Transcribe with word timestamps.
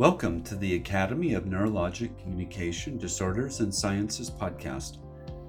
Welcome 0.00 0.42
to 0.44 0.56
the 0.56 0.76
Academy 0.76 1.34
of 1.34 1.44
Neurologic 1.44 2.18
Communication 2.22 2.96
Disorders 2.96 3.60
and 3.60 3.74
Sciences 3.74 4.30
podcast. 4.30 4.96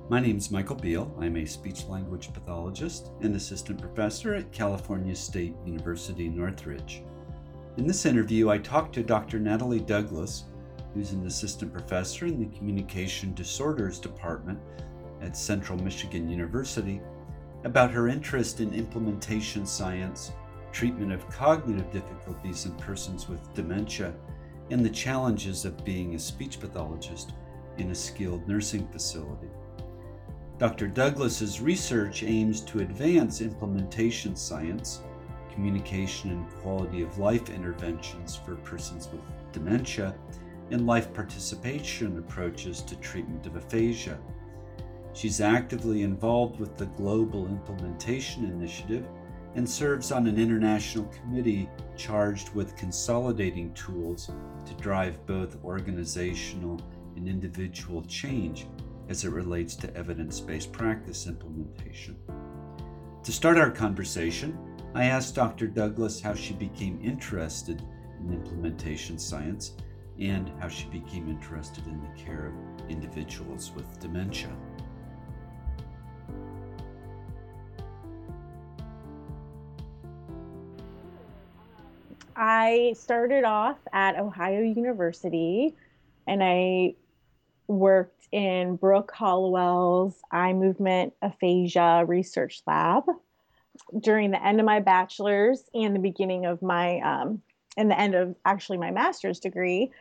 My 0.09 0.20
name 0.20 0.35
is 0.35 0.52
Michael 0.52 0.75
Biel. 0.75 1.09
I'm 1.21 1.38
a 1.38 1.45
speech 1.45 1.85
language 1.85 2.34
pathologist 2.34 3.11
and 3.21 3.34
assistant 3.34 3.79
professor 3.79 4.34
at 4.34 4.52
California 4.52 5.16
State 5.16 5.55
University 5.66 6.27
Northridge. 6.27 7.02
In 7.77 7.88
this 7.88 8.05
interview, 8.05 8.49
I 8.49 8.57
talked 8.57 8.93
to 8.95 9.03
Dr. 9.03 9.39
Natalie 9.39 9.79
Douglas, 9.79 10.43
who's 10.93 11.13
an 11.13 11.25
assistant 11.25 11.71
professor 11.71 12.25
in 12.25 12.38
the 12.38 12.57
Communication 12.57 13.34
Disorders 13.34 13.99
Department 13.99 14.59
at 15.21 15.38
Central 15.38 15.81
Michigan 15.81 16.29
University, 16.29 16.99
about 17.63 17.91
her 17.91 18.09
interest 18.09 18.59
in 18.59 18.73
implementation 18.73 19.65
science, 19.65 20.34
treatment 20.73 21.13
of 21.13 21.29
cognitive 21.29 21.90
difficulties 21.93 22.65
in 22.65 22.73
persons 22.73 23.29
with 23.29 23.54
dementia, 23.54 24.13
and 24.71 24.84
the 24.84 24.89
challenges 24.89 25.66
of 25.66 25.84
being 25.84 26.16
a 26.16 26.20
speech 26.20 26.59
pathologist 26.59 27.34
in 27.77 27.91
a 27.91 27.95
skilled 27.95 28.48
nursing 28.48 28.88
facility. 28.88 29.49
Dr. 30.57 30.88
Douglas's 30.88 31.59
research 31.59 32.23
aims 32.23 32.62
to 32.62 32.79
advance 32.79 33.41
implementation 33.41 34.35
science, 34.35 35.02
communication 35.53 36.31
and 36.31 36.49
quality 36.62 37.02
of 37.02 37.17
life 37.17 37.49
interventions 37.49 38.35
for 38.35 38.55
persons 38.55 39.09
with 39.12 39.21
dementia, 39.52 40.15
and 40.70 40.88
life 40.88 41.13
participation 41.13 42.17
approaches 42.17 42.81
to 42.81 42.95
treatment 42.98 43.45
of 43.45 43.57
aphasia. 43.57 44.17
She's 45.13 45.41
actively 45.41 46.03
involved 46.03 46.59
with 46.59 46.77
the 46.77 46.85
Global 46.85 47.48
Implementation 47.48 48.46
Initiative 48.46 49.05
and 49.55 49.70
serves 49.70 50.12
on 50.12 50.27
an 50.27 50.38
international 50.38 51.05
committee 51.05 51.70
charged 51.98 52.54
with 52.55 52.76
consolidating 52.76 53.74
tools 53.74 54.32
to 54.66 54.74
drive 54.76 55.26
both 55.26 55.63
organizational 55.63 56.80
and 57.16 57.27
individual 57.27 58.04
change 58.04 58.68
as 59.10 59.26
it 59.26 59.30
relates 59.30 59.76
to 59.76 59.93
evidence 59.96 60.40
based 60.40 60.71
practice 60.71 61.27
implementation. 61.27 62.18
To 63.24 63.32
start 63.32 63.58
our 63.58 63.70
conversation, 63.70 64.58
I 64.96 65.06
asked 65.06 65.35
Dr. 65.35 65.68
Douglas 65.68 66.22
how 66.22 66.34
she 66.34 66.53
became 66.53 67.00
interested 67.03 67.81
in 68.19 68.34
implementation 68.34 69.19
science 69.19 69.74
and 70.19 70.52
how 70.59 70.68
she 70.68 70.86
became 70.88 71.30
interested 71.30 71.86
in 71.88 72.02
the 72.02 72.22
care 72.22 72.47
of 72.47 72.90
individuals 72.90 73.72
with 73.75 74.00
dementia. 74.00 74.56
I 82.44 82.95
started 82.97 83.44
off 83.44 83.78
at 83.94 84.17
Ohio 84.17 84.61
University 84.61 85.75
and 86.25 86.44
I 86.44 86.95
worked 87.67 88.28
in 88.31 88.78
Brooke 88.78 89.11
Hallowell's 89.16 90.19
eye 90.31 90.53
movement 90.53 91.13
aphasia 91.22 92.03
research 92.07 92.63
lab 92.66 93.03
during 94.00 94.31
the 94.31 94.44
end 94.44 94.59
of 94.59 94.66
my 94.66 94.79
bachelor's 94.79 95.69
and 95.75 95.95
the 95.95 96.00
beginning 96.00 96.47
of 96.47 96.63
my 96.63 97.00
um, 97.01 97.44
and 97.78 97.91
the 97.91 98.00
end 98.00 98.16
of 98.16 98.35
actually 98.44 98.79
my 98.79 98.89
master's 98.89 99.39
degree. 99.39 99.91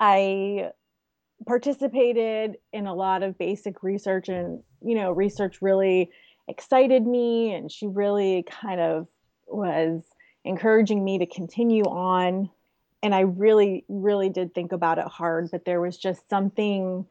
I 0.00 0.72
participated 1.46 2.56
in 2.72 2.88
a 2.88 2.94
lot 2.94 3.22
of 3.22 3.38
basic 3.38 3.84
research 3.84 4.28
and 4.28 4.60
you 4.82 4.96
know 4.96 5.12
research 5.12 5.62
really 5.62 6.10
excited 6.48 7.06
me 7.06 7.54
and 7.54 7.70
she 7.70 7.86
really 7.86 8.44
kind 8.50 8.80
of 8.80 9.06
was 9.46 10.02
encouraging 10.46 11.04
me 11.04 11.18
to 11.18 11.26
continue 11.26 11.84
on. 11.84 12.50
And 13.02 13.14
I 13.14 13.20
really, 13.20 13.84
really 13.88 14.28
did 14.28 14.54
think 14.54 14.72
about 14.72 14.98
it 14.98 15.06
hard, 15.06 15.50
but 15.50 15.64
there 15.64 15.80
was 15.80 15.96
just 15.96 16.28
something, 16.30 17.06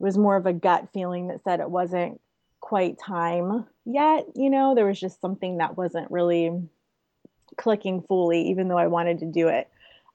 it 0.00 0.02
was 0.02 0.16
more 0.16 0.36
of 0.36 0.46
a 0.46 0.52
gut 0.52 0.88
feeling 0.92 1.28
that 1.28 1.42
said 1.42 1.60
it 1.60 1.70
wasn't 1.70 2.20
quite 2.60 2.98
time 2.98 3.66
yet. 3.84 4.26
You 4.34 4.50
know, 4.50 4.74
there 4.74 4.86
was 4.86 5.00
just 5.00 5.20
something 5.20 5.58
that 5.58 5.76
wasn't 5.76 6.10
really 6.10 6.50
clicking 7.56 8.02
fully, 8.02 8.48
even 8.48 8.68
though 8.68 8.78
I 8.78 8.86
wanted 8.86 9.18
to 9.20 9.26
do 9.26 9.48
it. 9.48 9.68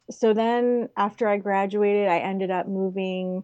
So 0.10 0.34
then 0.34 0.90
after 0.98 1.28
I 1.28 1.38
graduated, 1.38 2.08
I 2.08 2.20
ended 2.20 2.52
up 2.52 2.68
moving 2.68 3.44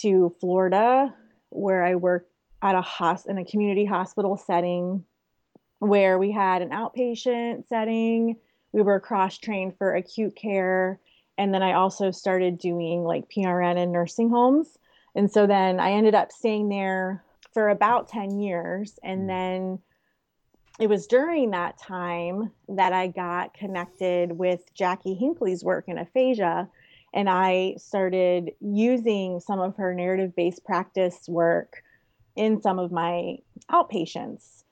to 0.00 0.34
Florida 0.40 1.14
where 1.50 1.84
I 1.84 1.94
worked 1.94 2.30
at 2.62 2.74
a 2.74 2.82
hos- 2.82 3.26
in 3.26 3.38
a 3.38 3.44
community 3.44 3.84
hospital 3.84 4.36
setting 4.36 5.04
where 5.78 6.18
we 6.18 6.32
had 6.32 6.60
an 6.60 6.70
outpatient 6.70 7.68
setting 7.68 8.36
we 8.72 8.82
were 8.82 9.00
cross 9.00 9.38
trained 9.38 9.76
for 9.76 9.94
acute 9.94 10.36
care 10.36 11.00
and 11.36 11.54
then 11.54 11.62
i 11.62 11.72
also 11.72 12.10
started 12.10 12.58
doing 12.58 13.04
like 13.04 13.30
prn 13.30 13.76
in 13.76 13.92
nursing 13.92 14.28
homes 14.28 14.78
and 15.14 15.30
so 15.30 15.46
then 15.46 15.80
i 15.80 15.92
ended 15.92 16.14
up 16.14 16.32
staying 16.32 16.68
there 16.68 17.24
for 17.52 17.70
about 17.70 18.08
10 18.08 18.38
years 18.38 18.98
and 19.02 19.22
mm. 19.22 19.26
then 19.28 19.78
it 20.78 20.88
was 20.88 21.06
during 21.06 21.50
that 21.50 21.78
time 21.78 22.50
that 22.68 22.92
i 22.92 23.06
got 23.06 23.54
connected 23.54 24.32
with 24.32 24.72
jackie 24.74 25.14
hinckley's 25.14 25.64
work 25.64 25.84
in 25.88 25.98
aphasia 25.98 26.68
and 27.14 27.28
i 27.28 27.74
started 27.78 28.50
using 28.60 29.40
some 29.40 29.60
of 29.60 29.76
her 29.76 29.94
narrative 29.94 30.34
based 30.36 30.64
practice 30.64 31.26
work 31.28 31.82
in 32.36 32.60
some 32.60 32.78
of 32.78 32.92
my 32.92 33.36
outpatients 33.70 34.62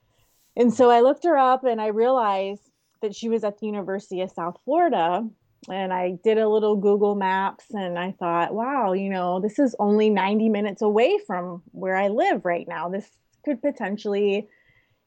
and 0.56 0.72
so 0.72 0.90
i 0.90 1.00
looked 1.00 1.24
her 1.24 1.36
up 1.36 1.64
and 1.64 1.80
i 1.80 1.86
realized 1.86 2.70
that 3.02 3.14
she 3.14 3.28
was 3.28 3.44
at 3.44 3.58
the 3.58 3.66
University 3.66 4.20
of 4.20 4.30
South 4.30 4.58
Florida. 4.64 5.26
And 5.68 5.92
I 5.92 6.18
did 6.22 6.38
a 6.38 6.48
little 6.48 6.76
Google 6.76 7.14
Maps 7.14 7.64
and 7.70 7.98
I 7.98 8.12
thought, 8.12 8.54
wow, 8.54 8.92
you 8.92 9.10
know, 9.10 9.40
this 9.40 9.58
is 9.58 9.74
only 9.78 10.10
90 10.10 10.48
minutes 10.48 10.82
away 10.82 11.18
from 11.26 11.62
where 11.72 11.96
I 11.96 12.08
live 12.08 12.44
right 12.44 12.66
now. 12.68 12.88
This 12.88 13.08
could 13.44 13.60
potentially 13.60 14.48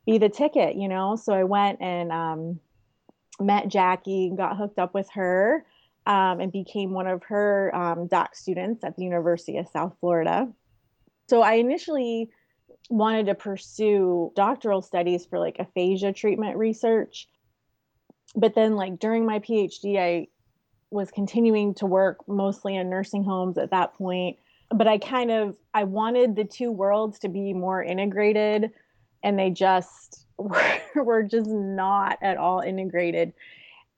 be 0.05 0.17
the 0.17 0.29
ticket, 0.29 0.75
you 0.75 0.87
know? 0.87 1.15
So 1.15 1.33
I 1.33 1.43
went 1.43 1.81
and 1.81 2.11
um, 2.11 2.59
met 3.39 3.67
Jackie, 3.67 4.27
and 4.27 4.37
got 4.37 4.57
hooked 4.57 4.79
up 4.79 4.93
with 4.93 5.09
her, 5.11 5.65
um, 6.05 6.39
and 6.39 6.51
became 6.51 6.91
one 6.91 7.07
of 7.07 7.23
her 7.23 7.73
um, 7.75 8.07
doc 8.07 8.35
students 8.35 8.83
at 8.83 8.95
the 8.95 9.03
University 9.03 9.57
of 9.57 9.67
South 9.67 9.95
Florida. 9.99 10.51
So 11.29 11.41
I 11.41 11.53
initially 11.53 12.29
wanted 12.89 13.27
to 13.27 13.35
pursue 13.35 14.31
doctoral 14.35 14.81
studies 14.81 15.25
for 15.25 15.37
like 15.37 15.57
aphasia 15.59 16.11
treatment 16.11 16.57
research 16.57 17.27
but 18.35 18.55
then 18.55 18.75
like 18.75 18.99
during 18.99 19.25
my 19.25 19.39
phd 19.39 19.97
i 19.97 20.27
was 20.91 21.11
continuing 21.11 21.73
to 21.73 21.85
work 21.85 22.27
mostly 22.27 22.75
in 22.75 22.89
nursing 22.89 23.23
homes 23.23 23.57
at 23.57 23.71
that 23.71 23.93
point 23.95 24.37
but 24.71 24.87
i 24.87 24.97
kind 24.97 25.31
of 25.31 25.55
i 25.73 25.83
wanted 25.83 26.35
the 26.35 26.43
two 26.43 26.71
worlds 26.71 27.19
to 27.19 27.29
be 27.29 27.53
more 27.53 27.83
integrated 27.83 28.71
and 29.23 29.37
they 29.37 29.49
just 29.49 30.25
were, 30.37 30.81
were 30.95 31.23
just 31.23 31.49
not 31.49 32.17
at 32.21 32.37
all 32.37 32.61
integrated. 32.61 33.33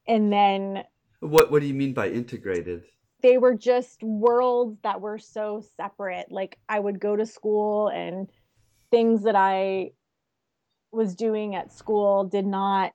And 0.08 0.32
then 0.32 0.84
what 1.20 1.52
what 1.52 1.62
do 1.62 1.68
you 1.68 1.74
mean 1.74 1.94
by 1.94 2.10
integrated? 2.10 2.84
They 3.22 3.38
were 3.38 3.54
just 3.54 4.02
worlds 4.02 4.80
that 4.82 5.00
were 5.00 5.20
so 5.20 5.64
separate. 5.78 6.32
Like 6.32 6.58
i 6.68 6.80
would 6.80 7.00
go 7.00 7.16
to 7.16 7.26
school 7.26 7.90
and 7.90 8.28
things 8.90 9.24
that 9.24 9.36
i 9.36 9.92
was 10.92 11.16
doing 11.16 11.56
at 11.56 11.72
school 11.72 12.26
did 12.26 12.46
not 12.46 12.92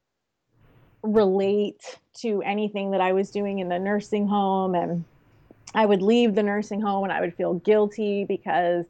relate 1.07 1.99
to 2.19 2.43
anything 2.43 2.91
that 2.91 3.01
I 3.01 3.13
was 3.13 3.31
doing 3.31 3.59
in 3.59 3.69
the 3.69 3.79
nursing 3.79 4.27
home. 4.27 4.75
And 4.75 5.05
I 5.75 5.87
would 5.87 6.03
leave 6.03 6.35
the 6.35 6.43
nursing 6.43 6.81
home 6.81 7.05
and 7.05 7.13
I 7.13 7.21
would 7.21 7.35
feel 7.35 7.55
guilty 7.55 8.25
because 8.25 8.87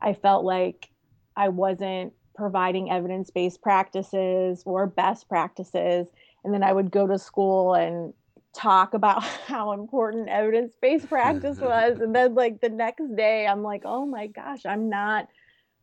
I 0.00 0.14
felt 0.14 0.44
like 0.44 0.88
I 1.36 1.48
wasn't 1.48 2.12
providing 2.34 2.90
evidence 2.90 3.30
based 3.30 3.62
practices 3.62 4.62
or 4.64 4.86
best 4.86 5.28
practices. 5.28 6.06
And 6.44 6.54
then 6.54 6.62
I 6.62 6.72
would 6.72 6.90
go 6.90 7.06
to 7.06 7.18
school 7.18 7.74
and 7.74 8.14
talk 8.54 8.94
about 8.94 9.22
how 9.46 9.72
important 9.72 10.28
evidence 10.28 10.74
based 10.80 11.08
practice 11.08 11.58
was. 11.60 12.00
And 12.00 12.14
then, 12.14 12.34
like, 12.34 12.60
the 12.60 12.68
next 12.68 13.14
day, 13.16 13.46
I'm 13.46 13.62
like, 13.62 13.82
oh 13.84 14.06
my 14.06 14.26
gosh, 14.26 14.64
I'm 14.64 14.88
not, 14.88 15.28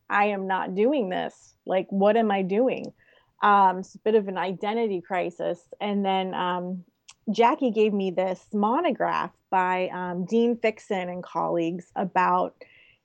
I 0.09 0.25
am 0.25 0.47
not 0.47 0.75
doing 0.75 1.09
this. 1.09 1.55
Like, 1.65 1.87
what 1.89 2.17
am 2.17 2.31
I 2.31 2.41
doing? 2.41 2.93
Um, 3.41 3.79
it's 3.79 3.95
a 3.95 3.99
bit 3.99 4.15
of 4.15 4.27
an 4.27 4.37
identity 4.37 5.01
crisis. 5.01 5.59
And 5.79 6.03
then 6.03 6.33
um, 6.33 6.83
Jackie 7.31 7.71
gave 7.71 7.93
me 7.93 8.11
this 8.11 8.43
monograph 8.53 9.31
by 9.49 9.89
um, 9.89 10.25
Dean 10.25 10.55
Fixsen 10.55 11.11
and 11.11 11.23
colleagues 11.23 11.91
about 11.95 12.55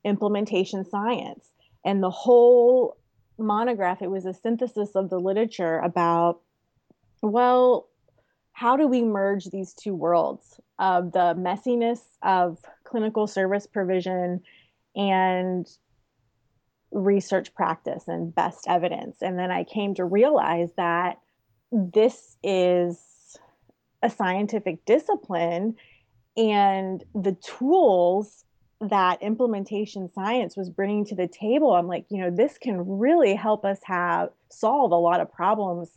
implementation 0.05 0.85
science. 0.85 1.49
And 1.85 2.03
the 2.03 2.11
whole 2.11 2.97
monograph, 3.39 4.03
it 4.03 4.11
was 4.11 4.27
a 4.27 4.35
synthesis 4.35 4.91
of 4.95 5.11
the 5.11 5.19
literature 5.19 5.79
about, 5.79 6.41
well, 7.23 7.89
how 8.53 8.77
do 8.77 8.87
we 8.87 9.03
merge 9.03 9.47
these 9.47 9.73
two 9.75 9.95
worlds 9.95 10.61
of 10.79 11.13
the 11.13 11.35
messiness 11.35 12.01
of 12.23 12.59
clinical 12.85 13.27
service 13.27 13.67
provision 13.67 14.43
and 14.95 15.69
research 16.93 17.55
practice 17.55 18.05
and 18.07 18.35
best 18.35 18.67
evidence. 18.69 19.23
And 19.23 19.39
then 19.39 19.51
I 19.51 19.65
came 19.65 19.95
to 19.95 20.05
realize 20.05 20.71
that 20.77 21.19
this 21.73 22.37
is 22.43 22.99
a 24.03 24.11
scientific 24.11 24.85
discipline 24.85 25.77
and 26.37 27.05
the 27.15 27.37
tools 27.43 28.45
that 28.81 29.23
implementation 29.23 30.11
science 30.13 30.57
was 30.57 30.69
bringing 30.69 31.05
to 31.05 31.15
the 31.15 31.29
table 31.29 31.73
i'm 31.73 31.87
like 31.87 32.05
you 32.09 32.21
know 32.21 32.31
this 32.31 32.59
can 32.59 32.99
really 32.99 33.35
help 33.35 33.65
us 33.65 33.79
have 33.85 34.31
solve 34.49 34.91
a 34.91 34.97
lot 34.97 35.21
of 35.21 35.31
problems 35.31 35.89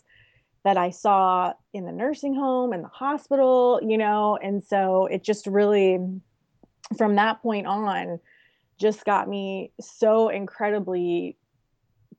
that 0.64 0.78
i 0.78 0.92
saw 0.92 1.52
in 1.74 1.86
the 1.86 1.92
nursing 1.92 2.36
home 2.36 2.74
and 2.74 2.84
the 2.84 2.90
hospital 2.90 3.80
you 3.82 3.98
know 3.98 4.38
and 4.42 4.64
so 4.64 5.08
it 5.08 5.24
just 5.24 5.48
really 5.48 5.98
from 6.96 7.16
that 7.16 7.42
point 7.42 7.66
on 7.66 8.20
just 8.77 9.06
got 9.06 9.30
me 9.30 9.72
so 9.80 10.30
incredibly 10.30 11.38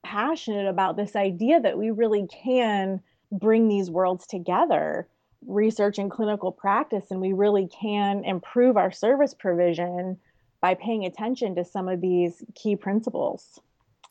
passionate 0.03 0.67
about 0.67 0.97
this 0.97 1.15
idea 1.15 1.59
that 1.59 1.77
we 1.77 1.91
really 1.91 2.27
can 2.27 3.01
bring 3.31 3.67
these 3.67 3.89
worlds 3.89 4.25
together 4.25 5.07
research 5.45 5.97
and 5.97 6.09
clinical 6.09 6.51
practice 6.51 7.05
and 7.11 7.21
we 7.21 7.33
really 7.33 7.67
can 7.67 8.23
improve 8.25 8.77
our 8.77 8.91
service 8.91 9.33
provision 9.33 10.17
by 10.61 10.73
paying 10.73 11.05
attention 11.05 11.55
to 11.55 11.63
some 11.63 11.87
of 11.87 12.01
these 12.01 12.43
key 12.55 12.75
principles. 12.75 13.59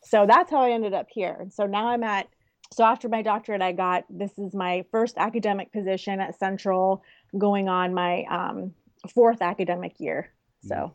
So 0.03 0.25
that's 0.25 0.49
how 0.49 0.61
I 0.61 0.71
ended 0.71 0.93
up 0.93 1.07
here. 1.09 1.47
So 1.49 1.65
now 1.65 1.89
I'm 1.89 2.03
at, 2.03 2.27
so 2.71 2.83
after 2.83 3.09
my 3.09 3.21
doctorate, 3.21 3.61
I 3.61 3.73
got 3.73 4.05
this 4.09 4.37
is 4.37 4.53
my 4.53 4.85
first 4.91 5.17
academic 5.17 5.71
position 5.73 6.21
at 6.21 6.39
Central, 6.39 7.03
going 7.37 7.67
on 7.67 7.93
my 7.93 8.23
um, 8.29 8.73
fourth 9.13 9.41
academic 9.41 9.99
year. 9.99 10.31
So 10.63 10.75
mm. 10.75 10.93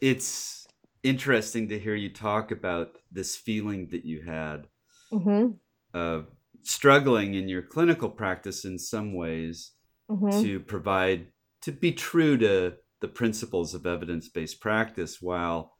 It's 0.00 0.66
interesting 1.02 1.68
to 1.68 1.78
hear 1.78 1.94
you 1.94 2.12
talk 2.12 2.50
about 2.50 2.98
this 3.10 3.36
feeling 3.36 3.88
that 3.90 4.04
you 4.04 4.22
had 4.22 4.66
mm-hmm. 5.12 5.52
of 5.94 6.26
struggling 6.62 7.34
in 7.34 7.48
your 7.48 7.62
clinical 7.62 8.10
practice 8.10 8.64
in 8.64 8.78
some 8.78 9.14
ways 9.14 9.72
mm-hmm. 10.10 10.42
to 10.42 10.60
provide, 10.60 11.28
to 11.62 11.72
be 11.72 11.92
true 11.92 12.36
to 12.36 12.74
the 13.00 13.08
principles 13.08 13.74
of 13.74 13.86
evidence-based 13.86 14.60
practice 14.60 15.22
while 15.22 15.76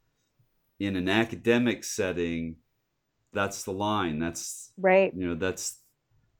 in 0.79 0.95
an 0.95 1.09
academic 1.09 1.83
setting 1.83 2.55
that's 3.33 3.63
the 3.63 3.71
line 3.71 4.17
that's 4.17 4.71
right 4.77 5.13
you 5.13 5.27
know 5.27 5.35
that's 5.35 5.81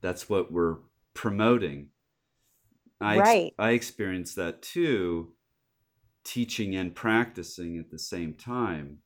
that's 0.00 0.28
what 0.28 0.50
we're 0.50 0.76
promoting 1.14 1.88
i 3.00 3.18
right. 3.18 3.54
i 3.58 3.70
experienced 3.70 4.36
that 4.36 4.62
too 4.62 5.32
teaching 6.24 6.76
and 6.76 6.94
practicing 6.94 7.78
at 7.78 7.90
the 7.90 7.98
same 7.98 8.34
time 8.34 8.98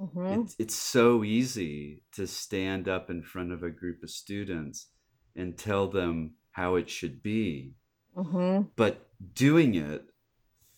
mm-hmm. 0.00 0.42
it, 0.42 0.54
it's 0.58 0.74
so 0.74 1.24
easy 1.24 2.02
to 2.12 2.26
stand 2.26 2.88
up 2.88 3.10
in 3.10 3.22
front 3.22 3.52
of 3.52 3.62
a 3.62 3.70
group 3.70 4.02
of 4.02 4.10
students 4.10 4.88
and 5.36 5.56
tell 5.56 5.88
them 5.88 6.34
how 6.52 6.76
it 6.76 6.88
should 6.90 7.22
be 7.22 7.74
mm-hmm. 8.16 8.62
but 8.76 9.08
doing 9.34 9.74
it 9.74 10.04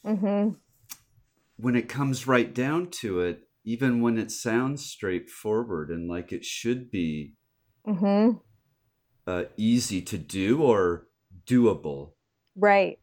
Mm-hmm. 0.05 0.57
When 1.57 1.77
it 1.77 1.89
comes 1.89 2.27
right 2.27 2.53
down 2.53 2.89
to 3.03 3.21
it, 3.21 3.43
even 3.65 4.01
when 4.01 4.19
it 4.19 4.31
sounds 4.31 4.85
straightforward 4.85 5.91
and 5.91 6.09
like 6.09 6.33
it 6.33 6.45
should 6.45 6.91
be 6.91 7.35
mm-hmm. 7.87 8.39
uh, 9.27 9.45
easy 9.57 10.03
to 10.03 10.19
do 10.19 10.63
or 10.63 11.07
doable, 11.47 12.13
right? 12.57 12.99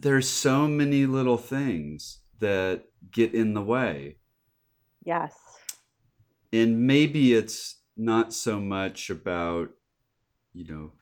There's 0.00 0.28
so 0.28 0.68
many 0.68 1.06
little 1.06 1.38
things 1.38 2.20
that 2.38 2.84
get 3.10 3.34
in 3.34 3.54
the 3.54 3.62
way. 3.62 4.16
Yes. 5.04 5.34
And 6.52 6.86
maybe 6.86 7.34
it's 7.34 7.80
not 7.96 8.32
so 8.32 8.60
much 8.60 9.10
about, 9.10 9.70
you 10.52 10.66
know, 10.72 10.92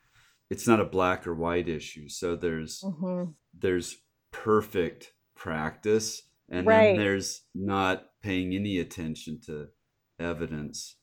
it's 0.48 0.66
not 0.66 0.80
a 0.80 0.84
black 0.84 1.26
or 1.26 1.34
white 1.34 1.68
issue. 1.68 2.08
So 2.08 2.36
there's 2.36 2.82
mm-hmm. 2.82 3.32
there's 3.52 3.96
perfect 4.30 5.12
practice 5.34 6.22
and 6.48 6.66
right. 6.66 6.96
then 6.96 6.96
there's 6.96 7.42
not 7.54 8.06
paying 8.22 8.54
any 8.54 8.78
attention 8.78 9.40
to 9.46 9.68
evidence 10.18 10.96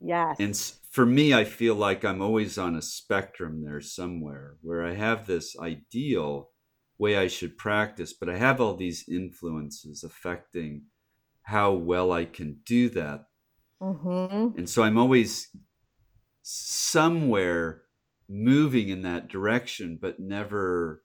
yes 0.00 0.36
and 0.38 0.56
for 0.90 1.06
me 1.06 1.32
i 1.32 1.44
feel 1.44 1.74
like 1.74 2.04
i'm 2.04 2.20
always 2.20 2.58
on 2.58 2.74
a 2.74 2.82
spectrum 2.82 3.64
there 3.64 3.80
somewhere 3.80 4.56
where 4.62 4.84
i 4.84 4.94
have 4.94 5.26
this 5.26 5.56
ideal 5.60 6.50
way 6.98 7.16
i 7.16 7.26
should 7.26 7.56
practice 7.56 8.12
but 8.12 8.28
i 8.28 8.36
have 8.36 8.60
all 8.60 8.74
these 8.74 9.04
influences 9.08 10.02
affecting 10.02 10.82
how 11.42 11.72
well 11.72 12.12
i 12.12 12.24
can 12.24 12.58
do 12.64 12.88
that 12.88 13.24
mm-hmm. 13.80 14.56
and 14.58 14.68
so 14.68 14.82
i'm 14.82 14.98
always 14.98 15.48
somewhere 16.42 17.82
moving 18.28 18.88
in 18.88 19.02
that 19.02 19.28
direction 19.28 19.98
but 20.00 20.20
never 20.20 21.02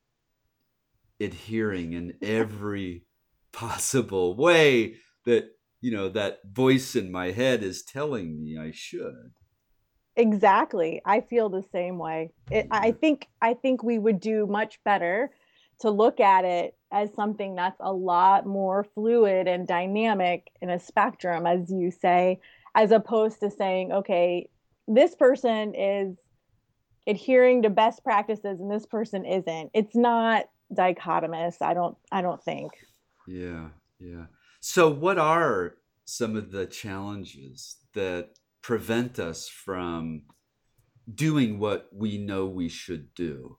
adhering 1.20 1.94
in 1.94 2.14
every 2.22 3.06
possible 3.52 4.36
way 4.36 4.96
that 5.26 5.52
you 5.82 5.92
know 5.92 6.10
that 6.10 6.40
voice 6.52 6.96
in 6.96 7.12
my 7.12 7.32
head 7.32 7.64
is 7.64 7.84
telling 7.84 8.42
me 8.42 8.58
I 8.58 8.72
should. 8.74 9.32
Exactly. 10.16 11.02
I 11.06 11.22
feel 11.22 11.50
the 11.50 11.64
same 11.72 11.98
way. 11.98 12.32
It, 12.52 12.68
I 12.72 12.92
think 12.92 13.28
I 13.42 13.54
think 13.54 13.84
we 13.84 14.00
would 14.00 14.20
do 14.20 14.48
much 14.48 14.80
better 14.84 15.32
to 15.84 15.92
look 15.92 16.20
at 16.20 16.46
it 16.46 16.76
as 16.92 17.14
something 17.14 17.56
that's 17.56 17.80
a 17.80 17.94
lot 17.94 18.46
more 18.46 18.86
fluid 18.96 19.48
and 19.48 19.68
dynamic 19.68 20.50
in 20.62 20.70
a 20.70 20.80
spectrum 20.80 21.46
as 21.46 21.70
you 21.72 21.92
say 21.92 22.40
as 22.76 22.92
opposed 22.92 23.40
to 23.42 23.52
saying 23.52 23.92
okay, 23.92 24.50
this 24.88 25.14
person 25.16 25.76
is 25.76 26.18
adhering 27.06 27.64
to 27.64 27.70
best 27.70 28.04
practices 28.04 28.60
and 28.60 28.72
this 28.72 28.86
person 28.86 29.26
isn't. 29.26 29.70
It's 29.74 29.96
not 29.96 30.46
dichotomous. 30.74 31.62
I 31.62 31.74
don't 31.74 31.98
I 32.12 32.22
don't 32.22 32.44
think. 32.44 32.72
Yeah, 33.28 33.70
yeah. 34.00 34.26
So 34.62 34.90
what 34.90 35.18
are 35.18 35.76
some 36.06 36.36
of 36.36 36.52
the 36.52 36.66
challenges 36.66 37.78
that 37.94 38.32
prevent 38.62 39.20
us 39.20 39.50
from 39.50 40.24
doing 41.14 41.60
what 41.60 41.90
we 41.94 42.18
know 42.18 42.46
we 42.46 42.70
should 42.70 43.14
do? 43.14 43.58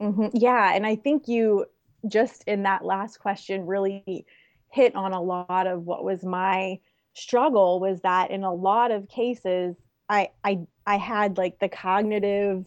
Mm-hmm. 0.00 0.28
Yeah, 0.34 0.74
and 0.74 0.86
I 0.86 0.96
think 0.96 1.28
you 1.28 1.66
just 2.06 2.44
in 2.44 2.64
that 2.64 2.84
last 2.84 3.18
question 3.18 3.66
really 3.66 4.26
hit 4.70 4.94
on 4.94 5.12
a 5.12 5.22
lot 5.22 5.66
of 5.66 5.84
what 5.84 6.04
was 6.04 6.24
my 6.24 6.78
struggle 7.14 7.80
was 7.80 8.00
that 8.02 8.30
in 8.30 8.42
a 8.42 8.52
lot 8.52 8.90
of 8.90 9.08
cases 9.08 9.76
I 10.08 10.30
I 10.42 10.60
I 10.86 10.96
had 10.96 11.38
like 11.38 11.58
the 11.60 11.68
cognitive 11.68 12.64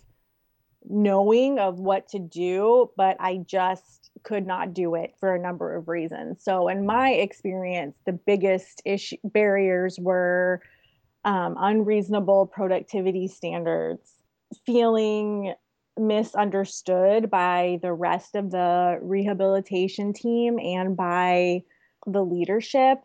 knowing 0.89 1.59
of 1.59 1.79
what 1.79 2.07
to 2.09 2.19
do, 2.19 2.89
but 2.95 3.17
I 3.19 3.37
just 3.45 4.09
could 4.23 4.47
not 4.47 4.73
do 4.73 4.95
it 4.95 5.13
for 5.19 5.35
a 5.35 5.39
number 5.39 5.75
of 5.75 5.87
reasons. 5.87 6.43
So, 6.43 6.67
in 6.67 6.85
my 6.85 7.11
experience, 7.11 7.95
the 8.05 8.13
biggest 8.13 8.81
issue 8.85 9.17
barriers 9.23 9.99
were 9.99 10.61
um, 11.25 11.55
unreasonable 11.59 12.47
productivity 12.47 13.27
standards, 13.27 14.13
feeling 14.65 15.53
misunderstood 15.97 17.29
by 17.29 17.79
the 17.81 17.93
rest 17.93 18.35
of 18.35 18.51
the 18.51 18.99
rehabilitation 19.01 20.13
team 20.13 20.59
and 20.59 20.95
by 20.95 21.63
the 22.05 22.23
leadership. 22.23 22.99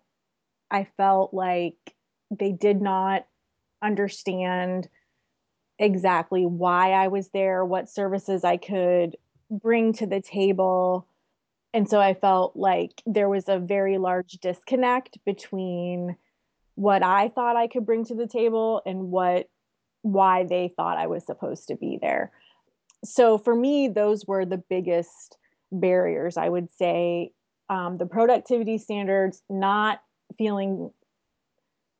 I 0.70 0.86
felt 0.96 1.34
like 1.34 1.76
they 2.30 2.52
did 2.52 2.80
not 2.80 3.26
understand 3.82 4.88
exactly 5.78 6.46
why 6.46 6.92
I 6.92 7.08
was 7.08 7.28
there, 7.30 7.64
what 7.64 7.90
services 7.90 8.44
I 8.44 8.56
could 8.56 9.16
bring 9.50 9.92
to 9.94 10.06
the 10.06 10.20
table. 10.20 11.06
And 11.74 11.88
so 11.88 12.00
I 12.00 12.14
felt 12.14 12.56
like 12.56 13.02
there 13.06 13.28
was 13.28 13.48
a 13.48 13.58
very 13.58 13.98
large 13.98 14.32
disconnect 14.34 15.18
between 15.24 16.16
what 16.74 17.02
I 17.02 17.28
thought 17.28 17.56
I 17.56 17.66
could 17.66 17.84
bring 17.84 18.04
to 18.06 18.14
the 18.14 18.26
table 18.26 18.82
and 18.86 19.10
what 19.10 19.48
why 20.02 20.44
they 20.44 20.72
thought 20.76 20.98
I 20.98 21.06
was 21.06 21.24
supposed 21.24 21.68
to 21.68 21.76
be 21.76 21.98
there. 22.00 22.32
So 23.04 23.38
for 23.38 23.54
me, 23.54 23.88
those 23.88 24.26
were 24.26 24.44
the 24.44 24.58
biggest 24.58 25.36
barriers. 25.70 26.36
I 26.36 26.48
would 26.48 26.72
say 26.72 27.32
um, 27.68 27.98
the 27.98 28.06
productivity 28.06 28.78
standards, 28.78 29.42
not 29.48 30.02
feeling 30.38 30.90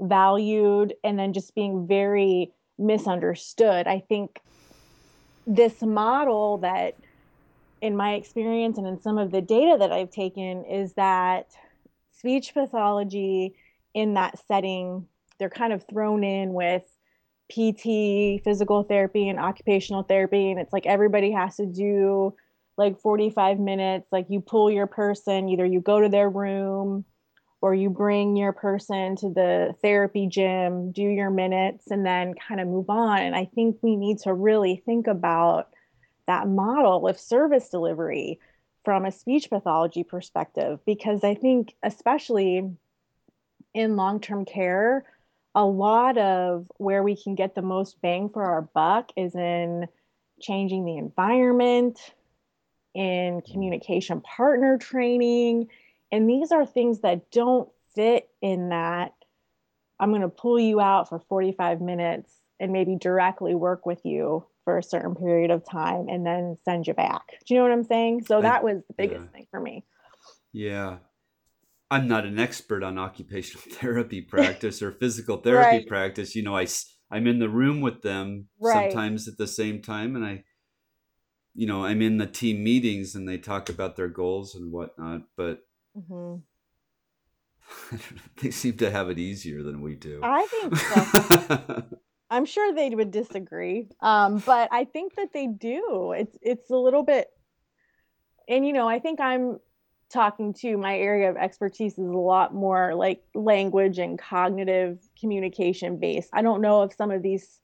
valued, 0.01 0.95
and 1.03 1.19
then 1.19 1.33
just 1.33 1.55
being 1.55 1.87
very 1.87 2.53
misunderstood. 2.79 3.87
I 3.87 4.01
think 4.01 4.41
this 5.47 5.83
model 5.83 6.59
that 6.59 6.97
in 7.81 7.97
my 7.97 8.15
experience 8.15 8.79
and 8.79 8.87
in 8.87 9.01
some 9.01 9.19
of 9.19 9.33
the 9.33 9.41
data 9.41 9.77
that 9.79 9.93
I've 9.93 10.11
taken 10.11 10.65
is 10.65 10.93
that 10.95 11.49
speech 12.17 12.55
pathology 12.55 13.55
in 13.95 14.15
that 14.15 14.39
setting, 14.47 15.07
they're 15.39 15.51
kind 15.51 15.73
of 15.73 15.85
thrown 15.89 16.23
in 16.23 16.53
with 16.53 16.85
PT, 17.53 18.43
physical 18.43 18.83
therapy, 18.83 19.29
and 19.29 19.39
occupational 19.39 20.03
therapy. 20.03 20.51
And 20.51 20.59
it's 20.59 20.73
like 20.73 20.87
everybody 20.87 21.33
has 21.33 21.57
to 21.57 21.67
do 21.67 22.35
like 22.77 22.99
45 23.01 23.59
minutes. 23.59 24.09
Like 24.11 24.27
you 24.29 24.41
pull 24.41 24.71
your 24.71 24.87
person, 24.87 25.49
either 25.49 25.67
you 25.67 25.81
go 25.81 26.01
to 26.01 26.09
their 26.09 26.31
room 26.31 27.05
or 27.61 27.75
you 27.75 27.91
bring 27.91 28.37
your 28.37 28.53
person 28.53 29.15
to 29.17 29.29
the 29.29 29.75
therapy 29.83 30.27
gym, 30.27 30.91
do 30.91 31.03
your 31.03 31.31
minutes, 31.31 31.91
and 31.91 32.05
then 32.05 32.35
kind 32.35 32.61
of 32.61 32.67
move 32.67 32.91
on. 32.91 33.21
And 33.21 33.37
I 33.37 33.45
think 33.55 33.77
we 33.83 33.97
need 33.97 34.19
to 34.21 34.35
really 34.35 34.83
think 34.85 35.07
about 35.07 35.69
that 36.27 36.49
model 36.49 37.07
of 37.07 37.21
service 37.21 37.69
delivery 37.69 38.41
from 38.85 39.05
a 39.05 39.13
speech 39.13 39.49
pathology 39.49 40.03
perspective 40.03 40.81
because 40.85 41.23
I 41.23 41.35
think, 41.35 41.75
especially 41.83 42.69
in 43.75 43.97
long 43.97 44.21
term 44.21 44.45
care, 44.45 45.05
a 45.55 45.65
lot 45.65 46.19
of 46.19 46.67
where 46.79 47.03
we 47.03 47.21
can 47.21 47.35
get 47.35 47.55
the 47.55 47.63
most 47.63 48.01
bang 48.01 48.29
for 48.29 48.43
our 48.43 48.63
buck 48.63 49.11
is 49.17 49.35
in 49.35 49.87
changing 50.41 50.85
the 50.85 50.97
environment, 50.97 51.99
in 52.95 53.43
communication 53.43 54.21
partner 54.21 54.79
training. 54.79 55.69
And 56.11 56.29
these 56.29 56.53
are 56.53 56.67
things 56.67 57.01
that 57.01 57.31
don't 57.31 57.69
fit 57.95 58.29
in 58.41 58.71
that. 58.71 59.13
I'm 60.01 60.11
going 60.11 60.23
to 60.23 60.29
pull 60.29 60.59
you 60.59 60.81
out 60.81 61.09
for 61.09 61.21
45 61.21 61.81
minutes 61.81 62.33
and 62.59 62.73
maybe 62.73 62.97
directly 62.97 63.55
work 63.55 63.87
with 63.87 64.05
you 64.05 64.45
for 64.65 64.79
a 64.79 64.83
certain 64.83 65.15
period 65.15 65.51
of 65.51 65.65
time 65.65 66.09
and 66.09 66.25
then 66.25 66.57
send 66.65 66.87
you 66.87 66.95
back. 66.95 67.23
Do 67.47 67.55
you 67.55 67.61
know 67.61 67.65
what 67.65 67.73
I'm 67.73 67.85
saying? 67.85 68.25
So 68.25 68.41
that 68.41 68.63
was 68.63 68.83
the 68.89 68.95
biggest 68.95 69.23
yeah. 69.23 69.29
thing 69.29 69.47
for 69.51 69.61
me. 69.61 69.85
Yeah. 70.53 70.99
I'm 71.93 72.09
not 72.09 72.25
an 72.25 72.39
expert 72.39 72.83
on 72.83 72.97
occupational 72.97 73.63
therapy 73.71 74.23
practice 74.23 74.81
or 74.81 74.93
physical 74.93 75.37
therapy 75.37 75.77
right. 75.79 75.87
practice. 75.87 76.35
You 76.35 76.43
know, 76.43 76.57
I, 76.57 76.67
I'm 77.11 77.27
in 77.27 77.39
the 77.39 77.51
room 77.51 77.83
with 77.83 78.01
them 78.01 78.49
right. 78.59 78.91
sometimes 78.91 79.29
at 79.29 79.37
the 79.37 79.47
same 79.47 79.83
time 79.83 80.17
and 80.17 80.25
I, 80.25 80.45
you 81.55 81.67
know, 81.67 81.85
I'm 81.85 82.01
in 82.01 82.17
the 82.17 82.27
team 82.27 82.65
meetings 82.65 83.15
and 83.15 83.29
they 83.29 83.37
talk 83.37 83.69
about 83.69 83.97
their 83.97 84.09
goals 84.09 84.55
and 84.55 84.73
whatnot, 84.73 85.25
but 85.37 85.59
mm-hmm. 85.95 86.37
they 88.43 88.51
seem 88.51 88.79
to 88.79 88.91
have 88.91 89.11
it 89.11 89.19
easier 89.19 89.63
than 89.63 89.83
we 89.83 89.95
do. 89.95 90.21
I 90.23 90.47
think 90.47 90.77
so. 90.77 91.85
I'm 92.31 92.47
sure 92.47 92.75
they 92.75 92.89
would 92.89 93.11
disagree, 93.11 93.91
um, 94.01 94.39
but 94.47 94.71
I 94.73 94.87
think 94.87 95.17
that 95.17 95.35
they 95.35 95.47
do. 95.47 96.15
It's 96.17 96.39
it's 96.41 96.71
a 96.71 96.77
little 96.77 97.03
bit, 97.03 97.29
and 98.49 98.67
you 98.67 98.73
know, 98.73 98.89
I 98.89 99.01
think 99.01 99.21
I'm 99.21 99.59
talking 100.13 100.53
to 100.53 100.77
my 100.77 100.97
area 100.97 101.31
of 101.31 101.37
expertise 101.37 101.93
is 101.93 102.09
a 102.09 102.19
lot 102.19 102.55
more 102.55 102.95
like 102.95 103.23
language 103.35 103.99
and 103.99 104.19
cognitive 104.19 104.99
communication 105.19 105.99
based. 105.99 106.29
I 106.33 106.43
don't 106.43 106.61
know 106.61 106.83
if 106.83 106.95
some 106.95 107.11
of 107.11 107.23
these 107.23 107.61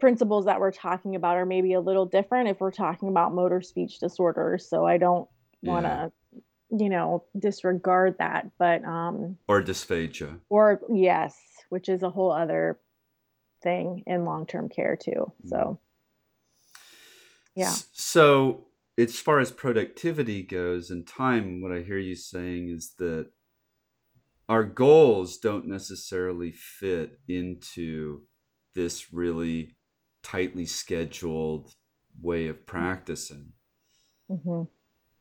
principles 0.00 0.46
that 0.46 0.58
we're 0.58 0.72
talking 0.72 1.14
about 1.14 1.36
are 1.36 1.46
maybe 1.46 1.74
a 1.74 1.80
little 1.80 2.06
different 2.06 2.48
if 2.48 2.60
we're 2.60 2.72
talking 2.72 3.08
about 3.08 3.34
motor 3.34 3.60
speech 3.60 4.00
disorders. 4.00 4.68
So 4.68 4.86
I 4.86 4.96
don't 4.96 5.28
want 5.62 5.86
to, 5.86 6.10
yeah. 6.32 6.78
you 6.78 6.88
know, 6.88 7.24
disregard 7.38 8.16
that. 8.18 8.50
But 8.58 8.84
um, 8.84 9.36
or 9.46 9.62
dysphagia. 9.62 10.40
Or 10.48 10.80
yes, 10.92 11.38
which 11.68 11.88
is 11.88 12.02
a 12.02 12.10
whole 12.10 12.32
other 12.32 12.78
thing 13.62 14.02
in 14.06 14.24
long 14.24 14.46
term 14.46 14.68
care 14.68 14.96
too. 14.96 15.32
So, 15.46 15.56
mm-hmm. 15.56 17.60
yeah. 17.60 17.74
So, 17.92 18.64
as 19.02 19.18
far 19.20 19.40
as 19.40 19.50
productivity 19.50 20.42
goes 20.42 20.90
and 20.90 21.06
time, 21.06 21.60
what 21.60 21.72
I 21.72 21.80
hear 21.80 21.98
you 21.98 22.14
saying 22.14 22.68
is 22.68 22.94
that 22.98 23.30
our 24.48 24.64
goals 24.64 25.38
don't 25.38 25.66
necessarily 25.66 26.52
fit 26.52 27.18
into 27.28 28.22
this 28.74 29.12
really 29.12 29.76
tightly 30.22 30.66
scheduled 30.66 31.74
way 32.20 32.48
of 32.48 32.66
practicing. 32.66 33.52
Mm-hmm. 34.30 34.62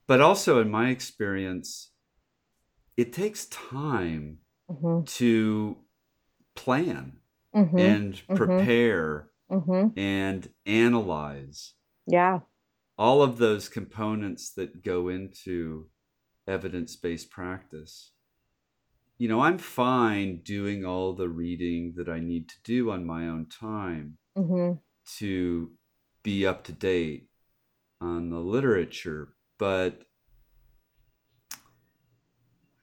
But 0.08 0.22
also, 0.22 0.60
in 0.60 0.70
my 0.70 0.90
experience, 0.90 1.92
it 2.98 3.14
takes 3.14 3.46
time 3.46 4.40
mm-hmm. 4.70 5.06
to 5.06 5.78
plan 6.56 7.14
mm-hmm. 7.56 7.78
and 7.78 8.14
mm-hmm. 8.14 8.36
prepare 8.36 9.30
mm-hmm. 9.50 9.98
and 9.98 10.50
analyze. 10.66 11.74
Yeah. 12.08 12.40
All 13.01 13.24
of 13.24 13.39
those 13.39 13.67
components 13.67 14.53
that 14.58 14.84
go 14.84 15.10
into 15.10 15.88
evidence 16.48 16.96
based 16.96 17.31
practice. 17.31 18.12
You 19.17 19.27
know, 19.27 19.41
I'm 19.41 19.58
fine 19.58 20.41
doing 20.43 20.86
all 20.86 21.13
the 21.13 21.27
reading 21.27 21.93
that 21.98 22.08
I 22.08 22.20
need 22.20 22.48
to 22.50 22.55
do 22.63 22.91
on 22.91 23.03
my 23.03 23.27
own 23.27 23.48
time 23.48 24.17
mm-hmm. 24.38 24.74
to 25.17 25.72
be 26.22 26.46
up 26.46 26.63
to 26.65 26.74
date 26.74 27.29
on 28.00 28.29
the 28.29 28.38
literature, 28.39 29.29
but 29.58 30.03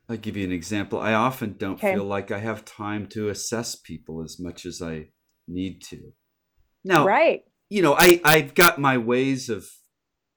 I'll 0.08 0.16
give 0.16 0.36
you 0.36 0.44
an 0.44 0.52
example. 0.52 0.98
I 0.98 1.14
often 1.14 1.54
don't 1.56 1.74
okay. 1.74 1.94
feel 1.94 2.04
like 2.04 2.32
I 2.32 2.40
have 2.40 2.64
time 2.64 3.06
to 3.10 3.28
assess 3.28 3.76
people 3.76 4.24
as 4.24 4.40
much 4.40 4.66
as 4.66 4.82
I 4.82 5.10
need 5.46 5.80
to. 5.90 6.12
Now, 6.84 7.06
right. 7.06 7.42
you 7.68 7.82
know, 7.82 7.94
I, 7.96 8.20
I've 8.24 8.56
got 8.56 8.80
my 8.80 8.98
ways 8.98 9.48
of 9.48 9.68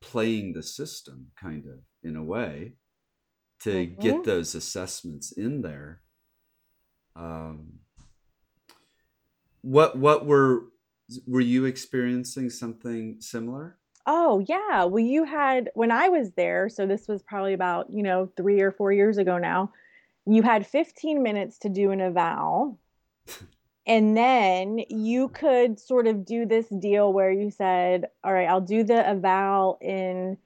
playing 0.02 0.54
the 0.54 0.64
system 0.64 1.28
kind 1.40 1.66
of 1.66 1.80
in 2.04 2.16
a 2.16 2.24
way 2.24 2.74
to 3.62 3.70
mm-hmm. 3.70 4.02
get 4.02 4.24
those 4.24 4.56
assessments 4.56 5.32
in 5.32 5.62
there. 5.62 6.02
Um, 7.16 7.80
what 9.62 9.98
what 9.98 10.26
were 10.26 10.66
were 11.28 11.42
you 11.42 11.66
experiencing 11.66 12.50
something 12.50 13.18
similar? 13.20 13.78
Oh, 14.08 14.44
yeah. 14.48 14.86
Well, 14.86 15.04
you 15.04 15.26
had 15.26 15.70
when 15.76 15.92
I 15.92 16.10
was 16.10 16.32
there, 16.32 16.70
so 16.70 16.88
this 16.88 17.08
was 17.08 17.22
probably 17.22 17.54
about, 17.54 17.92
you 17.92 18.02
know, 18.02 18.32
3 18.36 18.60
or 18.62 18.72
4 18.72 18.92
years 18.92 19.18
ago 19.18 19.38
now. 19.38 19.72
You 20.26 20.42
had 20.42 20.66
15 20.66 21.22
minutes 21.22 21.60
to 21.60 21.70
do 21.70 21.92
an 21.92 22.02
eval. 22.02 22.80
and 23.92 24.16
then 24.16 24.80
you 24.88 25.28
could 25.28 25.78
sort 25.78 26.08
of 26.08 26.24
do 26.24 26.46
this 26.46 26.66
deal 26.70 27.12
where 27.12 27.30
you 27.30 27.52
said, 27.52 28.06
"All 28.24 28.32
right, 28.32 28.48
I'll 28.48 28.62
do 28.62 28.86
the 28.86 29.06
eval 29.06 29.78
in 29.82 30.38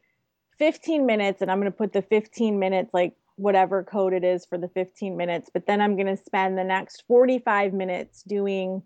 15 0.57 1.05
minutes 1.05 1.43
and 1.43 1.51
I'm 1.51 1.59
going 1.59 1.71
to 1.71 1.77
put 1.77 1.93
the 1.93 2.01
15 2.01 2.57
minutes 2.57 2.91
like 2.91 3.13
whatever 3.35 3.83
code 3.83 4.13
it 4.13 4.23
is 4.23 4.47
for 4.47 4.57
the 4.57 4.69
15 4.69 5.15
minutes, 5.15 5.51
but 5.53 5.67
then 5.67 5.79
I'm 5.79 5.95
going 5.95 6.07
to 6.07 6.23
spend 6.23 6.57
the 6.57 6.63
next 6.63 7.03
45 7.07 7.71
minutes 7.71 8.23
doing 8.23 8.81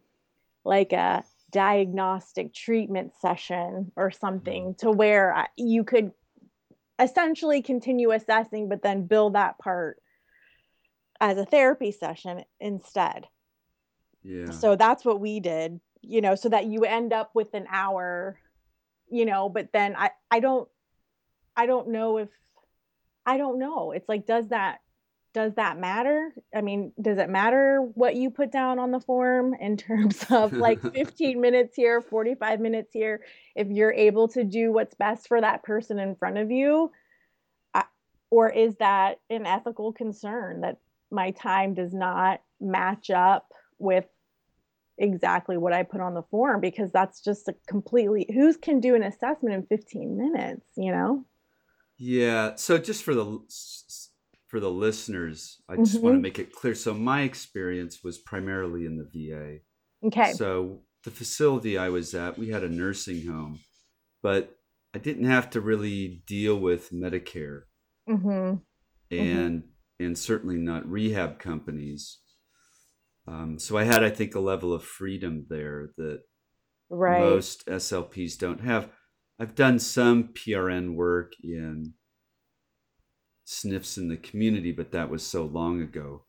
like 0.66 0.92
a 0.92 1.24
diagnostic 1.52 2.54
treatment 2.54 3.14
session 3.22 3.94
or 3.96 4.12
something 4.12 4.76
to 4.80 4.92
where 4.92 5.48
you 5.56 5.86
could 5.86 6.12
essentially 7.00 7.62
continue 7.62 8.12
assessing, 8.12 8.68
but 8.68 8.82
then 8.82 9.08
build 9.08 9.36
that 9.36 9.58
part 9.58 10.02
as 11.22 11.38
a 11.38 11.46
therapy 11.46 11.94
session 11.94 12.44
instead. 12.60 13.26
Yeah. 14.24 14.52
So 14.52 14.76
that's 14.76 15.06
what 15.06 15.20
we 15.20 15.40
did, 15.40 15.80
you 16.02 16.22
know, 16.22 16.36
so 16.36 16.50
that 16.50 16.66
you 16.66 16.84
end 16.84 17.14
up 17.14 17.32
with 17.34 17.54
an 17.54 17.66
hour, 17.72 18.40
you 19.10 19.26
know, 19.26 19.50
but 19.50 19.72
then 19.74 19.96
I 19.98 20.12
I 20.30 20.40
don't 20.40 20.68
I 21.56 21.66
don't 21.66 21.90
know 21.90 22.18
if 22.18 22.30
I 23.26 23.38
don't 23.38 23.60
know. 23.60 23.92
It's 23.92 24.10
like 24.10 24.26
does 24.26 24.50
that 24.50 24.80
does 25.34 25.54
that 25.56 25.80
matter? 25.80 26.34
I 26.56 26.62
mean, 26.62 26.92
does 27.00 27.20
it 27.20 27.30
matter 27.30 27.82
what 27.94 28.16
you 28.16 28.32
put 28.32 28.52
down 28.52 28.80
on 28.80 28.92
the 28.92 29.00
form 29.00 29.54
in 29.54 29.78
terms 29.78 30.26
of 30.32 30.54
like 30.54 30.82
15 30.82 31.40
minutes 31.40 31.76
here, 31.76 32.02
45 32.02 32.60
minutes 32.60 32.90
here? 32.94 33.22
If 33.56 33.68
you're 33.68 33.94
able 33.94 34.28
to 34.30 34.44
do 34.44 34.72
what's 34.72 34.96
best 34.96 35.28
for 35.28 35.40
that 35.40 35.64
person 35.64 36.00
in 36.00 36.16
front 36.16 36.40
of 36.40 36.50
you, 36.50 36.92
or 38.32 38.50
is 38.50 38.76
that 38.76 39.20
an 39.30 39.46
ethical 39.46 39.92
concern 39.92 40.62
that 40.62 40.78
my 41.12 41.32
time 41.32 41.74
does 41.74 41.94
not 41.94 42.42
match 42.60 43.10
up 43.10 43.52
with 43.80 44.06
exactly 44.98 45.58
what 45.58 45.74
I 45.74 45.84
put 45.84 46.02
on 46.02 46.14
the 46.14 46.24
form? 46.30 46.62
Because 46.62 46.92
that's 46.92 47.22
just 47.22 47.48
a 47.48 47.56
completely 47.68 48.28
who's 48.34 48.58
can 48.58 48.80
do 48.80 48.96
an 48.96 49.04
assessment 49.04 49.56
in 49.56 49.64
15 49.66 50.18
minutes, 50.18 50.66
you 50.76 50.92
know? 50.92 51.26
Yeah. 51.98 52.56
So 52.56 52.78
just 52.78 53.04
for 53.04 53.14
the 53.14 53.40
for 54.48 54.60
the 54.60 54.72
listeners, 54.72 55.62
I 55.70 55.76
just 55.76 55.96
mm-hmm. 55.96 56.04
want 56.04 56.16
to 56.16 56.22
make 56.22 56.40
it 56.40 56.52
clear. 56.52 56.76
So 56.76 56.94
my 56.94 57.22
experience 57.22 58.04
was 58.04 58.18
primarily 58.18 58.86
in 58.86 58.98
the 58.98 59.06
VA. 59.06 59.60
Okay. 60.08 60.34
So 60.34 60.82
the 61.04 61.12
facility 61.12 61.78
I 61.78 61.90
was 61.90 62.14
at, 62.14 62.38
we 62.38 62.50
had 62.50 62.64
a 62.64 62.70
nursing 62.70 63.28
home, 63.28 63.60
but 64.22 64.58
I 64.94 64.98
didn't 64.98 65.26
have 65.26 65.50
to 65.52 65.62
really 65.62 66.24
deal 66.26 66.60
with 66.60 66.92
Medicare, 66.92 67.64
mm-hmm. 68.10 68.56
and 69.12 69.62
mm-hmm. 69.62 70.04
and 70.04 70.18
certainly 70.18 70.58
not 70.58 70.90
rehab 70.90 71.38
companies. 71.40 72.20
Um, 73.30 73.60
so 73.60 73.78
I 73.78 73.84
had, 73.84 74.04
I 74.04 74.10
think, 74.10 74.34
a 74.34 74.40
level 74.40 74.74
of 74.74 74.84
freedom 74.84 75.46
there 75.50 75.90
that 75.98 76.22
right. 76.90 77.20
most 77.20 77.68
SLPs 77.68 78.38
don't 78.38 78.62
have. 78.62 78.90
I've 79.40 79.56
done 79.56 79.78
some 79.78 80.30
PRN 80.30 80.96
work 80.96 81.34
in 81.44 81.94
SNFs 83.48 83.98
in 83.98 84.10
the 84.10 84.18
community, 84.18 84.72
but 84.72 84.92
that 84.92 85.10
was 85.10 85.26
so 85.26 85.46
long 85.46 85.82
ago. 85.82 86.26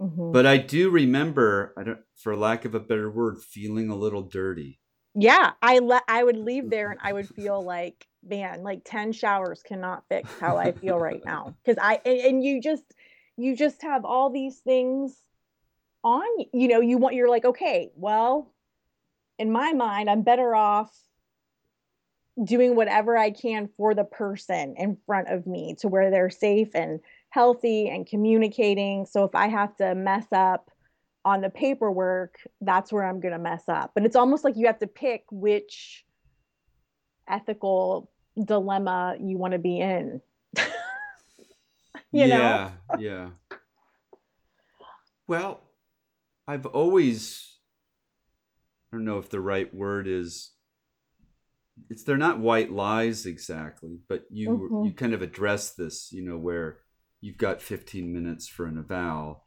Mm-hmm. 0.00 0.32
But 0.32 0.46
I 0.46 0.56
do 0.56 0.88
remember, 0.88 1.74
I 1.76 1.82
don't, 1.82 2.00
for 2.16 2.34
lack 2.34 2.64
of 2.64 2.74
a 2.74 2.80
better 2.80 3.10
word, 3.10 3.38
feeling 3.42 3.90
a 3.90 3.94
little 3.94 4.22
dirty. 4.22 4.80
Yeah, 5.14 5.52
I 5.60 5.80
let 5.80 6.04
I 6.08 6.24
would 6.24 6.36
leave 6.36 6.70
there 6.70 6.90
and 6.90 7.00
I 7.02 7.12
would 7.12 7.28
feel 7.36 7.62
like, 7.62 8.06
man, 8.24 8.62
like 8.62 8.80
ten 8.84 9.12
showers 9.12 9.62
cannot 9.62 10.04
fix 10.08 10.30
how 10.40 10.56
I 10.56 10.72
feel 10.72 10.98
right 10.98 11.20
now. 11.22 11.54
Because 11.62 11.78
I 11.82 12.00
and, 12.06 12.20
and 12.20 12.44
you 12.44 12.62
just 12.62 12.84
you 13.36 13.54
just 13.54 13.82
have 13.82 14.06
all 14.06 14.30
these 14.30 14.60
things 14.60 15.18
on. 16.04 16.26
You 16.52 16.68
know, 16.68 16.80
you 16.80 16.98
want 16.98 17.14
you're 17.14 17.28
like, 17.28 17.44
okay, 17.44 17.90
well, 17.96 18.52
in 19.38 19.50
my 19.50 19.72
mind, 19.72 20.10
I'm 20.10 20.22
better 20.22 20.54
off 20.54 20.90
doing 22.42 22.74
whatever 22.74 23.16
I 23.16 23.30
can 23.30 23.68
for 23.76 23.94
the 23.94 24.04
person 24.04 24.74
in 24.76 24.96
front 25.06 25.28
of 25.28 25.46
me 25.46 25.76
to 25.80 25.88
where 25.88 26.10
they're 26.10 26.30
safe 26.30 26.74
and 26.74 27.00
healthy 27.30 27.88
and 27.88 28.06
communicating. 28.06 29.06
So 29.06 29.24
if 29.24 29.34
I 29.34 29.48
have 29.48 29.76
to 29.76 29.94
mess 29.94 30.26
up 30.32 30.70
on 31.24 31.40
the 31.40 31.50
paperwork, 31.50 32.36
that's 32.60 32.92
where 32.92 33.04
I'm 33.04 33.20
going 33.20 33.32
to 33.32 33.38
mess 33.38 33.64
up. 33.68 33.92
But 33.94 34.04
it's 34.04 34.16
almost 34.16 34.44
like 34.44 34.56
you 34.56 34.66
have 34.66 34.78
to 34.78 34.86
pick 34.86 35.24
which 35.30 36.04
ethical 37.28 38.10
dilemma 38.42 39.16
you 39.20 39.36
want 39.36 39.52
to 39.52 39.58
be 39.58 39.80
in. 39.80 40.20
you 40.56 40.64
yeah, 42.12 42.26
know? 42.26 42.98
yeah. 42.98 43.28
Well, 45.26 45.60
I've 46.46 46.66
always 46.66 47.58
I 48.92 48.96
don't 48.96 49.04
know 49.04 49.18
if 49.18 49.30
the 49.30 49.40
right 49.40 49.72
word 49.72 50.08
is 50.08 50.52
it's 51.88 52.02
they're 52.02 52.16
not 52.16 52.40
white 52.40 52.72
lies 52.72 53.24
exactly, 53.24 54.00
but 54.08 54.24
you 54.30 54.50
mm-hmm. 54.50 54.84
you 54.84 54.92
kind 54.92 55.14
of 55.14 55.22
address 55.22 55.72
this, 55.72 56.12
you 56.12 56.22
know, 56.22 56.36
where 56.36 56.78
you've 57.20 57.38
got 57.38 57.62
15 57.62 58.12
minutes 58.12 58.48
for 58.48 58.66
an 58.66 58.78
eval, 58.78 59.46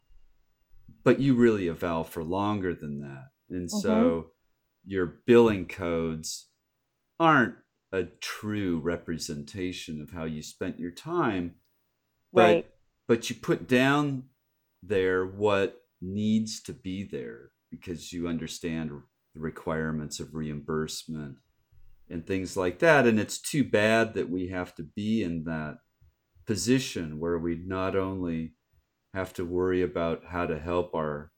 but 1.03 1.19
you 1.19 1.35
really 1.35 1.69
eval 1.69 2.03
for 2.03 2.23
longer 2.23 2.73
than 2.73 3.01
that. 3.01 3.29
And 3.49 3.67
mm-hmm. 3.67 3.79
so 3.79 4.31
your 4.85 5.05
billing 5.25 5.67
codes 5.67 6.47
aren't 7.19 7.55
a 7.91 8.03
true 8.21 8.79
representation 8.79 10.01
of 10.01 10.11
how 10.11 10.23
you 10.23 10.41
spent 10.41 10.79
your 10.79 10.91
time. 10.91 11.55
But 12.31 12.41
right. 12.41 12.67
but 13.07 13.29
you 13.29 13.35
put 13.35 13.67
down 13.67 14.23
there 14.81 15.25
what 15.25 15.82
needs 16.03 16.61
to 16.63 16.73
be 16.73 17.03
there 17.03 17.51
because 17.71 18.11
you 18.11 18.27
understand 18.27 18.91
the 19.33 19.39
requirements 19.39 20.19
of 20.19 20.35
reimbursement 20.35 21.37
and 22.09 22.27
things 22.27 22.55
like 22.55 22.79
that. 22.79 23.07
And 23.07 23.19
it's 23.19 23.39
too 23.39 23.63
bad 23.63 24.13
that 24.13 24.29
we 24.29 24.49
have 24.49 24.75
to 24.75 24.83
be 24.83 25.23
in 25.23 25.45
that 25.45 25.77
position 26.45 27.19
where 27.19 27.39
we 27.39 27.55
not 27.55 27.95
only 27.95 28.53
have 29.13 29.33
to 29.33 29.45
worry 29.45 29.81
about 29.81 30.23
how 30.27 30.45
to 30.45 30.59
help 30.59 30.93
our 30.93 31.31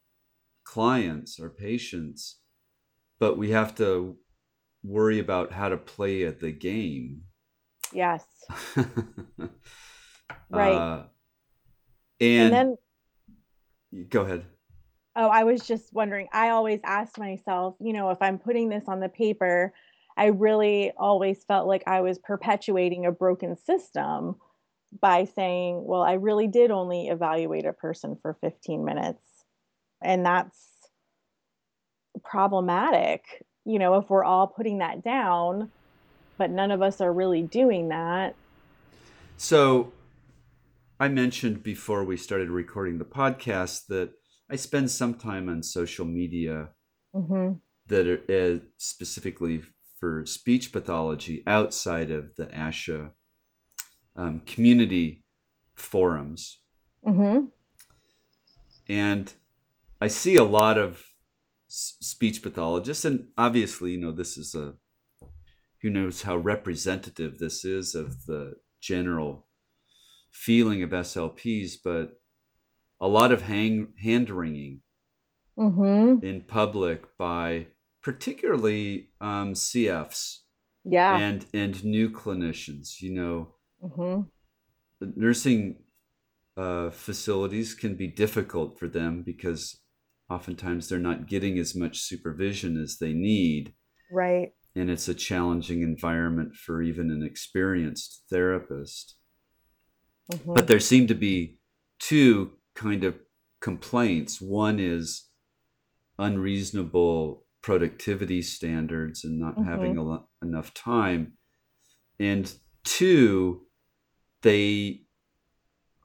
clients, 0.64 1.40
our 1.40 1.50
patients, 1.50 2.40
but 3.20 3.38
we 3.38 3.52
have 3.52 3.76
to 3.76 4.18
worry 4.84 5.20
about 5.20 5.52
how 5.52 5.70
to 5.70 5.78
play 5.78 6.24
at 6.24 6.40
the 6.40 6.52
game. 6.52 7.22
Yes. 7.94 8.26
right. 10.50 10.74
Uh, 10.74 11.04
and, 12.20 12.54
and 12.54 12.54
then 12.54 12.78
go 14.10 14.22
ahead. 14.22 14.46
Oh, 15.16 15.28
I 15.30 15.44
was 15.44 15.66
just 15.66 15.94
wondering. 15.94 16.28
I 16.34 16.50
always 16.50 16.82
asked 16.84 17.18
myself, 17.18 17.76
you 17.80 17.94
know, 17.94 18.10
if 18.10 18.18
I'm 18.22 18.38
putting 18.38 18.70
this 18.70 18.84
on 18.88 19.00
the 19.00 19.10
paper, 19.10 19.74
I 20.18 20.28
really 20.28 20.92
always 20.98 21.44
felt 21.44 21.68
like 21.68 21.84
I 21.88 22.02
was 22.02 22.20
perpetuating 22.20 23.06
a 23.06 23.12
broken 23.12 23.56
system 23.56 24.36
by 25.02 25.26
saying, 25.26 25.86
well, 25.86 26.02
I 26.02 26.14
really 26.14 26.48
did 26.48 26.72
only 26.72 27.08
evaluate 27.08 27.66
a 27.66 27.74
person 27.74 28.18
for 28.22 28.38
15 28.42 28.84
minutes. 28.86 29.24
And 30.02 30.26
that's 30.26 30.58
problematic, 32.24 33.24
you 33.66 33.80
know, 33.80 33.96
if 33.96 34.10
we're 34.10 34.24
all 34.24 34.48
putting 34.48 34.80
that 34.80 35.04
down, 35.04 35.72
but 36.38 36.50
none 36.50 36.72
of 36.72 36.82
us 36.82 37.02
are 37.02 37.12
really 37.12 37.42
doing 37.42 37.90
that. 37.90 38.36
So 39.38 39.92
I 41.00 41.10
mentioned 41.10 41.64
before 41.64 42.04
we 42.04 42.16
started 42.16 42.50
recording 42.50 43.00
the 43.00 43.06
podcast 43.06 43.88
that 43.88 44.12
I 44.50 44.56
spend 44.56 44.92
some 44.92 45.16
time 45.16 45.50
on 45.50 45.64
social 45.64 46.06
media 46.06 46.70
mm-hmm. 47.14 47.54
that 47.88 48.08
are 48.08 48.56
uh, 48.56 48.60
specifically 48.78 49.64
for 50.00 50.26
speech 50.26 50.72
pathology 50.72 51.44
outside 51.48 52.12
of 52.12 52.36
the 52.36 52.46
ASHA 52.48 53.12
um, 54.16 54.42
community 54.46 55.24
forums. 55.74 56.60
Mm-hmm. 57.06 57.46
And 58.88 59.34
I 60.00 60.08
see 60.08 60.36
a 60.36 60.44
lot 60.44 60.78
of 60.78 61.04
s- 61.70 61.96
speech 62.02 62.44
pathologists, 62.44 63.06
and 63.06 63.28
obviously, 63.38 63.92
you 63.92 63.98
know, 63.98 64.12
this 64.12 64.38
is 64.38 64.54
a 64.54 64.76
who 65.82 65.90
knows 65.90 66.24
how 66.24 66.36
representative 66.36 67.38
this 67.38 67.64
is 67.64 67.94
of 67.94 68.26
the 68.26 68.56
general 68.82 69.48
feeling 70.32 70.82
of 70.82 70.90
SLPs, 70.90 71.74
but 71.84 72.20
a 73.00 73.08
lot 73.08 73.32
of 73.32 73.44
hang, 73.44 73.94
hand 74.02 74.30
wringing 74.30 74.82
mm-hmm. 75.58 76.26
in 76.26 76.42
public 76.42 77.18
by 77.18 77.68
particularly 78.02 79.10
um, 79.22 79.54
CFs. 79.54 80.40
Yeah. 80.84 81.18
And 81.18 81.46
and 81.54 81.84
new 81.84 82.12
clinicians, 82.12 83.02
you 83.02 83.12
know, 83.12 83.56
mm-hmm. 83.84 84.22
nursing 85.16 85.78
uh, 86.56 86.92
facilities 86.92 87.74
can 87.74 87.96
be 87.96 88.08
difficult 88.08 88.80
for 88.80 88.88
them 88.88 89.24
because 89.24 89.82
oftentimes 90.30 90.88
they're 90.88 91.00
not 91.00 91.28
getting 91.28 91.58
as 91.58 91.76
much 91.76 92.00
supervision 92.00 92.82
as 92.82 92.98
they 92.98 93.14
need. 93.14 93.74
Right. 94.12 94.54
And 94.76 94.90
it's 94.90 95.08
a 95.08 95.16
challenging 95.16 95.82
environment 95.82 96.56
for 96.56 96.82
even 96.82 97.10
an 97.10 97.24
experienced 97.24 98.24
therapist. 98.30 99.16
Mm-hmm. 100.32 100.54
But 100.54 100.68
there 100.68 100.80
seem 100.80 101.08
to 101.08 101.16
be 101.16 101.60
two 102.00 102.54
kind 102.76 103.04
of 103.04 103.16
complaints. 103.62 104.42
One 104.42 104.80
is 104.80 105.30
unreasonable 106.20 107.46
productivity 107.62 108.42
standards 108.42 109.24
and 109.24 109.40
not 109.40 109.56
mm-hmm. 109.56 109.70
having 109.70 109.96
lo- 109.96 110.30
enough 110.44 110.74
time. 110.74 111.34
And 112.20 112.52
two, 112.84 113.62
they 114.44 115.02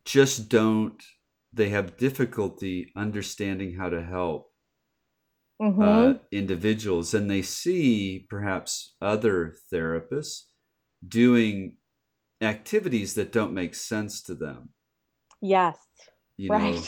just 0.05 0.49
don't, 0.49 1.03
they 1.53 1.69
have 1.69 1.99
difficulty 1.99 2.91
understanding 2.97 3.77
how 3.77 3.91
to 3.91 4.03
help 4.03 4.51
mm-hmm. 5.61 5.83
uh, 5.83 6.15
individuals. 6.33 7.13
And 7.13 7.31
they 7.31 7.43
see 7.43 8.27
perhaps 8.31 8.95
other 9.01 9.55
therapists 9.73 10.45
doing 11.07 11.77
activities 12.41 13.15
that 13.15 13.33
don't 13.33 13.53
make 13.53 13.75
sense 13.75 14.23
to 14.23 14.35
them. 14.35 14.71
Yes. 15.43 15.77
You 16.41 16.49
right. 16.49 16.75
know, 16.75 16.83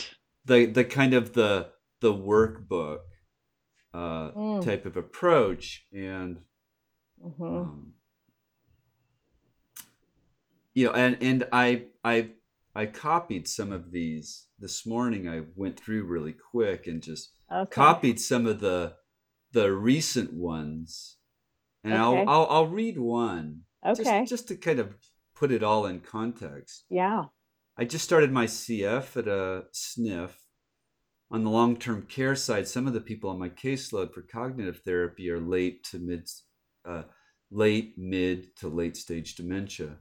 the 0.47 0.65
the 0.65 0.85
kind 0.85 1.13
of 1.13 1.35
the 1.35 1.69
the 2.01 2.15
workbook 2.15 3.01
uh, 3.93 4.31
mm. 4.31 4.65
type 4.65 4.87
of 4.87 4.97
approach, 4.97 5.85
and 5.93 6.41
mm-hmm. 7.23 7.45
um, 7.45 7.93
you 10.73 10.87
know, 10.87 10.93
and 10.93 11.19
and 11.21 11.47
I 11.53 11.85
I 12.03 12.31
I 12.75 12.87
copied 12.87 13.47
some 13.47 13.73
of 13.73 13.91
these 13.91 14.47
this 14.59 14.87
morning. 14.87 15.29
I 15.29 15.43
went 15.55 15.79
through 15.79 16.05
really 16.05 16.33
quick 16.33 16.87
and 16.87 17.03
just 17.03 17.33
okay. 17.55 17.71
copied 17.71 18.21
some 18.21 18.47
of 18.47 18.61
the 18.61 18.95
the 19.53 19.71
recent 19.71 20.33
ones, 20.33 21.19
and 21.85 21.93
okay. 21.93 22.03
I'll, 22.03 22.27
I'll 22.27 22.47
I'll 22.49 22.69
read 22.69 22.99
one. 22.99 23.65
Okay. 23.87 24.21
Just, 24.21 24.31
just 24.31 24.49
to 24.49 24.57
kind 24.57 24.79
of 24.79 24.95
put 25.35 25.53
it 25.53 25.63
all 25.63 25.85
in 25.85 26.01
context. 26.01 26.85
Yeah. 26.89 27.25
I 27.79 27.85
just 27.85 28.05
started 28.05 28.31
my 28.31 28.47
CF 28.47 29.17
at 29.17 29.29
a 29.29 29.65
SNF. 29.73 30.33
On 31.31 31.43
the 31.43 31.51
long 31.51 31.79
term 31.79 32.03
care 32.03 32.37
side, 32.37 32.69
some 32.69 32.87
of 32.87 32.93
the 32.93 33.01
people 33.01 33.31
on 33.31 33.39
my 33.39 33.49
caseload 33.49 34.13
for 34.13 34.21
cognitive 34.21 34.83
therapy 34.85 35.31
are 35.31 35.41
late 35.41 35.83
to 35.85 35.99
mid, 35.99 36.29
uh, 36.87 37.05
late, 37.51 37.95
mid 37.97 38.55
to 38.57 38.69
late 38.69 38.99
stage 38.99 39.35
dementia. 39.37 39.97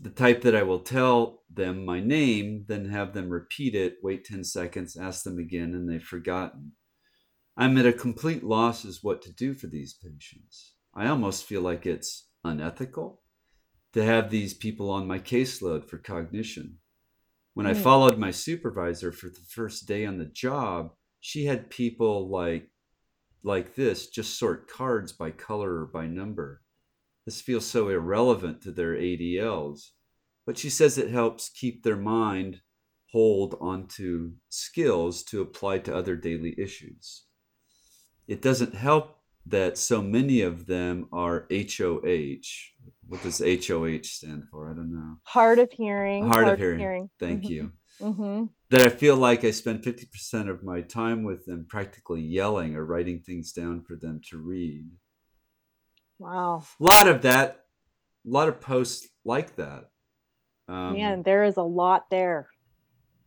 The 0.00 0.10
type 0.10 0.42
that 0.42 0.56
I 0.56 0.64
will 0.64 0.80
tell 0.80 1.42
them 1.48 1.84
my 1.84 2.00
name, 2.00 2.64
then 2.66 2.86
have 2.86 3.14
them 3.14 3.30
repeat 3.30 3.76
it, 3.76 3.98
wait 4.02 4.24
10 4.24 4.42
seconds, 4.42 4.96
ask 4.96 5.22
them 5.22 5.38
again, 5.38 5.74
and 5.74 5.88
they've 5.88 6.02
forgotten. 6.02 6.72
I'm 7.56 7.78
at 7.78 7.86
a 7.86 7.92
complete 7.92 8.42
loss 8.42 8.84
as 8.84 9.02
what 9.02 9.22
to 9.22 9.32
do 9.32 9.54
for 9.54 9.68
these 9.68 9.94
patients. 9.94 10.74
I 10.94 11.06
almost 11.06 11.44
feel 11.44 11.62
like 11.62 11.86
it's 11.86 12.28
unethical 12.42 13.20
to 13.92 14.04
have 14.04 14.30
these 14.30 14.54
people 14.54 14.90
on 14.90 15.06
my 15.06 15.18
caseload 15.18 15.88
for 15.88 15.98
cognition. 15.98 16.78
When. 17.54 17.66
I 17.66 17.74
hmm. 17.74 17.82
followed 17.82 18.18
my 18.18 18.30
supervisor 18.30 19.10
for 19.10 19.28
the 19.28 19.44
first 19.48 19.88
day 19.88 20.06
on 20.06 20.18
the 20.18 20.26
job, 20.26 20.92
she 21.20 21.46
had 21.46 21.70
people 21.70 22.28
like 22.28 22.70
like 23.42 23.74
this 23.74 24.08
just 24.08 24.38
sort 24.38 24.68
cards 24.68 25.12
by 25.12 25.30
color 25.30 25.80
or 25.80 25.86
by 25.86 26.06
number. 26.06 26.62
This 27.24 27.40
feels 27.40 27.66
so 27.66 27.88
irrelevant 27.88 28.62
to 28.62 28.70
their 28.70 28.94
ADLs, 28.94 29.90
but 30.46 30.58
she 30.58 30.70
says 30.70 30.96
it 30.96 31.10
helps 31.10 31.48
keep 31.48 31.82
their 31.82 31.96
mind 31.96 32.60
hold 33.12 33.56
onto 33.60 34.32
skills 34.48 35.22
to 35.24 35.40
apply 35.40 35.78
to 35.78 35.94
other 35.94 36.16
daily 36.16 36.54
issues. 36.58 37.24
It 38.26 38.42
doesn't 38.42 38.74
help 38.74 39.17
that 39.50 39.78
so 39.78 40.02
many 40.02 40.40
of 40.42 40.66
them 40.66 41.08
are 41.12 41.46
HOH. 41.50 42.48
What 43.06 43.22
does 43.22 43.38
HOH 43.38 44.02
stand 44.02 44.44
for? 44.50 44.70
I 44.70 44.74
don't 44.74 44.92
know. 44.92 45.16
Hard 45.24 45.58
of 45.58 45.72
hearing. 45.72 46.24
Hard, 46.24 46.44
Hard 46.44 46.48
of 46.48 46.58
hearing. 46.58 46.78
hearing. 46.78 47.10
Thank 47.18 47.44
mm-hmm. 47.44 47.52
you. 47.52 47.72
Mm-hmm. 48.00 48.44
That 48.70 48.82
I 48.82 48.90
feel 48.90 49.16
like 49.16 49.44
I 49.44 49.50
spend 49.50 49.82
50% 49.82 50.48
of 50.48 50.62
my 50.62 50.82
time 50.82 51.24
with 51.24 51.46
them 51.46 51.66
practically 51.68 52.20
yelling 52.20 52.76
or 52.76 52.84
writing 52.84 53.20
things 53.20 53.52
down 53.52 53.82
for 53.82 53.96
them 53.96 54.20
to 54.30 54.38
read. 54.38 54.86
Wow. 56.18 56.64
A 56.80 56.84
lot 56.84 57.08
of 57.08 57.22
that, 57.22 57.64
a 58.26 58.30
lot 58.30 58.48
of 58.48 58.60
posts 58.60 59.08
like 59.24 59.56
that. 59.56 59.90
Um, 60.68 60.94
Man, 60.94 61.22
there 61.22 61.44
is 61.44 61.56
a 61.56 61.62
lot 61.62 62.10
there. 62.10 62.48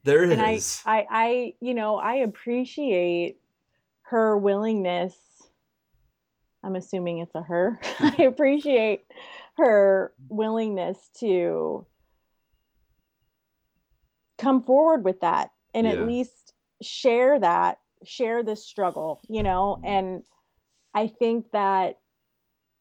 There 0.03 0.23
is. 0.23 0.81
I, 0.86 0.99
I, 0.99 1.05
I, 1.10 1.53
you 1.60 1.73
know, 1.73 1.95
I 1.95 2.15
appreciate 2.15 3.38
her 4.03 4.38
willingness. 4.38 5.15
I'm 6.63 6.76
assuming 6.76 7.19
it's 7.19 7.36
a 7.36 7.41
her. 7.41 7.80
I 8.00 8.24
appreciate 8.24 9.06
her 9.58 10.13
willingness 10.30 10.97
to 11.19 11.86
come 14.38 14.63
forward 14.63 15.04
with 15.04 15.21
that 15.21 15.52
and 15.74 15.86
yeah. 15.86 15.93
at 15.93 16.08
least 16.08 16.54
share 16.82 17.39
that, 17.39 17.80
share 18.04 18.43
this 18.43 18.65
struggle, 18.65 19.21
you 19.30 19.43
know, 19.43 19.78
mm-hmm. 19.78 19.86
and 19.86 20.24
I 20.93 21.08
think 21.08 21.52
that 21.52 22.00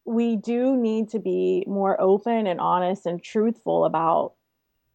we 0.05 0.35
do 0.35 0.75
need 0.75 1.09
to 1.09 1.19
be 1.19 1.63
more 1.67 1.99
open 2.01 2.47
and 2.47 2.59
honest 2.59 3.05
and 3.05 3.21
truthful 3.21 3.85
about 3.85 4.33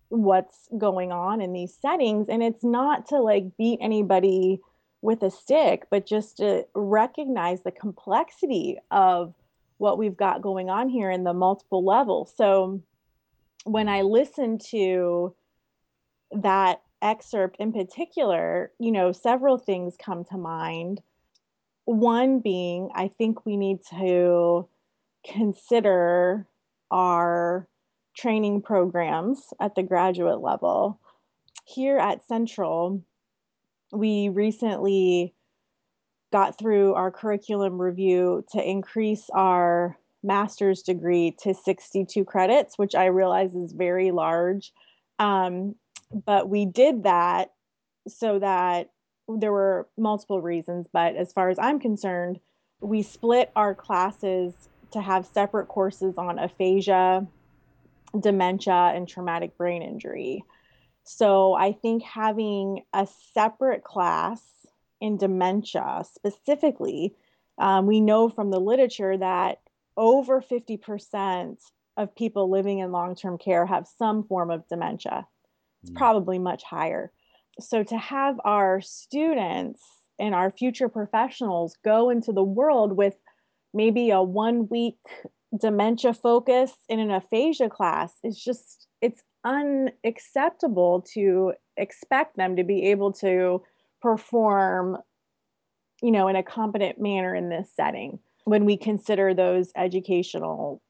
what's 0.08 0.68
going 0.76 1.12
on 1.12 1.40
in 1.40 1.52
these 1.52 1.74
settings 1.80 2.28
and 2.28 2.42
it's 2.42 2.62
not 2.62 3.08
to 3.08 3.18
like 3.18 3.44
beat 3.56 3.78
anybody 3.80 4.60
with 5.02 5.22
a 5.22 5.30
stick 5.30 5.86
but 5.90 6.06
just 6.06 6.38
to 6.38 6.64
recognize 6.74 7.62
the 7.62 7.70
complexity 7.70 8.78
of 8.90 9.34
what 9.78 9.98
we've 9.98 10.16
got 10.16 10.42
going 10.42 10.70
on 10.70 10.88
here 10.88 11.10
in 11.10 11.24
the 11.24 11.34
multiple 11.34 11.84
levels 11.84 12.32
so 12.36 12.80
when 13.64 13.88
i 13.88 14.02
listen 14.02 14.58
to 14.58 15.34
that 16.32 16.82
excerpt 17.02 17.56
in 17.58 17.72
particular 17.72 18.72
you 18.78 18.90
know 18.90 19.12
several 19.12 19.58
things 19.58 19.94
come 20.02 20.24
to 20.24 20.38
mind 20.38 21.00
one 21.84 22.40
being 22.40 22.88
i 22.94 23.08
think 23.18 23.44
we 23.44 23.56
need 23.56 23.78
to 23.88 24.66
consider 25.24 26.46
our 26.90 27.68
training 28.16 28.62
programs 28.62 29.52
at 29.60 29.74
the 29.74 29.82
graduate 29.82 30.40
level. 30.40 30.98
Here 31.64 31.98
at 31.98 32.26
Central, 32.26 33.02
we 33.92 34.28
recently 34.28 35.34
got 36.32 36.58
through 36.58 36.94
our 36.94 37.10
curriculum 37.10 37.80
review 37.80 38.44
to 38.52 38.62
increase 38.62 39.28
our 39.32 39.96
master's 40.22 40.82
degree 40.82 41.36
to 41.42 41.54
62 41.54 42.24
credits, 42.24 42.76
which 42.76 42.94
I 42.94 43.06
realize 43.06 43.54
is 43.54 43.72
very 43.72 44.10
large. 44.10 44.72
Um, 45.18 45.76
but 46.24 46.48
we 46.48 46.66
did 46.66 47.04
that 47.04 47.52
so 48.08 48.38
that 48.38 48.90
there 49.28 49.52
were 49.52 49.88
multiple 49.96 50.40
reasons, 50.40 50.86
but 50.92 51.16
as 51.16 51.32
far 51.32 51.48
as 51.48 51.58
I'm 51.58 51.80
concerned, 51.80 52.38
we 52.80 53.02
split 53.02 53.50
our 53.56 53.74
classes 53.74 54.52
to 54.92 55.00
have 55.00 55.26
separate 55.26 55.66
courses 55.66 56.14
on 56.16 56.38
aphasia, 56.38 57.26
dementia, 58.18 58.92
and 58.94 59.08
traumatic 59.08 59.56
brain 59.56 59.82
injury. 59.82 60.44
So 61.06 61.54
I 61.54 61.72
think 61.72 62.02
having 62.02 62.82
a 62.92 63.06
separate 63.32 63.84
class 63.84 64.42
in 65.00 65.16
dementia 65.16 66.04
specifically, 66.12 67.14
um, 67.58 67.86
we 67.86 68.00
know 68.00 68.28
from 68.28 68.50
the 68.50 68.58
literature 68.58 69.16
that 69.16 69.60
over 69.96 70.42
50% 70.42 71.58
of 71.96 72.14
people 72.16 72.50
living 72.50 72.80
in 72.80 72.90
long 72.90 73.14
term 73.14 73.38
care 73.38 73.64
have 73.64 73.88
some 73.98 74.24
form 74.24 74.50
of 74.50 74.66
dementia. 74.68 75.26
It's 75.82 75.92
mm. 75.92 75.96
probably 75.96 76.40
much 76.40 76.64
higher. 76.64 77.12
So 77.60 77.84
to 77.84 77.96
have 77.96 78.40
our 78.44 78.80
students 78.80 79.80
and 80.18 80.34
our 80.34 80.50
future 80.50 80.88
professionals 80.88 81.76
go 81.84 82.10
into 82.10 82.32
the 82.32 82.42
world 82.42 82.96
with 82.96 83.14
maybe 83.72 84.10
a 84.10 84.22
one 84.22 84.68
week 84.68 84.98
dementia 85.56 86.12
focus 86.12 86.72
in 86.88 86.98
an 86.98 87.10
aphasia 87.10 87.70
class 87.70 88.12
is 88.24 88.36
just 88.36 88.88
it's 89.00 89.22
unacceptable 89.46 91.06
to 91.14 91.54
expect 91.76 92.36
them 92.36 92.56
to 92.56 92.64
be 92.64 92.90
able 92.90 93.12
to 93.12 93.62
perform 94.02 94.98
you 96.02 96.10
know 96.10 96.28
in 96.28 96.36
a 96.36 96.42
competent 96.42 97.00
manner 97.00 97.34
in 97.34 97.48
this 97.48 97.68
setting 97.74 98.18
when 98.44 98.64
we 98.64 98.76
consider 98.76 99.32
those 99.32 99.70
educational 99.76 100.82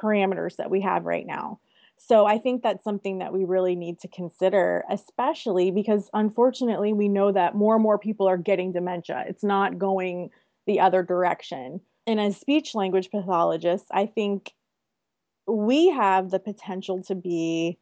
parameters 0.00 0.56
that 0.56 0.70
we 0.70 0.80
have 0.80 1.04
right 1.04 1.26
now. 1.26 1.60
So 1.98 2.24
i 2.24 2.38
think 2.38 2.62
that's 2.62 2.84
something 2.84 3.18
that 3.18 3.32
we 3.32 3.44
really 3.44 3.76
need 3.76 4.00
to 4.00 4.08
consider 4.08 4.84
especially 4.90 5.70
because 5.70 6.08
unfortunately 6.14 6.92
we 6.92 7.08
know 7.08 7.32
that 7.32 7.54
more 7.54 7.74
and 7.74 7.82
more 7.82 7.98
people 7.98 8.28
are 8.28 8.38
getting 8.38 8.72
dementia. 8.72 9.24
It's 9.28 9.44
not 9.44 9.78
going 9.78 10.30
the 10.66 10.80
other 10.80 11.02
direction. 11.02 11.80
And 12.06 12.20
as 12.20 12.36
speech 12.36 12.74
language 12.74 13.10
pathologists, 13.10 13.88
I 13.92 14.06
think 14.06 14.52
we 15.46 15.90
have 15.90 16.30
the 16.30 16.38
potential 16.38 17.02
to 17.04 17.14
be 17.14 17.78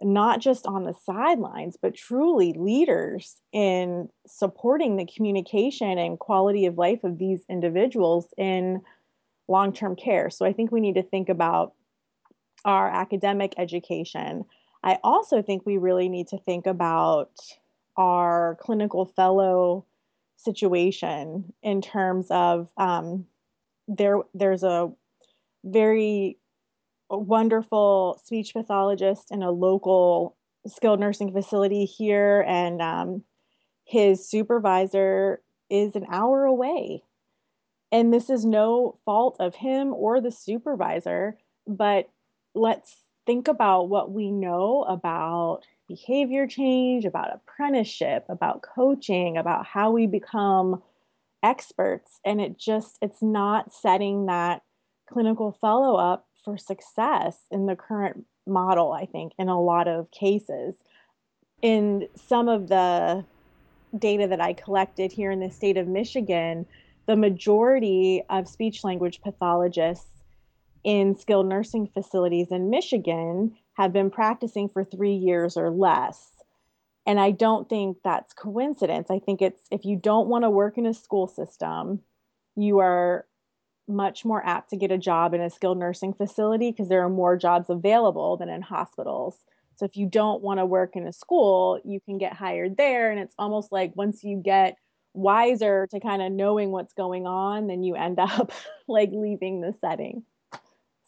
not 0.00 0.40
just 0.40 0.66
on 0.66 0.84
the 0.84 0.94
sidelines, 1.04 1.76
but 1.80 1.94
truly 1.94 2.52
leaders 2.52 3.36
in 3.52 4.08
supporting 4.26 4.96
the 4.96 5.06
communication 5.06 5.98
and 5.98 6.18
quality 6.18 6.66
of 6.66 6.78
life 6.78 7.02
of 7.02 7.18
these 7.18 7.40
individuals 7.48 8.32
in 8.36 8.80
long 9.48 9.72
term 9.72 9.96
care. 9.96 10.30
So 10.30 10.46
I 10.46 10.52
think 10.52 10.70
we 10.70 10.80
need 10.80 10.94
to 10.94 11.02
think 11.02 11.28
about 11.28 11.74
our 12.64 12.88
academic 12.88 13.54
education. 13.58 14.44
I 14.82 14.98
also 15.02 15.42
think 15.42 15.66
we 15.66 15.78
really 15.78 16.08
need 16.08 16.28
to 16.28 16.38
think 16.38 16.66
about 16.66 17.32
our 17.96 18.56
clinical 18.60 19.04
fellow 19.04 19.84
situation 20.36 21.52
in 21.62 21.82
terms 21.82 22.28
of 22.30 22.70
um, 22.76 23.26
there 23.88 24.20
there's 24.34 24.62
a 24.62 24.92
very 25.64 26.38
wonderful 27.16 28.20
speech 28.24 28.52
pathologist 28.52 29.30
in 29.30 29.42
a 29.42 29.50
local 29.50 30.36
skilled 30.66 31.00
nursing 31.00 31.32
facility 31.32 31.84
here 31.84 32.44
and 32.46 32.82
um, 32.82 33.22
his 33.84 34.28
supervisor 34.28 35.40
is 35.70 35.94
an 35.96 36.04
hour 36.10 36.44
away 36.44 37.02
and 37.90 38.12
this 38.12 38.28
is 38.28 38.44
no 38.44 38.98
fault 39.04 39.36
of 39.40 39.54
him 39.54 39.94
or 39.94 40.20
the 40.20 40.30
supervisor 40.30 41.38
but 41.66 42.10
let's 42.54 42.96
think 43.26 43.48
about 43.48 43.88
what 43.88 44.10
we 44.10 44.30
know 44.30 44.84
about 44.88 45.60
behavior 45.88 46.46
change, 46.46 47.04
about 47.04 47.34
apprenticeship, 47.34 48.26
about 48.28 48.62
coaching, 48.62 49.36
about 49.36 49.66
how 49.66 49.90
we 49.90 50.06
become 50.06 50.82
experts. 51.42 52.20
And 52.24 52.40
it 52.40 52.58
just, 52.58 52.98
it's 53.02 53.22
not 53.22 53.72
setting 53.72 54.26
that 54.26 54.62
clinical 55.08 55.56
fellow 55.60 55.96
up 55.96 56.27
for 56.44 56.56
success 56.56 57.36
in 57.50 57.66
the 57.66 57.76
current 57.76 58.24
model, 58.46 58.92
I 58.92 59.06
think, 59.06 59.32
in 59.38 59.48
a 59.48 59.60
lot 59.60 59.88
of 59.88 60.10
cases. 60.10 60.74
In 61.62 62.08
some 62.14 62.48
of 62.48 62.68
the 62.68 63.24
data 63.98 64.26
that 64.28 64.40
I 64.40 64.52
collected 64.52 65.12
here 65.12 65.30
in 65.30 65.40
the 65.40 65.50
state 65.50 65.76
of 65.76 65.88
Michigan, 65.88 66.66
the 67.06 67.16
majority 67.16 68.22
of 68.28 68.48
speech 68.48 68.84
language 68.84 69.20
pathologists 69.22 70.10
in 70.84 71.16
skilled 71.16 71.46
nursing 71.46 71.86
facilities 71.86 72.48
in 72.50 72.70
Michigan 72.70 73.56
have 73.74 73.92
been 73.92 74.10
practicing 74.10 74.68
for 74.68 74.84
three 74.84 75.14
years 75.14 75.56
or 75.56 75.70
less. 75.70 76.30
And 77.06 77.18
I 77.18 77.30
don't 77.30 77.68
think 77.68 77.98
that's 78.04 78.34
coincidence. 78.34 79.10
I 79.10 79.18
think 79.18 79.40
it's 79.40 79.60
if 79.70 79.84
you 79.84 79.96
don't 79.96 80.28
want 80.28 80.44
to 80.44 80.50
work 80.50 80.76
in 80.76 80.84
a 80.84 80.92
school 80.92 81.26
system, 81.26 82.00
you 82.54 82.78
are 82.80 83.26
much 83.88 84.24
more 84.24 84.44
apt 84.44 84.70
to 84.70 84.76
get 84.76 84.92
a 84.92 84.98
job 84.98 85.34
in 85.34 85.40
a 85.40 85.50
skilled 85.50 85.78
nursing 85.78 86.12
facility 86.12 86.70
because 86.70 86.88
there 86.88 87.04
are 87.04 87.08
more 87.08 87.36
jobs 87.36 87.70
available 87.70 88.36
than 88.36 88.48
in 88.48 88.62
hospitals. 88.62 89.36
So 89.76 89.84
if 89.84 89.96
you 89.96 90.06
don't 90.06 90.42
want 90.42 90.58
to 90.58 90.66
work 90.66 90.96
in 90.96 91.06
a 91.06 91.12
school, 91.12 91.80
you 91.84 92.00
can 92.00 92.18
get 92.18 92.32
hired 92.32 92.76
there. 92.76 93.10
And 93.10 93.20
it's 93.20 93.34
almost 93.38 93.72
like 93.72 93.92
once 93.94 94.24
you 94.24 94.36
get 94.36 94.76
wiser 95.14 95.86
to 95.90 96.00
kind 96.00 96.20
of 96.20 96.32
knowing 96.32 96.70
what's 96.70 96.92
going 96.92 97.26
on, 97.26 97.66
then 97.66 97.82
you 97.82 97.94
end 97.94 98.18
up 98.18 98.52
like 98.86 99.10
leaving 99.12 99.60
the 99.60 99.74
setting. 99.80 100.24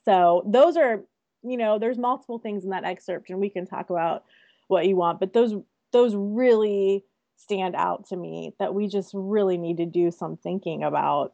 So 0.05 0.43
those 0.47 0.77
are 0.77 1.03
you 1.43 1.57
know, 1.57 1.79
there's 1.79 1.99
multiple 1.99 2.39
things 2.39 2.65
in 2.65 2.71
that 2.71 2.85
excerpt, 2.85 3.31
and 3.31 3.41
we 3.41 3.49
can 3.49 3.67
talk 3.67 3.91
about 3.91 4.25
what 4.69 4.87
you 4.87 4.97
want, 4.97 5.21
but 5.21 5.33
those 5.33 5.55
those 5.93 6.15
really 6.15 7.05
stand 7.37 7.75
out 7.75 8.07
to 8.07 8.17
me 8.17 8.55
that 8.59 8.75
we 8.75 8.87
just 8.87 9.11
really 9.15 9.57
need 9.57 9.79
to 9.79 9.87
do 9.87 10.11
some 10.11 10.37
thinking 10.37 10.85
about 10.85 11.33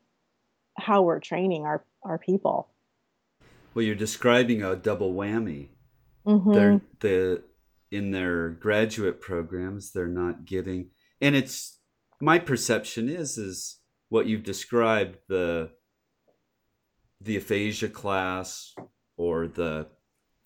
how 0.78 1.02
we're 1.02 1.20
training 1.20 1.64
our 1.64 1.84
our 2.02 2.18
people. 2.18 2.68
Well, 3.74 3.84
you're 3.84 3.94
describing 3.94 4.62
a 4.62 4.76
double 4.76 5.12
whammy. 5.12 5.68
Mm-hmm. 6.26 6.52
They're 6.52 6.80
the 7.00 7.42
in 7.90 8.10
their 8.10 8.50
graduate 8.50 9.20
programs, 9.20 9.92
they're 9.92 10.08
not 10.08 10.44
getting, 10.44 10.90
and 11.20 11.36
it's 11.36 11.78
my 12.20 12.38
perception 12.38 13.08
is 13.08 13.38
is 13.38 13.80
what 14.08 14.26
you've 14.26 14.42
described 14.42 15.18
the 15.28 15.70
the 17.20 17.36
aphasia 17.36 17.88
class 17.88 18.74
or 19.16 19.46
the 19.46 19.88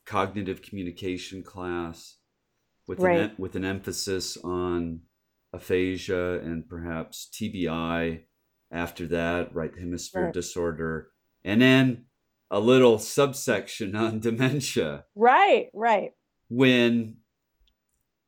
cognitive 0.07 0.63
communication 0.63 1.43
class 1.43 2.17
with 2.87 3.01
right. 3.01 3.21
an 3.21 3.33
with 3.39 3.55
an 3.55 3.65
emphasis 3.65 4.37
on 4.39 5.01
aphasia 5.53 6.41
and 6.41 6.69
perhaps 6.69 7.29
TBI 7.33 8.23
after 8.71 9.07
that, 9.09 9.55
right 9.55 9.73
hemisphere 9.77 10.27
right. 10.27 10.35
disorder, 10.35 11.11
and 11.45 11.61
then 11.61 12.05
a 12.51 12.61
little 12.61 12.99
subsection 12.99 13.95
on 13.95 14.21
dementia. 14.21 15.05
Right, 15.15 15.69
right. 15.75 16.13
When 16.49 17.17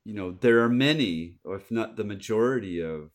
you 0.04 0.14
know 0.14 0.32
there 0.32 0.62
are 0.62 0.68
many, 0.68 1.38
or 1.44 1.56
if 1.56 1.70
not 1.70 1.96
the 1.96 2.04
majority 2.04 2.80
of 2.80 3.10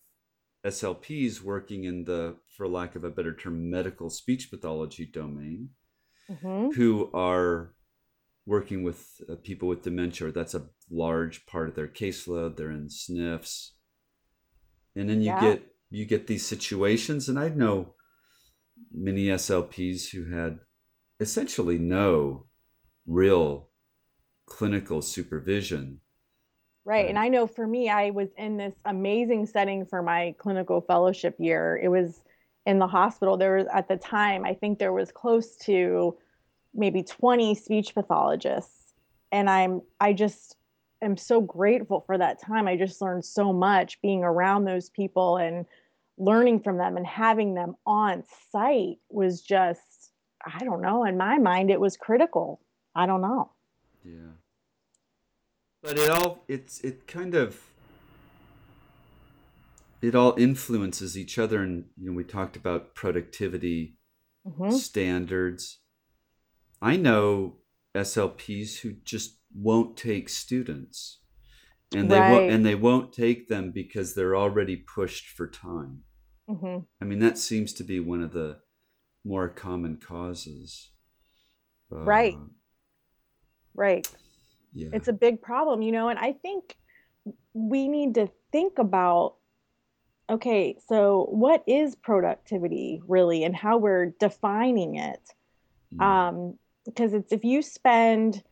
SLPs 0.66 1.42
working 1.42 1.86
in 1.86 2.04
the, 2.04 2.36
for 2.56 2.68
lack 2.68 2.96
of 2.96 3.04
a 3.04 3.10
better 3.10 3.34
term, 3.34 3.70
medical 3.70 4.10
speech 4.10 4.50
pathology 4.50 5.06
domain, 5.06 5.70
mm-hmm. 6.30 6.72
who 6.72 7.10
are 7.13 7.74
working 8.46 8.84
with 8.84 9.22
uh, 9.30 9.36
people 9.44 9.68
with 9.68 9.84
dementia. 9.84 10.32
That's 10.32 10.56
a 10.56 10.68
large 10.90 11.46
part 11.46 11.70
of 11.70 11.76
their 11.76 11.88
caseload. 11.88 12.58
They're 12.58 12.72
in 12.72 12.88
SNFs, 12.88 13.72
and 14.96 15.10
then 15.10 15.22
you 15.22 15.28
yeah. 15.28 15.42
get 15.42 15.68
you 15.89 16.06
get 16.06 16.28
these 16.28 16.45
situations. 16.45 17.30
And 17.30 17.39
I 17.39 17.50
know 17.50 17.95
many 18.91 19.26
SLPs 19.26 20.12
who 20.12 20.34
had 20.34 20.60
essentially 21.19 21.78
no 21.78 22.45
real 23.06 23.69
clinical 24.45 25.02
supervision 25.02 26.00
Right. 26.88 27.08
Uh, 27.08 27.10
and 27.10 27.19
I 27.19 27.28
know 27.28 27.47
for 27.47 27.67
me, 27.67 27.89
I 27.89 28.12
was 28.12 28.30
in 28.38 28.56
this 28.56 28.73
amazing 28.86 29.45
setting 29.45 29.86
for 29.86 30.02
my 30.02 30.34
clinical 30.38 30.80
fellowship 30.80 31.36
year. 31.38 31.78
It 31.84 31.89
was 31.89 32.21
in 32.65 32.80
the 32.80 32.88
hospital. 32.88 33.36
There 33.36 33.58
was, 33.58 33.67
at 33.73 33.89
the 33.89 33.97
time, 33.97 34.45
I 34.45 34.54
think 34.54 34.80
there 34.80 34.93
was 34.93 35.12
close 35.12 35.58
to 35.65 36.17
maybe 36.73 37.04
20 37.04 37.56
speech 37.56 37.93
pathologists. 37.93 38.93
And 39.34 39.50
I'm, 39.50 39.82
I 40.00 40.13
just 40.13 40.56
am 41.02 41.18
so 41.18 41.42
grateful 41.42 42.04
for 42.06 42.18
that 42.18 42.42
time. 42.42 42.68
I 42.68 42.76
just 42.76 43.02
learned 43.02 43.26
so 43.26 43.54
much 43.54 44.02
being 44.02 44.24
around 44.24 44.66
those 44.66 44.90
people 44.90 45.38
and 45.38 45.66
learning 46.18 46.62
from 46.62 46.78
them 46.78 46.98
and 46.98 47.06
having 47.06 47.54
them 47.54 47.76
on 47.86 48.24
site 48.52 48.98
was 49.10 49.42
just, 49.42 50.12
I 50.46 50.64
don't 50.64 50.82
know, 50.82 51.04
in 51.06 51.18
my 51.18 51.38
mind, 51.38 51.70
it 51.70 51.80
was 51.80 51.98
critical. 51.98 52.62
I 52.96 53.06
don't 53.06 53.22
know. 53.22 53.52
Yeah. 54.04 54.32
But 55.84 55.98
it 56.00 56.10
all 56.10 56.44
it's 56.48 56.82
it 56.82 57.08
kind 57.08 57.36
of 57.36 57.62
it 60.02 60.16
all 60.16 60.34
influences 60.38 61.18
each 61.18 61.38
other 61.38 61.62
and 61.62 61.86
you 61.96 62.10
know 62.10 62.16
we 62.16 62.24
talked 62.24 62.56
about 62.56 62.96
productivity 62.96 63.98
mm-hmm. 64.46 64.72
standards. 64.72 65.80
I 66.82 66.96
know 66.96 67.58
SLPs 67.96 68.80
who 68.80 68.94
just 69.04 69.37
won't 69.54 69.98
take 69.98 70.30
students. 70.30 71.20
And 71.96 72.12
they 72.12 72.20
right. 72.20 72.32
won't 72.32 72.52
and 72.52 72.66
they 72.66 72.76
won't 72.76 73.14
take 73.14 73.48
them 73.48 73.72
because 73.72 74.14
they're 74.14 74.36
already 74.36 74.76
pushed 74.76 75.28
for 75.30 75.48
time. 75.48 76.04
Mm-hmm. 76.50 76.80
I 77.02 77.06
mean 77.06 77.20
that 77.20 77.38
seems 77.38 77.74
to 77.74 77.84
be 77.84 78.00
one 78.00 78.22
of 78.22 78.34
the 78.34 78.60
more 79.24 79.48
common 79.48 79.98
causes. 79.98 80.92
Right. 81.90 82.36
Uh, 82.36 82.48
right 83.78 84.10
yeah. 84.74 84.90
it's 84.92 85.08
a 85.08 85.14
big 85.14 85.42
problem 85.42 85.82
you 85.82 85.94
know 85.94 86.10
and 86.10 86.20
i 86.20 86.34
think 86.34 86.76
we 87.54 87.88
need 87.88 88.16
to 88.16 88.30
think 88.52 88.78
about 88.80 89.36
okay 90.30 90.76
so 90.88 91.28
what 91.30 91.64
is 91.68 91.96
productivity 91.96 93.02
really 93.08 93.44
and 93.44 93.56
how 93.56 93.78
we're 93.78 94.14
defining 94.20 94.96
it 94.96 95.34
mm. 95.96 96.02
um 96.04 96.58
because 96.86 97.14
it's 97.14 97.32
if 97.32 97.44
you 97.46 97.62
spend 97.62 98.44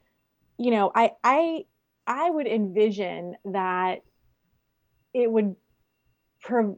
you 0.58 0.72
know 0.72 0.92
i 0.96 1.12
i 1.24 1.66
i 2.08 2.30
would 2.30 2.48
envision 2.48 3.36
that 3.46 4.02
it 5.14 5.32
would 5.32 5.56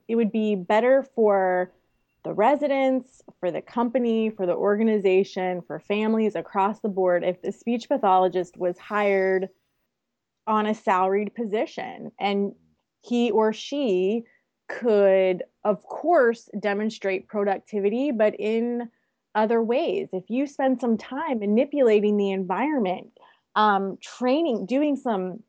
it 0.08 0.16
would 0.16 0.32
be 0.32 0.56
better 0.56 1.04
for 1.16 1.74
the 2.24 2.34
residents, 2.34 3.22
for 3.40 3.52
the 3.52 3.62
company, 3.62 4.30
for 4.30 4.46
the 4.46 4.54
organization, 4.54 5.62
for 5.62 5.80
families 5.80 6.36
across 6.36 6.80
the 6.82 6.90
board 6.90 7.24
if 7.24 7.42
the 7.42 7.54
speech 7.54 7.88
pathologist 7.88 8.58
was 8.58 8.78
hired 8.78 9.48
on 10.46 10.66
a 10.66 10.74
salaried 10.74 11.34
position 11.36 12.12
and 12.20 12.54
he 13.02 13.32
or 13.32 13.54
she 13.54 14.24
could, 14.68 15.44
of 15.64 15.82
course, 15.84 16.50
demonstrate 16.60 17.30
productivity, 17.30 18.12
but 18.12 18.36
in 18.38 18.90
other 19.34 19.62
ways. 19.62 20.10
If 20.12 20.30
you 20.30 20.48
spend 20.48 20.82
some 20.82 20.98
time 20.98 21.40
manipulating 21.40 22.18
the 22.18 22.32
environment, 22.32 23.12
um, 23.58 23.98
training, 24.02 24.68
doing 24.68 24.96
some 24.96 25.44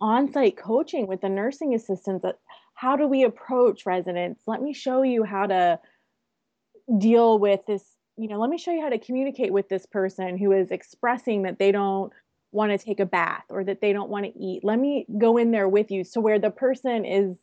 on 0.00 0.30
site 0.32 0.56
coaching 0.56 1.06
with 1.06 1.20
the 1.20 1.28
nursing 1.28 1.72
assistants, 1.74 2.26
how 2.74 2.96
do 2.96 3.06
we 3.06 3.22
approach 3.22 3.86
residents? 3.86 4.42
Let 4.46 4.60
me 4.60 4.74
show 4.74 5.02
you 5.02 5.22
how 5.22 5.46
to 5.46 5.78
deal 6.98 7.38
with 7.38 7.60
this 7.66 7.82
you 8.16 8.28
know 8.28 8.38
let 8.38 8.50
me 8.50 8.58
show 8.58 8.70
you 8.70 8.82
how 8.82 8.90
to 8.90 8.98
communicate 8.98 9.52
with 9.52 9.68
this 9.68 9.86
person 9.86 10.36
who 10.36 10.52
is 10.52 10.70
expressing 10.70 11.42
that 11.42 11.58
they 11.58 11.72
don't 11.72 12.12
want 12.52 12.70
to 12.70 12.78
take 12.78 13.00
a 13.00 13.06
bath 13.06 13.44
or 13.48 13.64
that 13.64 13.80
they 13.80 13.92
don't 13.92 14.10
want 14.10 14.24
to 14.24 14.38
eat 14.38 14.62
let 14.62 14.78
me 14.78 15.06
go 15.18 15.36
in 15.36 15.50
there 15.50 15.68
with 15.68 15.90
you 15.90 16.04
so 16.04 16.20
where 16.20 16.38
the 16.38 16.50
person 16.50 17.04
is 17.04 17.36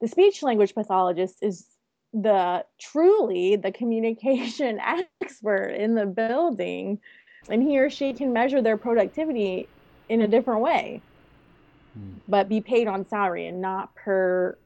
the 0.00 0.08
speech 0.08 0.42
language 0.42 0.74
pathologist 0.74 1.36
is 1.42 1.66
the 2.12 2.64
truly 2.80 3.56
the 3.56 3.70
communication 3.70 4.80
expert 5.22 5.68
in 5.68 5.94
the 5.94 6.06
building 6.06 6.98
and 7.48 7.62
he 7.62 7.78
or 7.78 7.90
she 7.90 8.12
can 8.12 8.32
measure 8.32 8.60
their 8.60 8.76
productivity 8.76 9.68
in 10.08 10.22
a 10.22 10.28
different 10.28 10.60
way 10.60 11.00
hmm. 11.94 12.14
but 12.26 12.48
be 12.48 12.60
paid 12.60 12.86
on 12.86 13.06
salary 13.08 13.46
and 13.46 13.60
not 13.60 13.94
per 13.94 14.56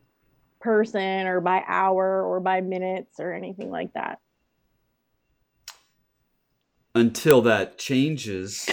person 0.63 1.27
or 1.27 1.41
by 1.41 1.63
hour 1.67 2.23
or 2.23 2.41
by 2.41 2.61
minutes 2.61 3.21
or 3.21 3.33
anything 3.33 3.71
like 3.71 3.93
that. 3.93 4.21
Until 6.95 7.43
that 7.43 7.79
changes. 7.79 8.69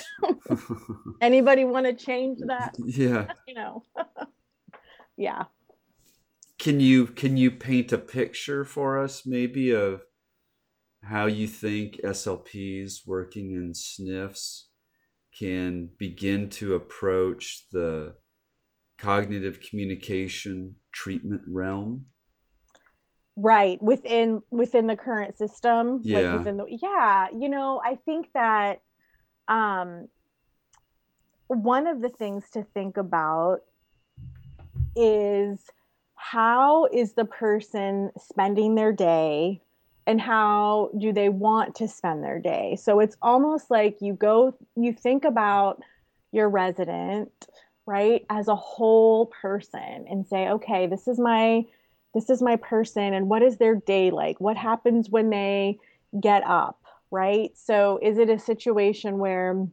Anybody 1.22 1.66
want 1.66 1.86
to 1.86 1.94
change 1.94 2.40
that? 2.48 2.76
Yeah. 2.86 3.32
you 3.48 3.56
know. 3.56 3.84
yeah. 5.18 5.46
Can 6.58 6.82
you 6.82 7.08
can 7.08 7.38
you 7.38 7.52
paint 7.52 7.94
a 7.94 7.98
picture 7.98 8.66
for 8.66 9.00
us 9.00 9.26
maybe 9.26 9.72
of 9.72 10.02
how 11.04 11.26
you 11.26 11.48
think 11.48 12.00
SLPs 12.04 13.08
working 13.08 13.52
in 13.52 13.72
SNFs 13.72 14.64
can 15.38 15.90
begin 15.98 16.50
to 16.50 16.76
approach 16.76 17.66
the 17.72 18.16
cognitive 18.98 19.60
communication 19.62 20.76
treatment 20.92 21.42
realm? 21.48 22.06
Right 23.36 23.82
within 23.82 24.42
within 24.52 24.88
the 24.88 24.98
current 24.98 25.38
system 25.38 26.02
yeah. 26.04 26.20
like 26.20 26.40
within 26.40 26.58
the 26.58 26.66
yeah 26.82 27.28
you 27.34 27.48
know 27.48 27.80
i 27.86 27.96
think 27.96 28.28
that 28.34 28.82
um 29.48 30.10
one 31.48 31.88
of 31.88 32.02
the 32.02 32.10
things 32.10 32.50
to 32.52 32.64
think 32.74 32.98
about 32.98 33.60
is 34.94 35.64
how 36.16 36.86
is 36.92 37.14
the 37.14 37.24
person 37.24 38.12
spending 38.18 38.76
their 38.76 38.92
day 38.92 39.62
and 40.10 40.20
how 40.20 40.90
do 40.98 41.14
they 41.14 41.30
want 41.30 41.76
to 41.76 41.88
spend 41.88 42.24
their 42.24 42.40
day. 42.40 42.76
So 42.82 43.00
it's 43.00 43.16
almost 43.22 43.70
like 43.70 43.98
you 44.02 44.14
go 44.14 44.58
you 44.76 44.92
think 44.92 45.24
about 45.24 45.84
your 46.32 46.50
resident 46.50 47.30
right 47.86 48.26
as 48.28 48.48
a 48.48 48.56
whole 48.56 49.28
person 49.28 50.06
and 50.10 50.26
say 50.26 50.50
okay 50.50 50.88
this 50.88 51.08
is 51.08 51.20
my 51.20 51.64
this 52.16 52.32
is 52.32 52.42
my 52.42 52.56
person 52.56 53.14
and 53.14 53.30
what 53.30 53.44
is 53.44 53.58
their 53.58 53.76
day 53.76 54.10
like? 54.10 54.42
What 54.42 54.58
happens 54.58 55.12
when 55.12 55.30
they 55.30 55.78
get 56.20 56.44
up? 56.44 56.82
Right? 57.12 57.52
So 57.56 58.00
is 58.02 58.18
it 58.18 58.32
a 58.32 58.40
situation 58.40 59.20
where 59.20 59.68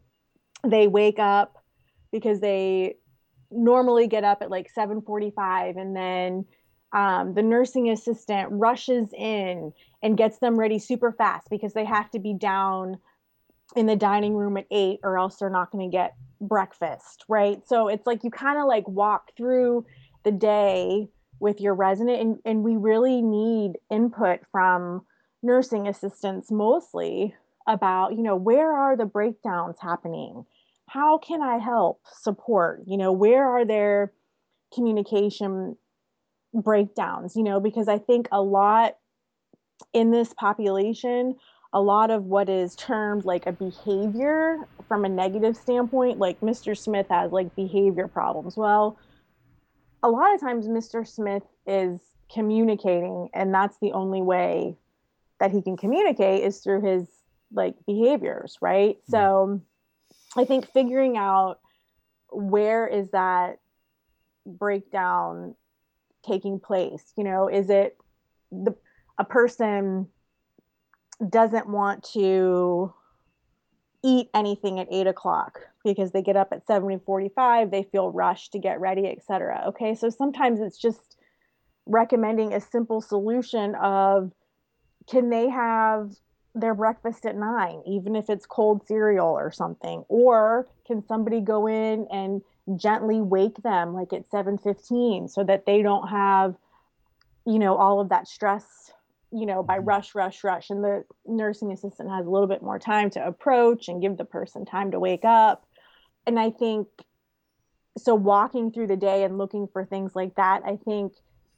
they 0.67 0.87
wake 0.87 1.19
up 1.19 1.65
because 2.13 2.41
they 2.41 2.97
normally 3.51 4.07
get 4.07 4.23
up 4.23 4.43
at 4.43 4.51
like 4.51 4.71
7:45 4.71 5.79
and 5.79 5.97
then 5.97 6.45
um, 6.93 7.35
the 7.35 7.43
nursing 7.43 7.91
assistant 7.91 8.49
rushes 8.51 9.09
in 9.17 9.73
and 10.03 10.17
gets 10.17 10.39
them 10.39 10.59
ready 10.59 10.79
super 10.79 11.13
fast 11.13 11.49
because 11.51 11.73
they 11.73 11.85
have 11.85 12.11
to 12.13 12.19
be 12.19 12.33
down 12.33 12.99
in 13.75 13.87
the 13.87 13.97
dining 13.97 14.35
room 14.35 14.57
at 14.57 14.67
8 14.71 15.01
or 15.03 15.19
else 15.19 15.37
they're 15.37 15.51
not 15.51 15.71
going 15.73 15.91
to 15.91 15.95
get 15.95 16.15
breakfast, 16.41 17.25
right? 17.29 17.61
So 17.67 17.89
it's 17.89 18.07
like 18.07 18.23
you 18.23 18.31
kind 18.31 18.59
of 18.59 18.67
like 18.67 18.87
walk 18.87 19.33
through 19.37 19.85
the 20.25 20.31
day 20.31 21.09
with 21.41 21.61
your 21.61 21.75
resident 21.75 22.21
and, 22.21 22.39
and 22.45 22.63
we 22.63 22.77
really 22.77 23.21
need 23.21 23.73
input 23.91 24.41
from 24.51 25.05
nursing 25.43 25.89
assistants 25.89 26.51
mostly 26.51 27.35
about, 27.67 28.15
you 28.15 28.23
know, 28.23 28.37
where 28.37 28.73
are 28.73 28.97
the 28.97 29.05
breakdowns 29.05 29.77
happening? 29.81 30.45
How 30.89 31.19
can 31.19 31.43
I 31.43 31.59
help 31.59 32.01
support? 32.21 32.83
You 32.87 32.97
know, 32.97 33.13
where 33.13 33.45
are 33.45 33.65
there 33.65 34.13
communication 34.73 35.77
breakdowns? 36.63 37.37
You 37.37 37.43
know, 37.43 37.61
because 37.61 37.89
I 37.89 37.99
think 37.99 38.29
a 38.33 38.41
lot 38.41 38.97
in 39.93 40.11
this 40.11 40.33
population 40.35 41.37
a 41.73 41.81
lot 41.81 42.11
of 42.11 42.25
what 42.25 42.49
is 42.49 42.75
termed 42.77 43.27
like 43.27 43.47
a 43.47 43.53
behavior 43.53 44.67
from 44.89 45.05
a 45.05 45.09
negative 45.11 45.55
standpoint, 45.55 46.19
like 46.19 46.41
Mr. 46.41 46.75
Smith 46.75 47.07
has 47.11 47.33
like 47.33 47.55
behavior 47.55 48.09
problems. 48.09 48.57
Well, 48.57 48.99
a 50.03 50.09
lot 50.09 50.35
of 50.35 50.41
times 50.41 50.69
Mr. 50.69 51.07
Smith 51.07 51.43
is 51.67 52.01
communicating, 52.33 53.29
and 53.35 53.53
that's 53.53 53.77
the 53.83 53.93
only 53.93 54.23
way 54.23 54.77
that 55.39 55.51
he 55.51 55.61
can 55.61 55.77
communicate 55.77 56.45
is 56.45 56.61
through 56.61 56.81
his 56.81 57.09
like 57.53 57.75
behaviors, 57.87 58.57
right? 58.63 58.97
Mm-hmm. 58.97 59.13
So 59.13 59.61
I 60.35 60.47
think 60.47 60.73
figuring 60.73 61.19
out 61.19 61.59
where 62.31 62.87
is 62.87 63.11
that 63.11 63.59
breakdown 64.47 65.57
taking 66.27 66.61
place? 66.61 67.13
You 67.17 67.25
know, 67.25 67.49
is 67.49 67.71
it 67.71 67.97
the 68.51 68.75
a 69.19 69.25
person 69.25 70.09
doesn't 71.29 71.69
want 71.69 72.05
to 72.13 72.93
eat 74.05 74.29
anything 74.35 74.79
at 74.79 74.89
eight 74.91 75.07
o'clock 75.07 75.61
because 75.85 76.13
they 76.13 76.23
get 76.23 76.37
up 76.37 76.53
at 76.53 76.67
7:45, 76.67 77.71
they 77.71 77.83
feel 77.83 78.11
rushed 78.11 78.53
to 78.53 78.59
get 78.59 78.81
ready, 78.81 79.07
etc. 79.07 79.65
Okay, 79.69 79.95
so 79.95 80.11
sometimes 80.11 80.61
it's 80.61 80.79
just 80.79 81.17
recommending 81.87 82.53
a 82.53 82.61
simple 82.61 83.01
solution 83.01 83.75
of 83.77 84.33
can 85.07 85.31
they 85.31 85.49
have 85.49 86.13
their 86.55 86.75
breakfast 86.75 87.27
at 87.27 87.37
nine, 87.37 87.83
even 87.87 88.17
if 88.17 88.29
it's 88.29 88.47
cold 88.47 88.87
cereal 88.87 89.29
or 89.29 89.51
something? 89.51 90.05
Or 90.09 90.67
can 90.87 91.07
somebody 91.07 91.41
go 91.41 91.67
in 91.69 92.07
and 92.11 92.43
gently 92.75 93.21
wake 93.21 93.63
them 93.63 93.95
like 93.95 94.13
at 94.13 94.29
7:15 94.29 95.29
so 95.31 95.45
that 95.45 95.67
they 95.67 95.83
don't 95.83 96.09
have 96.09 96.57
you 97.45 97.59
know 97.59 97.77
all 97.77 98.01
of 98.01 98.09
that 98.09 98.27
stress 98.27 98.93
you 99.33 99.47
know 99.47 99.63
by 99.63 99.79
mm-hmm. 99.79 99.89
rush 99.89 100.15
rush 100.15 100.43
rush 100.43 100.71
and 100.71 100.83
the 100.83 101.05
nursing 101.27 101.71
assistant 101.71 102.11
has 102.11 102.27
a 102.27 102.31
little 102.31 102.49
bit 102.49 102.63
more 102.63 102.79
time 102.79 103.09
to 103.11 103.25
approach 103.25 103.89
and 103.89 104.03
give 104.03 104.17
the 104.17 104.25
person 104.25 104.65
time 104.65 104.91
to 104.91 104.99
wake 104.99 105.25
up 105.25 105.65
and 106.27 106.39
i 106.41 106.51
think 106.51 106.89
so 107.97 108.15
walking 108.15 108.73
through 108.73 108.87
the 108.87 108.97
day 108.97 109.23
and 109.23 109.39
looking 109.39 109.69
for 109.73 109.85
things 109.85 110.17
like 110.17 110.35
that 110.35 110.63
i 110.65 110.77
think 110.85 111.13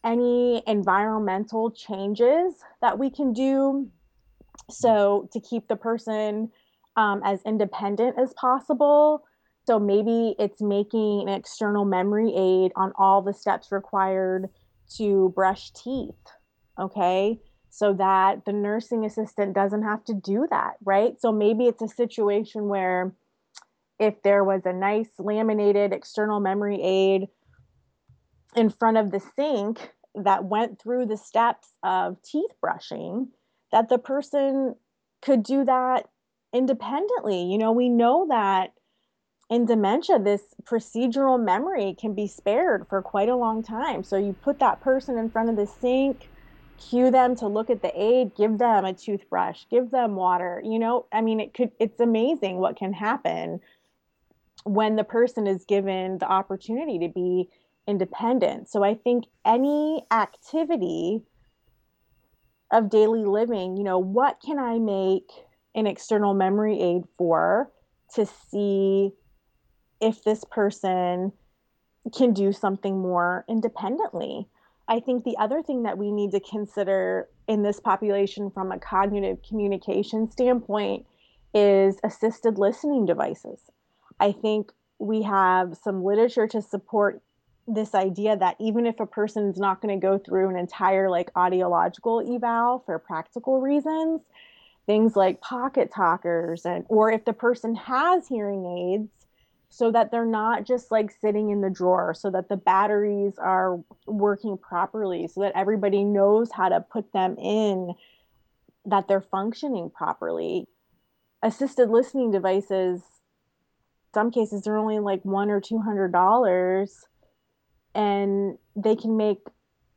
any 0.05 0.63
environmental 0.67 1.71
changes 1.71 2.55
that 2.81 2.99
we 2.99 3.11
can 3.11 3.33
do 3.33 3.89
so 4.71 5.29
to 5.33 5.41
keep 5.41 5.67
the 5.69 5.77
person 5.77 6.51
um, 6.97 7.23
as 7.25 7.41
independent 7.45 8.19
as 8.19 8.33
possible 8.35 9.25
so 9.69 9.79
maybe 9.79 10.35
it's 10.39 10.63
making 10.63 11.21
an 11.21 11.29
external 11.29 11.85
memory 11.85 12.33
aid 12.35 12.73
on 12.75 12.91
all 12.97 13.21
the 13.21 13.35
steps 13.35 13.71
required 13.71 14.49
to 14.97 15.31
brush 15.35 15.71
teeth 15.73 16.15
okay 16.81 17.39
so 17.69 17.93
that 17.93 18.47
the 18.47 18.53
nursing 18.53 19.05
assistant 19.05 19.55
doesn't 19.55 19.83
have 19.83 20.03
to 20.03 20.15
do 20.15 20.47
that 20.51 20.73
right 20.83 21.21
so 21.21 21.31
maybe 21.31 21.67
it's 21.67 21.83
a 21.83 21.89
situation 21.89 22.69
where 22.69 23.15
if 23.99 24.23
there 24.23 24.43
was 24.43 24.63
a 24.65 24.73
nice 24.73 25.11
laminated 25.19 25.93
external 25.93 26.41
memory 26.41 26.81
aid 26.83 27.29
in 28.57 28.71
front 28.71 28.97
of 28.97 29.11
the 29.11 29.21
sink 29.37 29.93
that 30.15 30.47
went 30.47 30.81
through 30.81 31.05
the 31.05 31.19
steps 31.19 31.69
of 31.83 32.17
teeth 32.23 32.53
brushing 32.63 33.29
that 33.71 33.91
the 33.91 33.99
person 33.99 34.75
could 35.21 35.43
do 35.43 35.63
that 35.67 36.09
independently. 36.55 37.43
You 37.43 37.59
know, 37.59 37.73
we 37.73 37.91
know 37.91 38.29
that 38.31 38.73
in 39.51 39.65
dementia, 39.65 40.19
this 40.19 40.43
procedural 40.65 41.43
memory 41.43 41.97
can 41.99 42.15
be 42.15 42.27
spared 42.27 42.87
for 42.89 43.01
quite 43.01 43.29
a 43.29 43.37
long 43.37 43.63
time. 43.63 44.03
So 44.03 44.17
you 44.17 44.35
put 44.35 44.59
that 44.59 44.81
person 44.81 45.17
in 45.17 45.31
front 45.31 45.49
of 45.49 45.57
the 45.57 45.67
sink, 45.67 46.29
cue 46.79 47.11
them 47.11 47.35
to 47.37 47.47
look 47.47 47.71
at 47.71 47.81
the 47.81 47.93
aid, 48.01 48.35
give 48.37 48.59
them 48.59 48.85
a 48.85 48.93
toothbrush, 48.93 49.65
give 49.71 49.91
them 49.91 50.17
water. 50.17 50.63
You 50.65 50.79
know, 50.79 51.07
I 51.13 51.23
mean, 51.23 51.41
it 51.41 51.55
could, 51.55 51.73
it's 51.81 51.99
amazing 51.99 52.59
what 52.59 52.77
can 52.77 52.93
happen 52.93 53.61
when 54.65 54.97
the 54.97 55.05
person 55.05 55.47
is 55.47 55.65
given 55.65 56.19
the 56.19 56.31
opportunity 56.31 56.99
to 56.99 57.09
be 57.09 57.49
independent. 57.87 58.69
So 58.69 58.85
I 58.85 58.95
think 58.95 59.25
any 59.47 60.05
activity 60.11 61.23
of 62.71 62.91
daily 62.91 63.25
living, 63.25 63.79
you 63.79 63.83
know, 63.85 63.99
what 63.99 64.43
can 64.45 64.59
I 64.59 64.79
make 64.79 65.31
an 65.75 65.87
external 65.87 66.35
memory 66.35 66.79
aid 66.83 67.05
for 67.17 67.71
to 68.15 68.27
see 68.27 69.13
if 70.01 70.23
this 70.25 70.45
person 70.45 71.33
can 72.15 72.33
do 72.33 72.53
something 72.53 72.99
more 72.99 73.45
independently. 73.49 74.49
I 74.87 75.01
think 75.01 75.25
the 75.25 75.37
other 75.37 75.63
thing 75.63 75.83
that 75.83 75.99
we 75.99 76.11
need 76.11 76.31
to 76.33 76.41
consider 76.41 77.29
in 77.47 77.63
this 77.63 77.81
population 77.81 78.51
from 78.51 78.73
a 78.73 78.79
cognitive 78.79 79.39
communication 79.47 80.31
standpoint 80.31 81.07
is 81.53 81.97
assisted 82.05 82.59
listening 82.59 83.05
devices. 83.05 83.61
I 84.21 84.33
think 84.33 84.73
we 84.99 85.23
have 85.23 85.77
some 85.83 86.03
literature 86.03 86.47
to 86.49 86.63
support 86.63 87.23
this 87.67 87.95
idea 87.95 88.37
that 88.37 88.57
even 88.59 88.87
if 88.87 88.99
a 88.99 89.07
person 89.07 89.51
is 89.51 89.59
not 89.59 89.83
going 89.83 89.99
to 89.99 90.07
go 90.07 90.19
through 90.19 90.49
an 90.49 90.57
entire 90.57 91.11
like 91.11 91.33
audiological 91.35 92.35
eval 92.35 92.83
for 92.87 92.99
practical 92.99 93.61
reasons, 93.61 94.23
things 94.87 95.15
like 95.15 95.41
pocket 95.43 95.93
talkers 95.95 96.65
and 96.65 96.87
or 96.89 97.13
if 97.13 97.27
the 97.27 97.33
person 97.35 97.75
has 97.75 98.27
hearing 98.27 98.65
aids 98.65 99.11
so 99.71 99.91
that 99.91 100.11
they're 100.11 100.25
not 100.25 100.65
just 100.65 100.91
like 100.91 101.11
sitting 101.21 101.51
in 101.51 101.61
the 101.61 101.71
drawer 101.71 102.15
so 102.15 102.31
that 102.31 102.49
the 102.49 102.57
batteries 102.57 103.35
are 103.39 103.79
working 104.07 104.57
properly 104.57 105.29
so 105.29 105.41
that 105.41 105.53
everybody 105.55 106.05
knows 106.05 106.51
how 106.53 106.69
to 106.69 106.81
put 106.81 107.13
them 107.13 107.37
in 107.39 107.93
that 108.85 109.07
they're 109.09 109.21
functioning 109.21 109.91
properly 109.91 110.67
assisted 111.43 111.91
listening 111.91 112.31
devices 112.31 113.03
some 114.15 114.31
cases 114.31 114.63
they're 114.63 114.79
only 114.79 114.99
like 114.99 115.23
one 115.25 115.51
or 115.51 115.61
two 115.61 115.79
hundred 115.79 116.13
dollars 116.13 117.05
and 117.95 118.57
they 118.77 118.97
can 118.97 119.17
make 119.17 119.39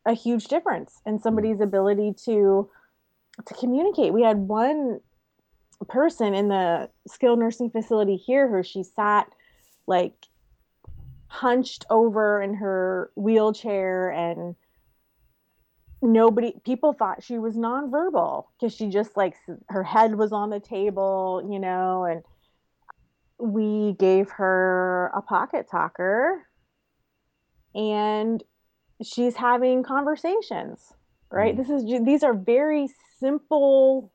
a 0.06 0.14
huge 0.14 0.46
difference 0.46 1.02
in 1.06 1.20
somebody's 1.20 1.58
mm. 1.58 1.64
ability 1.64 2.14
to 2.26 2.70
to 3.48 3.54
communicate. 3.56 4.14
We 4.14 4.24
had 4.24 4.38
one 4.38 5.00
person 5.88 6.34
in 6.34 6.50
the 6.50 6.90
skilled 7.08 7.40
nursing 7.40 7.70
facility 7.70 8.16
here 8.16 8.48
who 8.48 8.62
she 8.62 8.84
sat 8.84 9.28
like 9.88 10.28
hunched 11.28 11.86
over 11.90 12.42
in 12.42 12.54
her 12.56 13.12
wheelchair 13.16 14.10
and 14.10 14.56
nobody 16.02 16.54
people 16.66 16.94
thought 16.94 17.24
she 17.24 17.38
was 17.38 17.56
nonverbal 17.56 18.46
because 18.60 18.76
she 18.76 18.90
just 18.90 19.16
like 19.16 19.36
her 19.70 19.84
head 19.84 20.16
was 20.16 20.32
on 20.32 20.50
the 20.50 20.60
table 20.60 21.48
you 21.50 21.60
know 21.60 22.06
and 22.06 22.24
we 23.38 23.94
gave 24.00 24.30
her 24.30 25.12
a 25.16 25.22
pocket 25.22 25.68
talker 25.70 26.46
and 27.76 28.44
she's 29.04 29.36
having 29.36 29.84
conversations 29.84 30.94
right 31.32 31.56
mm-hmm. 31.56 31.72
this 31.72 31.84
is 31.84 32.06
these 32.06 32.24
are 32.24 32.34
very 32.34 32.90
simple 33.20 34.12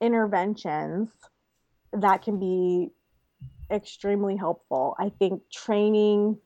interventions 0.00 1.10
that 1.92 2.22
can 2.22 2.38
be 2.38 2.90
extremely 3.70 4.36
helpful. 4.36 4.94
I 4.98 5.10
think 5.18 5.42
training 5.50 6.38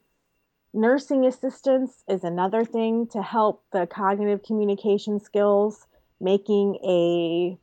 nursing 0.74 1.26
assistants 1.26 2.02
is 2.08 2.24
another 2.24 2.64
thing 2.64 3.06
to 3.08 3.22
help 3.22 3.64
the 3.72 3.86
cognitive 3.86 4.42
communication 4.42 5.20
skills, 5.20 5.86
making 6.20 6.78
a 6.84 7.58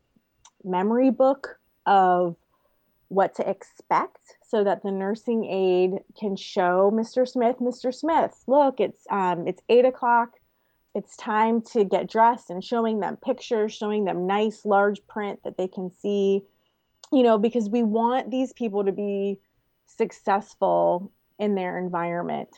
memory 0.62 1.10
book 1.10 1.58
of 1.86 2.36
what 3.08 3.34
to 3.34 3.48
expect 3.48 4.36
so 4.46 4.62
that 4.62 4.82
the 4.82 4.92
nursing 4.92 5.44
aide 5.44 5.98
can 6.18 6.36
show 6.36 6.92
Mr. 6.94 7.26
Smith, 7.26 7.56
Mr. 7.60 7.92
Smith, 7.92 8.44
look, 8.46 8.78
it's 8.78 9.04
um, 9.10 9.48
it's 9.48 9.62
eight 9.68 9.84
o'clock 9.84 10.34
it's 10.94 11.16
time 11.16 11.62
to 11.62 11.84
get 11.84 12.10
dressed 12.10 12.50
and 12.50 12.64
showing 12.64 13.00
them 13.00 13.16
pictures, 13.16 13.72
showing 13.72 14.04
them 14.04 14.26
nice 14.26 14.64
large 14.64 15.06
print 15.06 15.40
that 15.44 15.56
they 15.56 15.68
can 15.68 15.90
see, 15.90 16.42
you 17.12 17.22
know, 17.22 17.38
because 17.38 17.68
we 17.68 17.82
want 17.82 18.30
these 18.30 18.52
people 18.52 18.84
to 18.84 18.92
be 18.92 19.38
successful 20.00 21.12
in 21.38 21.54
their 21.54 21.78
environment, 21.78 22.48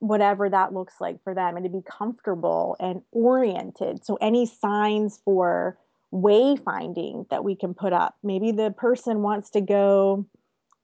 whatever 0.00 0.50
that 0.50 0.74
looks 0.74 0.94
like 1.00 1.22
for 1.22 1.32
them, 1.32 1.56
and 1.56 1.64
to 1.64 1.70
be 1.70 1.82
comfortable 1.88 2.76
and 2.80 3.02
oriented. 3.12 4.04
So, 4.04 4.18
any 4.20 4.46
signs 4.46 5.20
for 5.24 5.78
wayfinding 6.12 7.28
that 7.30 7.44
we 7.44 7.54
can 7.54 7.72
put 7.72 7.92
up, 7.92 8.16
maybe 8.24 8.50
the 8.50 8.72
person 8.72 9.22
wants 9.22 9.50
to 9.50 9.60
go 9.60 10.26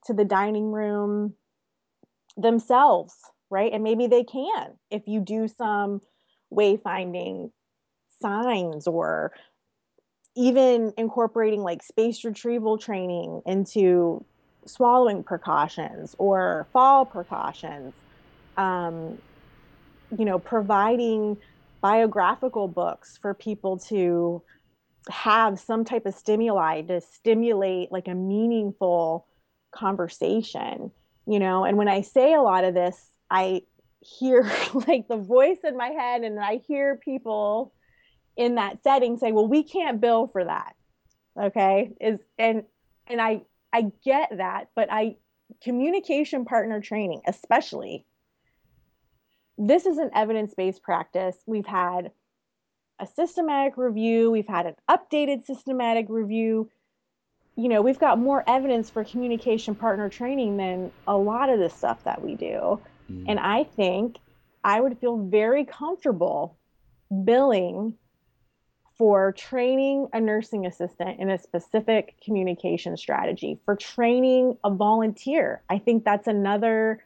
to 0.05 0.13
the 0.13 0.23
dining 0.23 0.71
room 0.71 1.33
themselves, 2.37 3.13
right? 3.49 3.73
And 3.73 3.83
maybe 3.83 4.07
they 4.07 4.23
can 4.23 4.77
if 4.89 5.03
you 5.05 5.19
do 5.19 5.49
some 5.49 6.01
wayfinding 6.53 7.51
signs 8.21 8.87
or 8.87 9.33
even 10.37 10.93
incorporating 10.97 11.61
like 11.61 11.83
space 11.83 12.23
retrieval 12.23 12.77
training 12.77 13.41
into 13.45 14.23
swallowing 14.65 15.23
precautions 15.23 16.15
or 16.17 16.67
fall 16.73 17.05
precautions 17.05 17.93
um, 18.57 19.17
you 20.17 20.25
know 20.25 20.39
providing 20.39 21.37
biographical 21.81 22.67
books 22.67 23.17
for 23.21 23.33
people 23.33 23.77
to 23.77 24.41
have 25.09 25.59
some 25.59 25.85
type 25.85 26.05
of 26.05 26.13
stimuli 26.13 26.81
to 26.81 26.99
stimulate 26.99 27.91
like 27.91 28.07
a 28.07 28.15
meaningful 28.15 29.25
conversation 29.71 30.91
you 31.25 31.39
know 31.39 31.63
and 31.63 31.77
when 31.77 31.87
i 31.87 32.01
say 32.01 32.33
a 32.33 32.41
lot 32.41 32.63
of 32.63 32.73
this 32.73 33.11
i 33.31 33.61
hear 34.01 34.43
like 34.87 35.07
the 35.07 35.17
voice 35.17 35.59
in 35.63 35.77
my 35.77 35.89
head 35.89 36.23
and 36.23 36.39
I 36.39 36.61
hear 36.67 36.95
people 36.95 37.73
in 38.37 38.55
that 38.55 38.81
setting 38.83 39.17
say, 39.17 39.31
well, 39.31 39.47
we 39.47 39.63
can't 39.63 39.99
bill 39.99 40.27
for 40.27 40.43
that. 40.45 40.75
okay 41.39 41.91
is 41.99 42.19
and 42.37 42.63
and 43.07 43.21
i 43.21 43.41
i 43.73 43.91
get 44.03 44.29
that 44.37 44.69
but 44.75 44.91
i 44.91 45.15
communication 45.61 46.45
partner 46.45 46.79
training 46.81 47.21
especially 47.27 48.05
this 49.59 49.85
is 49.85 49.97
an 49.97 50.09
evidence-based 50.15 50.81
practice. 50.81 51.35
We've 51.45 51.65
had 51.65 52.11
a 52.97 53.05
systematic 53.05 53.75
review. 53.75 54.31
We've 54.31 54.47
had 54.47 54.65
an 54.65 54.75
updated 54.89 55.45
systematic 55.45 56.05
review. 56.07 56.71
You 57.57 57.67
know 57.67 57.81
we've 57.81 57.99
got 57.99 58.17
more 58.17 58.41
evidence 58.47 58.89
for 58.89 59.03
communication 59.03 59.75
partner 59.75 60.07
training 60.07 60.55
than 60.55 60.91
a 61.07 61.17
lot 61.17 61.49
of 61.49 61.59
the 61.59 61.69
stuff 61.69 62.01
that 62.05 62.23
we 62.23 62.35
do. 62.35 62.79
Mm. 63.11 63.25
and 63.27 63.39
i 63.39 63.63
think 63.63 64.17
i 64.63 64.79
would 64.79 64.99
feel 64.99 65.17
very 65.17 65.65
comfortable 65.65 66.55
billing 67.23 67.95
for 68.99 69.31
training 69.31 70.09
a 70.11 70.19
nursing 70.19 70.65
assistant 70.65 71.21
in 71.21 71.29
a 71.29 71.39
specific 71.39 72.15
communication 72.21 72.97
strategy, 72.97 73.57
for 73.63 73.73
training 73.77 74.57
a 74.65 74.69
volunteer. 74.69 75.63
I 75.69 75.79
think 75.79 76.03
that's 76.03 76.27
another, 76.27 77.01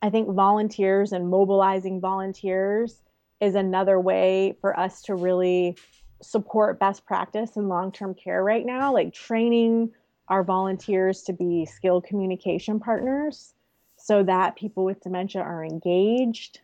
I 0.00 0.10
think 0.10 0.30
volunteers 0.30 1.10
and 1.10 1.28
mobilizing 1.28 2.00
volunteers 2.00 3.02
is 3.40 3.56
another 3.56 3.98
way 3.98 4.56
for 4.60 4.78
us 4.78 5.02
to 5.02 5.16
really 5.16 5.76
support 6.22 6.78
best 6.78 7.04
practice 7.04 7.56
in 7.56 7.66
long 7.66 7.90
term 7.90 8.14
care 8.14 8.44
right 8.44 8.64
now, 8.64 8.92
like 8.92 9.12
training 9.12 9.90
our 10.28 10.44
volunteers 10.44 11.22
to 11.22 11.32
be 11.32 11.66
skilled 11.66 12.04
communication 12.04 12.78
partners 12.78 13.54
so 13.96 14.22
that 14.22 14.54
people 14.54 14.84
with 14.84 15.00
dementia 15.00 15.42
are 15.42 15.64
engaged, 15.64 16.60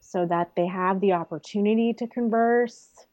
so 0.00 0.24
that 0.24 0.52
they 0.56 0.66
have 0.66 1.02
the 1.02 1.12
opportunity 1.12 1.92
to 1.92 2.06
converse 2.06 3.06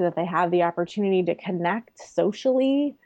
so 0.00 0.04
that 0.04 0.16
they 0.16 0.24
have 0.24 0.50
the 0.50 0.62
opportunity 0.62 1.22
to 1.22 1.34
connect 1.34 2.00
socially. 2.00 2.96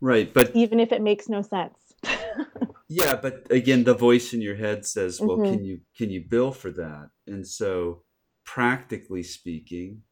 Right, 0.00 0.32
but 0.32 0.54
even 0.54 0.78
if 0.78 0.92
it 0.92 1.02
makes 1.02 1.28
no 1.28 1.42
sense. 1.42 1.74
yeah, 2.88 3.16
but 3.16 3.44
again, 3.50 3.82
the 3.82 3.94
voice 3.94 4.32
in 4.32 4.40
your 4.40 4.54
head 4.54 4.86
says, 4.86 5.20
"Well, 5.20 5.38
mm-hmm. 5.38 5.54
can 5.54 5.64
you 5.64 5.80
can 5.96 6.10
you 6.10 6.22
bill 6.28 6.52
for 6.52 6.70
that?" 6.70 7.10
And 7.26 7.44
so, 7.44 8.02
practically 8.44 9.24
speaking, 9.24 10.02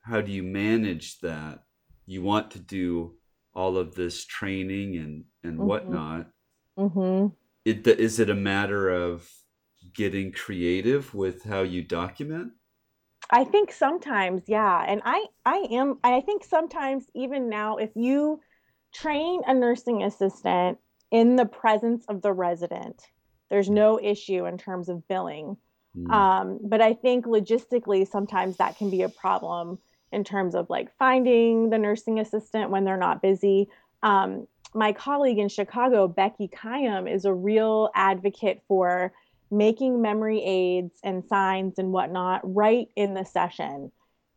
how 0.00 0.20
do 0.20 0.32
you 0.32 0.42
manage 0.42 1.20
that? 1.20 1.62
You 2.06 2.22
want 2.22 2.50
to 2.52 2.58
do 2.58 3.14
all 3.54 3.76
of 3.76 3.94
this 3.94 4.24
training 4.24 4.96
and 4.96 5.24
and 5.44 5.58
mm-hmm. 5.58 5.68
whatnot. 5.68 6.26
Mm-hmm. 6.76 7.28
It, 7.64 7.86
is 7.86 8.18
it 8.18 8.30
a 8.30 8.34
matter 8.34 8.88
of 8.88 9.30
getting 9.94 10.32
creative 10.32 11.14
with 11.14 11.44
how 11.44 11.62
you 11.62 11.82
document? 11.82 12.50
I 13.30 13.44
think 13.44 13.72
sometimes, 13.72 14.42
yeah. 14.46 14.84
And 14.86 15.02
I 15.04 15.26
I 15.44 15.66
am 15.70 15.98
I 16.04 16.20
think 16.20 16.44
sometimes 16.44 17.04
even 17.14 17.48
now 17.48 17.76
if 17.76 17.90
you 17.94 18.40
train 18.92 19.42
a 19.46 19.54
nursing 19.54 20.02
assistant 20.02 20.78
in 21.10 21.36
the 21.36 21.46
presence 21.46 22.04
of 22.08 22.22
the 22.22 22.32
resident, 22.32 23.02
there's 23.50 23.70
no 23.70 24.00
issue 24.00 24.46
in 24.46 24.58
terms 24.58 24.88
of 24.88 25.06
billing. 25.08 25.56
Mm. 25.96 26.12
Um, 26.12 26.58
but 26.62 26.80
I 26.80 26.94
think 26.94 27.26
logistically 27.26 28.06
sometimes 28.06 28.56
that 28.56 28.76
can 28.76 28.90
be 28.90 29.02
a 29.02 29.08
problem 29.08 29.78
in 30.12 30.24
terms 30.24 30.54
of 30.54 30.68
like 30.70 30.94
finding 30.98 31.70
the 31.70 31.78
nursing 31.78 32.20
assistant 32.20 32.70
when 32.70 32.84
they're 32.84 32.96
not 32.96 33.22
busy. 33.22 33.68
Um, 34.02 34.46
my 34.74 34.92
colleague 34.92 35.38
in 35.38 35.48
Chicago, 35.48 36.06
Becky 36.06 36.48
Khayum, 36.48 37.12
is 37.12 37.24
a 37.24 37.32
real 37.32 37.90
advocate 37.94 38.62
for 38.68 39.12
making 39.50 40.02
memory 40.02 40.42
aids 40.44 40.98
and 41.04 41.24
signs 41.24 41.78
and 41.78 41.92
whatnot 41.92 42.40
right 42.44 42.88
in 42.96 43.14
the 43.14 43.24
session 43.24 43.92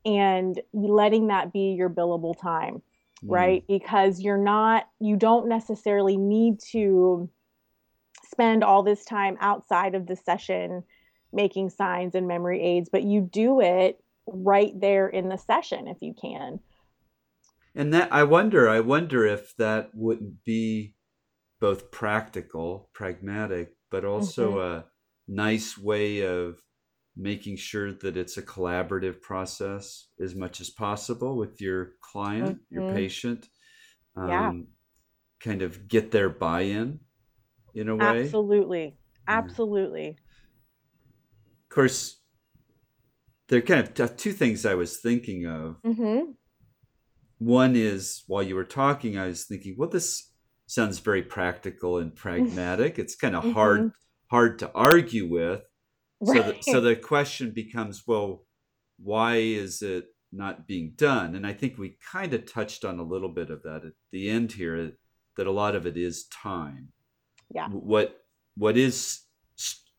and 0.06 0.62
letting 0.72 1.28
that 1.28 1.52
be 1.52 1.72
your 1.72 1.90
billable 1.90 2.40
time 2.40 2.76
mm. 2.76 2.82
right 3.24 3.64
because 3.68 4.20
you're 4.20 4.38
not 4.38 4.88
you 5.00 5.16
don't 5.16 5.48
necessarily 5.48 6.18
need 6.18 6.60
to 6.60 7.30
spend 8.32 8.64
all 8.64 8.84
this 8.84 9.04
time 9.04 9.36
outside 9.40 9.96
of 9.96 10.06
the 10.06 10.16
session 10.16 10.84
making 11.34 11.70
signs 11.70 12.16
and 12.16 12.28
memory 12.28 12.62
aids 12.62 12.90
but 12.92 13.04
you 13.04 13.22
do 13.22 13.62
it 13.62 14.00
right 14.28 14.80
there 14.80 15.08
in 15.08 15.28
the 15.28 15.38
session 15.38 15.88
if 15.88 15.98
you 16.02 16.14
can 16.20 16.60
and 17.76 17.94
that 17.94 18.12
i 18.14 18.24
wonder 18.24 18.70
i 18.70 18.80
wonder 18.80 19.26
if 19.26 19.56
that 19.58 19.90
wouldn't 19.94 20.44
be 20.44 20.94
both 21.60 21.90
practical 21.92 22.90
pragmatic 22.94 23.76
but 23.90 24.06
also 24.06 24.52
mm-hmm. 24.52 24.60
a 24.60 24.86
nice 25.30 25.78
way 25.78 26.22
of 26.22 26.60
making 27.16 27.58
sure 27.58 27.94
that 27.94 28.18
it's 28.18 28.38
a 28.38 28.42
collaborative 28.42 29.22
process 29.22 30.08
as 30.20 30.36
much 30.36 30.60
as 30.60 30.70
possible 30.70 31.36
with 31.38 31.62
your 31.62 31.92
client, 32.02 32.58
mm-hmm. 32.58 32.74
your 32.76 32.94
patient. 32.94 33.48
Um, 34.16 34.30
yeah. 34.30 34.52
Kind 35.42 35.62
of 35.62 35.88
get 35.88 36.12
their 36.12 36.30
buy 36.30 36.62
in 36.62 37.00
in 37.74 37.88
a 37.88 37.96
way. 37.96 38.24
Absolutely. 38.24 38.98
Absolutely. 39.28 40.04
Yeah. 40.04 40.10
Of 41.70 41.76
course, 41.76 42.20
there 43.48 43.60
are 43.60 43.62
kind 43.62 43.82
of 43.82 43.94
t- 43.94 44.16
two 44.18 44.34
things 44.34 44.66
I 44.66 44.76
was 44.76 44.98
thinking 44.98 45.46
of. 45.46 45.82
Mm-hmm. 45.86 46.32
One 47.38 47.76
is 47.76 48.24
while 48.28 48.44
you 48.44 48.56
were 48.56 48.66
talking, 48.66 49.18
I 49.18 49.28
was 49.28 49.46
thinking, 49.46 49.76
well, 49.78 49.90
this 49.90 50.32
sounds 50.66 51.00
very 51.00 51.22
practical 51.22 52.00
and 52.00 52.14
pragmatic. 52.26 53.00
it's 53.00 53.16
kind 53.16 53.36
of 53.36 53.44
mm-hmm. 53.44 53.54
hard 53.54 53.92
hard 54.30 54.60
to 54.60 54.72
argue 54.74 55.28
with. 55.28 55.64
Right. 56.22 56.38
So, 56.38 56.52
the, 56.52 56.58
so 56.62 56.82
the 56.82 56.96
question 56.96 57.52
becomes, 57.52 58.04
well, 58.06 58.46
why 58.98 59.36
is 59.38 59.82
it 59.82 60.06
not 60.32 60.68
being 60.68 60.94
done? 60.96 61.36
And 61.36 61.48
I 61.48 61.54
think 61.54 61.78
we 61.78 61.98
kind 62.12 62.34
of 62.34 62.52
touched 62.52 62.84
on 62.86 63.00
a 63.00 63.04
little 63.04 63.30
bit 63.30 63.50
of 63.50 63.64
that 63.64 63.86
at 63.86 63.94
the 64.12 64.30
end 64.30 64.52
here. 64.54 64.94
That 65.38 65.48
a 65.48 65.52
lot 65.52 65.76
of 65.76 65.86
it 65.86 65.96
is 65.96 66.28
time. 66.28 66.90
Yeah. 67.54 67.70
What 67.70 68.18
what 68.58 68.76
is 68.76 69.22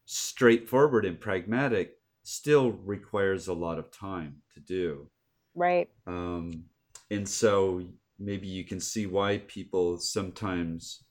straightforward 0.04 1.06
and 1.06 1.18
pragmatic 1.18 1.92
still 2.24 2.72
requires 2.72 3.48
a 3.48 3.54
lot 3.54 3.78
of 3.78 3.90
time 3.90 4.42
to 4.54 4.60
do. 4.60 5.08
Right. 5.54 5.88
Um, 6.06 6.64
and 7.10 7.28
so 7.28 7.84
maybe 8.18 8.48
you 8.48 8.64
can 8.64 8.80
see 8.80 9.06
why 9.06 9.38
people 9.46 9.98
sometimes 9.98 11.04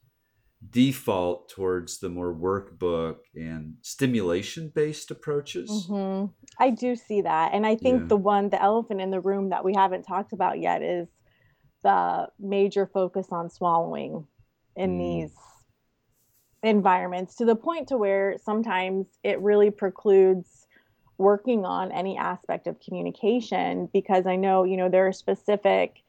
default 0.67 1.49
towards 1.49 1.99
the 1.99 2.09
more 2.09 2.33
workbook 2.33 3.19
and 3.33 3.75
stimulation 3.81 4.71
based 4.73 5.09
approaches. 5.09 5.69
Mm-hmm. 5.69 6.25
I 6.59 6.69
do 6.71 6.95
see 6.95 7.21
that. 7.21 7.53
And 7.53 7.65
I 7.65 7.75
think 7.75 8.01
yeah. 8.01 8.07
the 8.07 8.17
one, 8.17 8.49
the 8.49 8.61
elephant 8.61 8.99
in 8.99 9.09
the 9.09 9.21
room 9.21 9.49
that 9.49 9.63
we 9.63 9.73
haven't 9.73 10.03
talked 10.03 10.33
about 10.33 10.59
yet 10.59 10.81
is 10.81 11.07
the 11.83 12.27
major 12.39 12.85
focus 12.85 13.27
on 13.31 13.49
swallowing 13.49 14.27
in 14.75 14.97
mm. 14.97 14.99
these 14.99 15.31
environments 16.61 17.35
to 17.35 17.45
the 17.45 17.55
point 17.55 17.87
to 17.87 17.97
where 17.97 18.35
sometimes 18.43 19.07
it 19.23 19.39
really 19.39 19.71
precludes 19.71 20.67
working 21.17 21.63
on 21.63 21.91
any 21.93 22.17
aspect 22.17 22.67
of 22.67 22.79
communication 22.81 23.89
because 23.93 24.25
I 24.27 24.35
know, 24.35 24.65
you 24.65 24.75
know, 24.75 24.89
there 24.89 25.07
are 25.07 25.13
specific 25.13 26.01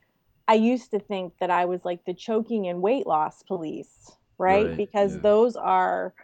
I 0.49 0.55
used 0.55 0.91
to 0.91 0.99
think 0.99 1.35
that 1.39 1.51
I 1.51 1.67
was 1.67 1.85
like 1.85 2.05
the 2.05 2.13
choking 2.13 2.67
and 2.67 2.83
weight 2.83 3.07
loss 3.07 3.45
police 3.45 4.11
right? 4.41 4.67
right 4.67 4.77
because 4.77 5.15
yeah. 5.15 5.21
those 5.23 5.57
are 5.57 6.15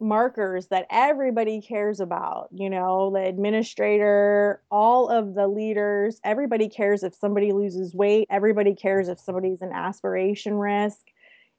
markers 0.00 0.66
that 0.66 0.86
everybody 0.90 1.60
cares 1.60 2.00
about 2.00 2.48
you 2.52 2.68
know 2.68 3.12
the 3.14 3.24
administrator 3.24 4.60
all 4.68 5.08
of 5.08 5.34
the 5.34 5.46
leaders 5.46 6.20
everybody 6.24 6.68
cares 6.68 7.04
if 7.04 7.14
somebody 7.14 7.52
loses 7.52 7.94
weight 7.94 8.26
everybody 8.28 8.74
cares 8.74 9.08
if 9.08 9.20
somebody's 9.20 9.62
an 9.62 9.70
aspiration 9.72 10.54
risk 10.54 10.98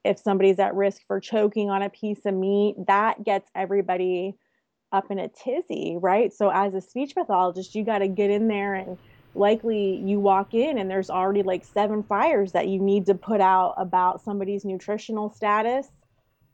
if 0.03 0.19
somebody's 0.19 0.59
at 0.59 0.75
risk 0.75 1.01
for 1.07 1.21
choking 1.21 1.69
on 1.69 1.81
a 1.81 1.89
piece 1.89 2.25
of 2.25 2.33
meat 2.33 2.75
that 2.85 3.23
gets 3.23 3.49
everybody 3.55 4.35
up 4.91 5.09
in 5.09 5.19
a 5.19 5.29
tizzy 5.29 5.95
right 6.01 6.33
so 6.33 6.49
as 6.49 6.73
a 6.73 6.81
speech 6.81 7.15
pathologist 7.15 7.73
you 7.73 7.85
got 7.85 7.99
to 7.99 8.09
get 8.09 8.29
in 8.29 8.49
there 8.49 8.73
and 8.73 8.97
likely 9.35 10.01
you 10.05 10.19
walk 10.19 10.53
in 10.53 10.77
and 10.77 10.89
there's 10.89 11.09
already 11.09 11.43
like 11.43 11.65
seven 11.65 12.03
fires 12.03 12.51
that 12.51 12.67
you 12.67 12.79
need 12.79 13.05
to 13.07 13.15
put 13.15 13.41
out 13.41 13.73
about 13.77 14.21
somebody's 14.21 14.65
nutritional 14.65 15.29
status 15.29 15.87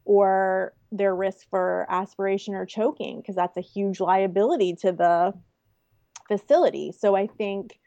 or 0.06 0.74
their 0.92 1.16
risk 1.16 1.48
for 1.50 1.86
aspiration 1.90 2.56
or 2.56 2.66
choking 2.66 3.20
because 3.20 3.36
that's 3.36 3.58
a 3.58 3.62
huge 3.62 4.00
liability 4.00 4.76
to 4.76 4.92
the 4.92 5.34
facility. 6.28 6.92
So 6.92 7.16
I 7.16 7.28
think 7.28 7.80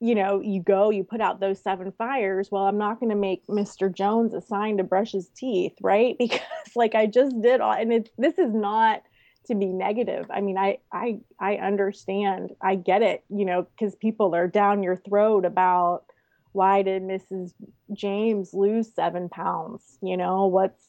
you 0.00 0.14
know, 0.14 0.40
you 0.40 0.62
go, 0.62 0.88
you 0.88 1.04
put 1.04 1.20
out 1.20 1.40
those 1.40 1.62
seven 1.62 1.92
fires. 1.92 2.48
Well, 2.50 2.64
I'm 2.64 2.78
not 2.78 2.98
going 2.98 3.10
to 3.10 3.16
make 3.16 3.46
Mr. 3.46 3.94
Jones 3.94 4.32
a 4.32 4.40
sign 4.40 4.78
to 4.78 4.82
brush 4.82 5.12
his 5.12 5.28
teeth, 5.28 5.74
right? 5.82 6.16
Because 6.18 6.40
like 6.74 6.94
I 6.94 7.06
just 7.06 7.40
did 7.42 7.60
all, 7.60 7.72
and 7.72 7.92
it's 7.92 8.10
this 8.16 8.38
is 8.38 8.54
not 8.54 9.02
to 9.46 9.54
be 9.54 9.66
negative. 9.66 10.26
I 10.30 10.40
mean, 10.40 10.58
I 10.58 10.78
I 10.92 11.20
I 11.38 11.56
understand. 11.56 12.50
I 12.60 12.74
get 12.74 13.02
it, 13.02 13.24
you 13.28 13.44
know, 13.44 13.66
cuz 13.78 13.94
people 13.96 14.34
are 14.34 14.46
down 14.46 14.82
your 14.82 14.96
throat 14.96 15.44
about 15.44 16.04
why 16.52 16.82
did 16.82 17.02
Mrs. 17.02 17.54
James 17.92 18.52
lose 18.52 18.92
7 18.92 19.28
pounds? 19.28 19.98
You 20.02 20.16
know, 20.16 20.46
what's 20.46 20.88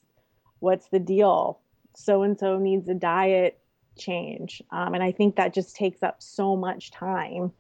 what's 0.59 0.87
the 0.89 0.99
deal? 0.99 1.59
So 1.95 2.23
and 2.23 2.37
so 2.39 2.57
needs 2.57 2.87
a 2.89 2.93
diet 2.93 3.59
change. 3.97 4.61
Um, 4.71 4.93
and 4.93 5.03
I 5.03 5.11
think 5.11 5.35
that 5.35 5.53
just 5.53 5.75
takes 5.75 6.03
up 6.03 6.21
so 6.21 6.55
much 6.55 6.91
time. 6.91 7.51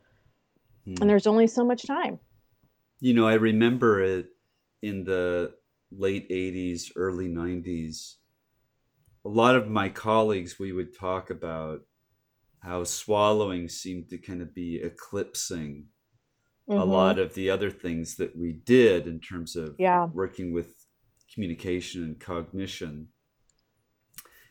Hmm. 0.85 0.95
And 1.01 1.09
there's 1.09 1.27
only 1.27 1.47
so 1.47 1.63
much 1.63 1.85
time. 1.85 2.19
You 2.99 3.13
know, 3.13 3.27
I 3.27 3.33
remember 3.33 4.01
it 4.01 4.27
in 4.81 5.03
the 5.03 5.53
late 5.91 6.29
80s, 6.29 6.91
early 6.95 7.27
90s. 7.27 8.15
A 9.23 9.29
lot 9.29 9.55
of 9.55 9.69
my 9.69 9.89
colleagues, 9.89 10.59
we 10.59 10.71
would 10.71 10.97
talk 10.97 11.29
about 11.29 11.81
how 12.59 12.83
swallowing 12.83 13.67
seemed 13.67 14.09
to 14.09 14.17
kind 14.17 14.41
of 14.41 14.53
be 14.53 14.81
eclipsing 14.81 15.85
mm-hmm. 16.69 16.79
a 16.79 16.85
lot 16.85 17.19
of 17.19 17.33
the 17.33 17.49
other 17.49 17.69
things 17.69 18.15
that 18.15 18.35
we 18.35 18.53
did 18.53 19.07
in 19.07 19.19
terms 19.19 19.55
of 19.55 19.75
yeah. 19.77 20.05
working 20.05 20.53
with 20.53 20.85
communication 21.33 22.03
and 22.03 22.19
cognition. 22.19 23.07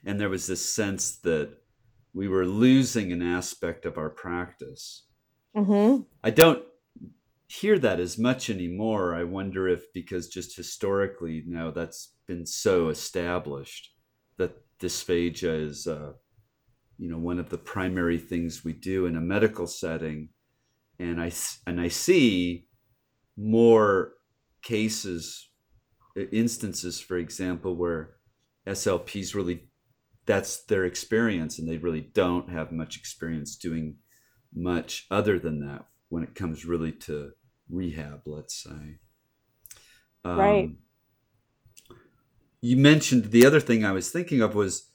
And 0.04 0.20
there 0.20 0.28
was 0.28 0.46
this 0.46 0.64
sense 0.64 1.18
that 1.18 1.50
we 2.12 2.26
were 2.26 2.46
losing 2.46 3.12
an 3.12 3.22
aspect 3.22 3.84
of 3.84 3.98
our 3.98 4.10
practice. 4.10 5.06
Mm-hmm. 5.56 6.02
I 6.24 6.30
don't 6.30 6.64
hear 7.48 7.78
that 7.78 8.00
as 8.00 8.18
much 8.18 8.50
anymore. 8.50 9.14
I 9.14 9.24
wonder 9.24 9.68
if 9.68 9.92
because 9.92 10.28
just 10.28 10.56
historically 10.56 11.42
now 11.46 11.70
that's 11.70 12.14
been 12.26 12.46
so 12.46 12.88
established 12.88 13.90
that 14.40 14.56
dysphagia 14.78 15.68
is, 15.68 15.86
uh, 15.86 16.12
you 16.98 17.10
know, 17.10 17.18
one 17.18 17.38
of 17.38 17.50
the 17.50 17.58
primary 17.58 18.18
things 18.18 18.64
we 18.64 18.72
do 18.72 19.06
in 19.06 19.16
a 19.16 19.20
medical 19.20 19.66
setting, 19.66 20.30
and 20.98 21.20
I 21.20 21.30
and 21.66 21.80
I 21.80 21.88
see 21.88 22.66
more 23.36 24.12
cases, 24.62 25.50
instances, 26.16 27.00
for 27.00 27.18
example, 27.18 27.76
where 27.76 28.16
SLPs 28.66 29.34
really 29.34 29.68
that's 30.26 30.64
their 30.64 30.84
experience 30.84 31.58
and 31.58 31.68
they 31.68 31.78
really 31.78 32.02
don't 32.12 32.50
have 32.50 32.72
much 32.72 32.96
experience 32.96 33.56
doing 33.56 33.96
much 34.54 35.06
other 35.10 35.38
than 35.38 35.60
that 35.66 35.86
when 36.08 36.22
it 36.22 36.34
comes 36.34 36.64
really 36.64 36.92
to 36.92 37.32
rehab 37.68 38.20
let's 38.26 38.62
say. 38.62 38.98
Um, 40.24 40.38
right 40.38 40.70
you 42.60 42.76
mentioned 42.76 43.26
the 43.26 43.44
other 43.46 43.60
thing 43.60 43.84
i 43.84 43.92
was 43.92 44.10
thinking 44.10 44.40
of 44.40 44.54
was 44.54 44.90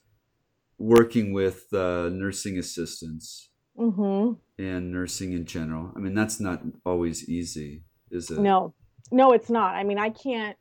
working 0.77 1.31
with 1.31 1.73
uh, 1.73 2.09
nursing 2.11 2.57
assistants. 2.57 3.49
Mm-hmm. 3.77 4.33
and 4.57 4.91
nursing 4.93 5.33
in 5.33 5.45
general. 5.45 5.91
I 5.97 5.99
mean 5.99 6.13
that's 6.13 6.39
not 6.39 6.61
always 6.85 7.27
easy 7.27 7.83
is 8.09 8.31
it? 8.31 8.39
No. 8.39 8.73
No 9.11 9.33
it's 9.33 9.49
not. 9.49 9.75
I 9.75 9.83
mean 9.83 9.99
i 9.99 10.09
can't 10.09 10.57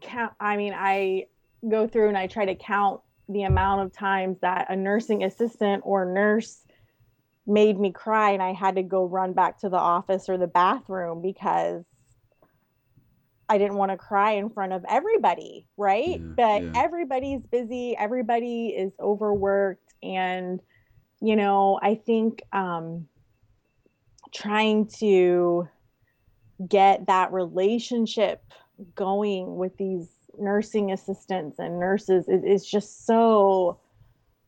count 0.00 0.32
i 0.40 0.56
mean 0.56 0.72
i 0.74 1.26
go 1.70 1.86
through 1.86 2.08
and 2.08 2.18
i 2.18 2.26
try 2.26 2.44
to 2.46 2.54
count 2.54 3.02
the 3.28 3.42
amount 3.42 3.82
of 3.82 3.92
times 3.92 4.38
that 4.40 4.70
a 4.70 4.76
nursing 4.76 5.22
assistant 5.22 5.82
or 5.84 6.04
nurse 6.06 6.60
made 7.46 7.78
me 7.78 7.92
cry 7.92 8.30
and 8.30 8.42
I 8.42 8.52
had 8.52 8.76
to 8.76 8.82
go 8.82 9.04
run 9.04 9.32
back 9.32 9.58
to 9.60 9.68
the 9.68 9.76
office 9.76 10.28
or 10.28 10.38
the 10.38 10.46
bathroom 10.46 11.22
because 11.22 11.84
I 13.52 13.58
didn't 13.58 13.76
want 13.76 13.90
to 13.90 13.98
cry 13.98 14.32
in 14.32 14.48
front 14.48 14.72
of 14.72 14.82
everybody, 14.88 15.66
right? 15.76 16.18
Yeah, 16.18 16.34
but 16.38 16.62
yeah. 16.62 16.72
everybody's 16.74 17.42
busy, 17.42 17.94
everybody 17.98 18.68
is 18.68 18.92
overworked 18.98 19.92
and 20.02 20.58
you 21.20 21.36
know, 21.36 21.78
I 21.82 21.96
think 21.96 22.42
um 22.54 23.08
trying 24.32 24.86
to 25.00 25.68
get 26.66 27.06
that 27.08 27.30
relationship 27.34 28.42
going 28.94 29.56
with 29.56 29.76
these 29.76 30.08
nursing 30.38 30.90
assistants 30.90 31.58
and 31.58 31.78
nurses 31.78 32.28
is, 32.28 32.42
is 32.44 32.66
just 32.66 33.04
so 33.04 33.78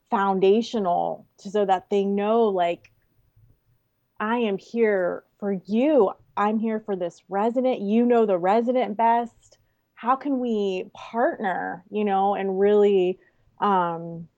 foundational 0.09 1.27
to, 1.41 1.51
so 1.51 1.67
that 1.67 1.91
they 1.91 2.07
know 2.07 2.45
like 2.45 2.91
I 4.19 4.39
am 4.39 4.57
here 4.57 5.25
for 5.39 5.53
you. 5.53 6.13
I'm 6.37 6.59
here 6.59 6.81
for 6.81 6.97
this 6.97 7.23
resident. 7.29 7.81
You 7.81 8.05
know 8.05 8.27
the 8.27 8.39
resident 8.39 8.97
best. 8.97 9.59
How 9.95 10.17
can 10.17 10.41
we 10.41 10.91
partner, 10.95 11.85
you 11.91 12.05
know, 12.05 12.35
and 12.35 12.59
really 12.59 13.19
um, 13.61 14.29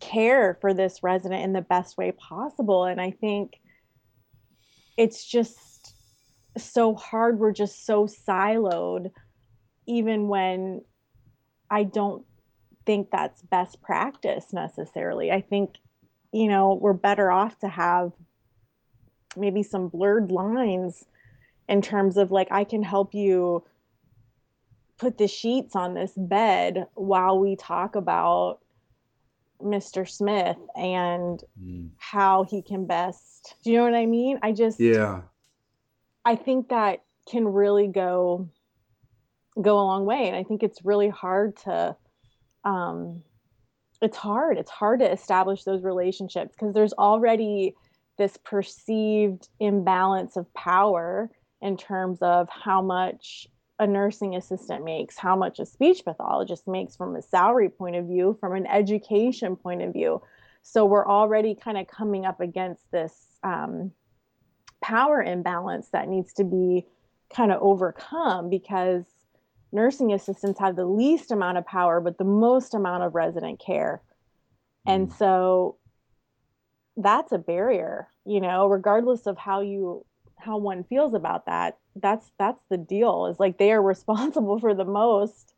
care 0.00 0.58
for 0.60 0.74
this 0.74 1.02
resident 1.02 1.42
in 1.42 1.52
the 1.52 1.62
best 1.62 1.96
way 1.96 2.12
possible? 2.12 2.84
And 2.84 3.00
I 3.00 3.10
think 3.10 3.54
it's 4.96 5.24
just 5.24 5.94
so 6.56 6.94
hard. 6.94 7.38
We're 7.38 7.52
just 7.52 7.84
so 7.86 8.06
siloed 8.06 9.10
even 9.86 10.28
when 10.28 10.82
I 11.70 11.84
don't 11.84 12.24
think 12.86 13.10
that's 13.10 13.42
best 13.42 13.80
practice 13.82 14.52
necessarily. 14.52 15.32
I 15.32 15.40
think, 15.40 15.76
you 16.32 16.48
know, 16.48 16.74
we're 16.74 16.92
better 16.92 17.30
off 17.30 17.58
to 17.60 17.68
have 17.68 18.12
maybe 19.36 19.62
some 19.62 19.88
blurred 19.88 20.30
lines 20.30 21.04
in 21.68 21.82
terms 21.82 22.16
of 22.16 22.30
like, 22.30 22.48
I 22.50 22.64
can 22.64 22.82
help 22.82 23.14
you 23.14 23.64
put 24.98 25.18
the 25.18 25.28
sheets 25.28 25.74
on 25.74 25.94
this 25.94 26.12
bed 26.16 26.86
while 26.94 27.38
we 27.38 27.56
talk 27.56 27.96
about 27.96 28.58
Mr. 29.62 30.08
Smith 30.08 30.58
and 30.76 31.42
mm. 31.62 31.88
how 31.96 32.44
he 32.44 32.62
can 32.62 32.86
best. 32.86 33.54
Do 33.64 33.70
you 33.70 33.78
know 33.78 33.84
what 33.84 33.94
I 33.94 34.06
mean? 34.06 34.38
I 34.42 34.52
just, 34.52 34.78
yeah. 34.78 35.22
I 36.24 36.36
think 36.36 36.68
that 36.68 37.02
can 37.26 37.46
really 37.46 37.88
go 37.88 38.48
go 39.60 39.76
a 39.78 39.84
long 39.84 40.04
way 40.04 40.26
and 40.26 40.36
i 40.36 40.42
think 40.42 40.62
it's 40.62 40.84
really 40.84 41.08
hard 41.08 41.56
to 41.56 41.96
um 42.64 43.22
it's 44.02 44.16
hard 44.16 44.58
it's 44.58 44.70
hard 44.70 45.00
to 45.00 45.10
establish 45.10 45.64
those 45.64 45.82
relationships 45.82 46.52
because 46.54 46.74
there's 46.74 46.92
already 46.94 47.74
this 48.16 48.36
perceived 48.44 49.48
imbalance 49.60 50.36
of 50.36 50.52
power 50.54 51.30
in 51.60 51.76
terms 51.76 52.18
of 52.20 52.48
how 52.48 52.82
much 52.82 53.48
a 53.78 53.86
nursing 53.86 54.36
assistant 54.36 54.84
makes, 54.84 55.18
how 55.18 55.34
much 55.34 55.58
a 55.58 55.66
speech 55.66 56.04
pathologist 56.04 56.68
makes 56.68 56.96
from 56.96 57.16
a 57.16 57.22
salary 57.22 57.68
point 57.68 57.96
of 57.96 58.06
view, 58.06 58.36
from 58.40 58.54
an 58.54 58.66
education 58.66 59.56
point 59.56 59.82
of 59.82 59.92
view. 59.92 60.22
So 60.62 60.84
we're 60.84 61.06
already 61.06 61.54
kind 61.54 61.76
of 61.76 61.88
coming 61.88 62.24
up 62.24 62.40
against 62.40 62.90
this 62.92 63.12
um, 63.42 63.90
power 64.80 65.22
imbalance 65.22 65.88
that 65.88 66.08
needs 66.08 66.32
to 66.34 66.44
be 66.44 66.86
kind 67.34 67.50
of 67.50 67.60
overcome 67.62 68.48
because 68.48 69.04
nursing 69.72 70.12
assistants 70.12 70.60
have 70.60 70.76
the 70.76 70.84
least 70.84 71.32
amount 71.32 71.58
of 71.58 71.66
power 71.66 72.00
but 72.00 72.18
the 72.18 72.24
most 72.24 72.74
amount 72.74 73.02
of 73.02 73.14
resident 73.14 73.58
care 73.58 74.02
and 74.86 75.08
mm. 75.08 75.18
so 75.18 75.76
that's 76.96 77.32
a 77.32 77.38
barrier 77.38 78.08
you 78.24 78.40
know 78.40 78.66
regardless 78.66 79.26
of 79.26 79.36
how 79.36 79.60
you 79.60 80.04
how 80.38 80.58
one 80.58 80.84
feels 80.84 81.14
about 81.14 81.46
that 81.46 81.78
that's 81.96 82.30
that's 82.38 82.62
the 82.70 82.76
deal 82.76 83.26
is 83.26 83.40
like 83.40 83.58
they 83.58 83.72
are 83.72 83.82
responsible 83.94 84.58
for 84.58 84.74
the 84.74 84.84
most 84.84 85.54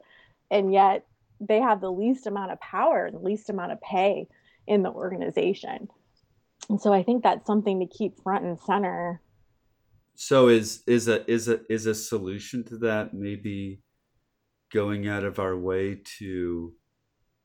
and 0.50 0.72
yet 0.72 1.06
they 1.40 1.60
have 1.60 1.80
the 1.80 1.92
least 1.92 2.26
amount 2.26 2.50
of 2.50 2.60
power 2.60 3.10
the 3.10 3.18
least 3.18 3.50
amount 3.50 3.72
of 3.72 3.80
pay 3.80 4.26
in 4.66 4.82
the 4.82 4.90
organization. 4.90 5.88
And 6.68 6.80
so 6.80 6.92
i 6.92 7.02
think 7.02 7.22
that's 7.22 7.46
something 7.46 7.80
to 7.80 7.86
keep 7.86 8.20
front 8.22 8.44
and 8.44 8.58
center. 8.58 9.20
So 10.14 10.48
is 10.48 10.82
is 10.86 11.08
a 11.08 11.30
is 11.30 11.48
a 11.48 11.60
is 11.72 11.86
a 11.86 11.94
solution 11.94 12.64
to 12.64 12.78
that 12.78 13.14
maybe 13.14 13.82
going 14.72 15.06
out 15.06 15.24
of 15.24 15.38
our 15.38 15.56
way 15.56 16.00
to 16.18 16.72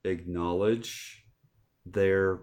acknowledge 0.04 1.24
their 1.86 2.40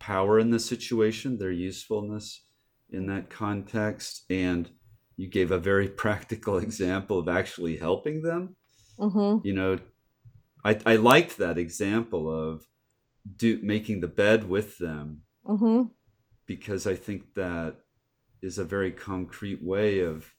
power 0.00 0.40
in 0.40 0.50
the 0.50 0.58
situation, 0.58 1.38
their 1.38 1.52
usefulness 1.52 2.44
in 2.90 3.06
that 3.06 3.30
context. 3.30 4.24
And 4.28 4.68
you 5.16 5.28
gave 5.28 5.52
a 5.52 5.58
very 5.58 5.88
practical 6.04 6.58
example 6.58 7.20
of 7.20 7.28
actually 7.28 7.76
helping 7.76 8.22
them. 8.22 8.56
Mm-hmm. 8.98 9.46
You 9.46 9.54
know, 9.54 9.78
I, 10.64 10.78
I 10.84 10.96
liked 10.96 11.38
that 11.38 11.56
example 11.58 12.28
of 12.28 12.66
do 13.36 13.60
making 13.62 14.00
the 14.00 14.08
bed 14.08 14.48
with 14.48 14.78
them 14.78 15.22
mm-hmm. 15.46 15.88
because 16.46 16.86
I 16.86 16.94
think 16.94 17.34
that 17.34 17.76
is 18.42 18.58
a 18.58 18.64
very 18.64 18.90
concrete 18.90 19.62
way 19.62 20.00
of 20.00 20.32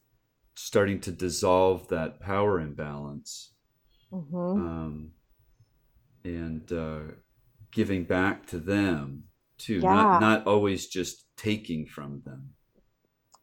starting 0.55 0.99
to 1.01 1.11
dissolve 1.11 1.87
that 1.89 2.19
power 2.19 2.59
imbalance 2.59 3.53
mm-hmm. 4.11 4.35
um, 4.35 5.11
and 6.23 6.71
uh, 6.71 7.13
giving 7.71 8.03
back 8.03 8.45
to 8.47 8.59
them 8.59 9.23
too, 9.61 9.75
yeah. 9.75 9.93
not 9.93 10.21
not 10.21 10.47
always 10.47 10.87
just 10.87 11.25
taking 11.37 11.85
from 11.85 12.21
them. 12.25 12.51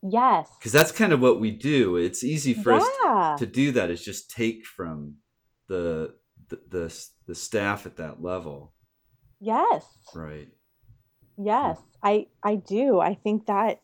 Yes, 0.03 0.49
because 0.59 0.73
that's 0.73 0.93
kind 0.93 1.13
of 1.13 1.21
what 1.21 1.41
we 1.41 1.51
do. 1.51 1.97
It's 1.97 2.23
easy 2.23 2.55
for 2.55 2.73
yeah. 2.73 2.79
us 2.79 3.41
to, 3.41 3.47
to 3.47 3.53
do 3.53 3.73
that. 3.73 3.91
Is 3.91 4.05
just 4.05 4.31
take 4.31 4.65
from 4.65 5.17
the, 5.69 6.15
the 6.49 6.61
the 6.69 7.07
the 7.27 7.35
staff 7.35 7.87
at 7.87 7.97
that 7.97 8.23
level. 8.23 8.75
Yes. 9.41 9.85
Right. 10.15 10.49
Yes, 11.37 11.79
hmm. 11.79 11.85
I 12.03 12.27
I 12.43 12.57
do. 12.57 13.01
I 13.01 13.15
think 13.15 13.47
that 13.47 13.81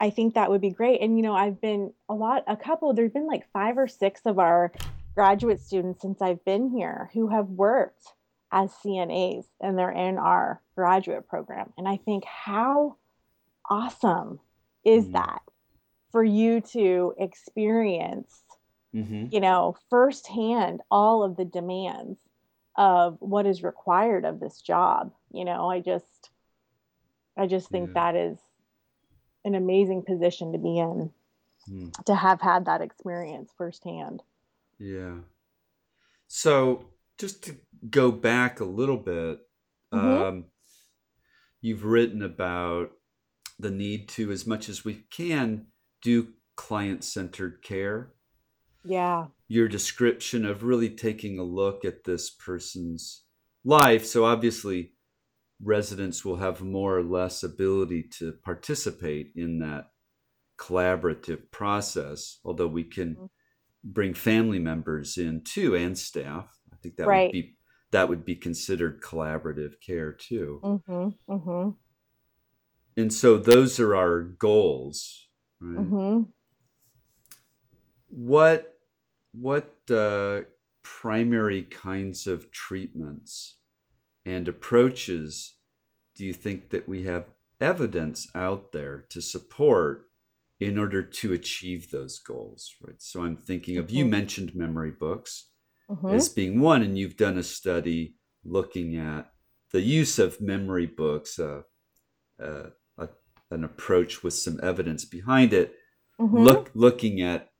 I 0.00 0.10
think 0.10 0.34
that 0.34 0.50
would 0.50 0.60
be 0.60 0.70
great. 0.70 1.00
And 1.00 1.16
you 1.16 1.22
know, 1.22 1.34
I've 1.34 1.60
been 1.60 1.92
a 2.08 2.14
lot, 2.14 2.42
a 2.48 2.56
couple. 2.56 2.92
There's 2.92 3.12
been 3.12 3.28
like 3.28 3.46
five 3.52 3.78
or 3.78 3.86
six 3.86 4.22
of 4.24 4.38
our 4.40 4.72
graduate 5.14 5.60
students 5.60 6.02
since 6.02 6.20
I've 6.20 6.44
been 6.44 6.70
here 6.70 7.10
who 7.12 7.28
have 7.28 7.46
worked 7.48 8.08
as 8.52 8.70
CNAs 8.84 9.44
and 9.60 9.78
they're 9.78 9.90
in 9.90 10.18
our 10.18 10.60
graduate 10.76 11.28
program. 11.28 11.72
And 11.76 11.88
I 11.88 11.96
think, 11.96 12.24
how 12.24 12.96
awesome 13.68 14.38
is 14.84 15.06
mm. 15.06 15.12
that 15.12 15.42
for 16.10 16.22
you 16.22 16.60
to 16.60 17.14
experience 17.18 18.42
mm-hmm. 18.94 19.26
you 19.30 19.40
know 19.40 19.76
firsthand 19.90 20.80
all 20.90 21.22
of 21.22 21.36
the 21.36 21.44
demands 21.44 22.18
of 22.76 23.16
what 23.20 23.46
is 23.46 23.62
required 23.62 24.24
of 24.24 24.40
this 24.40 24.60
job 24.60 25.12
you 25.32 25.44
know 25.44 25.70
i 25.70 25.80
just 25.80 26.30
i 27.36 27.46
just 27.46 27.68
think 27.70 27.88
yeah. 27.88 28.12
that 28.12 28.16
is 28.16 28.38
an 29.44 29.54
amazing 29.54 30.02
position 30.02 30.52
to 30.52 30.58
be 30.58 30.78
in 30.78 31.10
mm. 31.68 32.04
to 32.04 32.14
have 32.14 32.40
had 32.40 32.66
that 32.66 32.80
experience 32.80 33.50
firsthand 33.56 34.22
yeah 34.78 35.14
so 36.28 36.84
just 37.22 37.44
to 37.44 37.54
go 37.88 38.10
back 38.10 38.58
a 38.58 38.64
little 38.64 38.96
bit 38.96 39.38
mm-hmm. 39.94 40.22
um, 40.22 40.44
you've 41.60 41.84
written 41.84 42.20
about 42.20 42.90
the 43.60 43.70
need 43.70 44.08
to 44.08 44.32
as 44.32 44.44
much 44.44 44.68
as 44.68 44.84
we 44.84 45.04
can 45.08 45.66
do 46.02 46.32
client-centered 46.56 47.62
care 47.62 48.10
yeah 48.84 49.26
your 49.46 49.68
description 49.68 50.44
of 50.44 50.64
really 50.64 50.90
taking 50.90 51.38
a 51.38 51.44
look 51.44 51.84
at 51.84 52.02
this 52.02 52.28
person's 52.28 53.22
life 53.64 54.04
so 54.04 54.24
obviously 54.24 54.90
residents 55.62 56.24
will 56.24 56.38
have 56.38 56.60
more 56.60 56.98
or 56.98 57.04
less 57.04 57.44
ability 57.44 58.02
to 58.02 58.32
participate 58.44 59.30
in 59.36 59.60
that 59.60 59.92
collaborative 60.58 61.52
process 61.52 62.40
although 62.44 62.66
we 62.66 62.82
can 62.82 63.14
mm-hmm. 63.14 63.26
bring 63.84 64.12
family 64.12 64.58
members 64.58 65.16
in 65.16 65.40
too 65.44 65.76
and 65.76 65.96
staff 65.96 66.58
think 66.82 66.96
that 66.96 67.06
right. 67.06 67.28
would 67.28 67.32
be 67.32 67.56
that 67.92 68.08
would 68.08 68.24
be 68.24 68.34
considered 68.34 69.02
collaborative 69.02 69.80
care 69.80 70.12
too 70.12 70.60
mm-hmm. 70.62 71.32
Mm-hmm. 71.32 71.70
and 72.96 73.12
so 73.12 73.36
those 73.36 73.78
are 73.78 73.94
our 73.94 74.22
goals 74.22 75.28
right? 75.60 75.78
Mm-hmm. 75.78 76.22
what 78.08 78.68
what 79.32 79.74
uh, 79.90 80.40
primary 80.82 81.62
kinds 81.62 82.26
of 82.26 82.50
treatments 82.50 83.56
and 84.26 84.48
approaches 84.48 85.54
do 86.14 86.24
you 86.24 86.32
think 86.32 86.70
that 86.70 86.88
we 86.88 87.04
have 87.04 87.26
evidence 87.60 88.28
out 88.34 88.72
there 88.72 89.04
to 89.08 89.22
support 89.22 90.08
in 90.60 90.78
order 90.78 91.02
to 91.02 91.32
achieve 91.32 91.90
those 91.90 92.18
goals 92.18 92.74
right 92.82 93.00
so 93.00 93.22
i'm 93.22 93.36
thinking 93.36 93.76
of 93.76 93.86
mm-hmm. 93.86 93.96
you 93.96 94.04
mentioned 94.04 94.54
memory 94.54 94.90
books 94.90 95.51
mm-hmm. 95.90 96.08
as 96.08 96.28
being 96.28 96.60
one 96.60 96.82
and 96.82 96.98
you've 96.98 97.16
done 97.16 97.38
a 97.38 97.42
study 97.42 98.14
looking 98.44 98.96
at 98.96 99.30
the 99.72 99.80
use 99.80 100.18
of 100.18 100.40
memory 100.40 100.86
books 100.86 101.38
uh, 101.38 101.62
uh, 102.42 102.66
a, 102.98 103.08
an 103.50 103.64
approach 103.64 104.22
with 104.22 104.34
some 104.34 104.58
evidence 104.62 105.04
behind 105.04 105.52
it 105.52 105.74
mm-hmm. 106.20 106.36
look 106.36 106.70
looking 106.74 107.20
at 107.20 107.52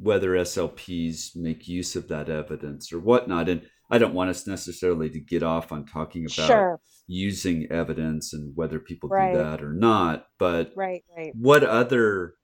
whether 0.00 0.30
SLPs 0.30 1.34
make 1.34 1.68
use 1.68 1.96
of 1.96 2.08
that 2.08 2.28
evidence 2.28 2.92
or 2.92 3.00
whatnot. 3.00 3.48
And 3.48 3.62
I 3.90 3.98
don't 3.98 4.14
want 4.14 4.30
us 4.30 4.46
necessarily 4.46 5.10
to 5.10 5.20
get 5.20 5.42
off 5.42 5.72
on 5.72 5.86
talking 5.86 6.24
about 6.24 6.46
sure. 6.46 6.80
using 7.06 7.66
evidence 7.70 8.32
and 8.32 8.52
whether 8.54 8.78
people 8.78 9.08
right. 9.08 9.32
do 9.32 9.38
that 9.38 9.62
or 9.62 9.72
not. 9.72 10.26
But 10.38 10.72
right, 10.76 11.04
right. 11.16 11.32
what 11.34 11.64
other 11.64 12.34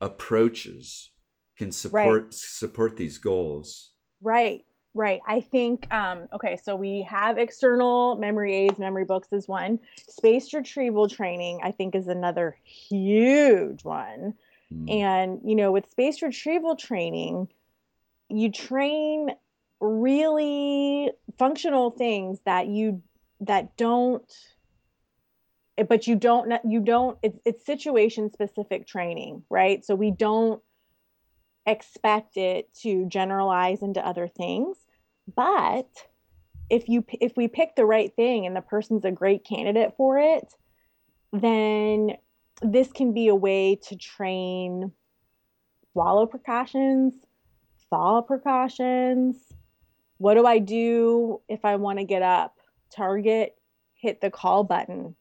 approaches 0.00 1.10
can 1.56 1.72
support 1.72 2.22
right. 2.24 2.34
support 2.34 2.96
these 2.96 3.18
goals? 3.18 3.90
Right. 4.22 4.64
Right. 4.96 5.20
I 5.26 5.40
think, 5.40 5.92
um, 5.92 6.28
okay, 6.32 6.56
so 6.62 6.76
we 6.76 7.02
have 7.02 7.36
external 7.36 8.14
memory 8.14 8.54
aids, 8.54 8.78
memory 8.78 9.04
books 9.04 9.26
is 9.32 9.48
one. 9.48 9.80
Spaced 10.08 10.54
retrieval 10.54 11.08
training, 11.08 11.60
I 11.64 11.72
think, 11.72 11.96
is 11.96 12.06
another 12.06 12.56
huge 12.62 13.84
one. 13.84 14.34
Mm. 14.72 14.90
And, 14.92 15.40
you 15.44 15.56
know, 15.56 15.72
with 15.72 15.90
spaced 15.90 16.22
retrieval 16.22 16.76
training, 16.76 17.48
you 18.28 18.52
train 18.52 19.30
really 19.80 21.10
functional 21.38 21.90
things 21.90 22.38
that 22.44 22.68
you 22.68 23.02
that 23.40 23.76
don't 23.76 24.32
eh, 25.76 25.82
but 25.82 26.06
you 26.06 26.16
don't 26.16 26.52
you 26.66 26.80
don't 26.80 27.18
it's, 27.22 27.38
it's 27.44 27.66
situation 27.66 28.32
specific 28.32 28.86
training 28.86 29.42
right 29.50 29.84
so 29.84 29.94
we 29.94 30.10
don't 30.10 30.62
expect 31.66 32.36
it 32.36 32.72
to 32.74 33.06
generalize 33.06 33.82
into 33.82 34.06
other 34.06 34.28
things 34.28 34.76
but 35.34 35.88
if 36.70 36.88
you 36.88 37.04
if 37.20 37.32
we 37.36 37.48
pick 37.48 37.76
the 37.76 37.86
right 37.86 38.14
thing 38.14 38.46
and 38.46 38.54
the 38.54 38.60
person's 38.60 39.04
a 39.04 39.10
great 39.10 39.44
candidate 39.44 39.94
for 39.96 40.18
it 40.18 40.54
then 41.32 42.10
this 42.62 42.92
can 42.92 43.12
be 43.12 43.28
a 43.28 43.34
way 43.34 43.76
to 43.76 43.96
train 43.96 44.92
swallow 45.94 46.26
precautions, 46.26 47.14
fall 47.88 48.22
precautions. 48.22 49.36
What 50.18 50.34
do 50.34 50.44
I 50.44 50.58
do 50.58 51.40
if 51.48 51.64
I 51.64 51.76
want 51.76 51.98
to 51.98 52.04
get 52.04 52.22
up? 52.22 52.56
Target, 52.94 53.54
hit 53.94 54.20
the 54.20 54.30
call 54.30 54.64
button, 54.64 55.14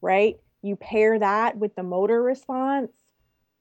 right? 0.00 0.36
You 0.62 0.76
pair 0.76 1.18
that 1.18 1.56
with 1.56 1.74
the 1.74 1.82
motor 1.82 2.22
response. 2.22 2.92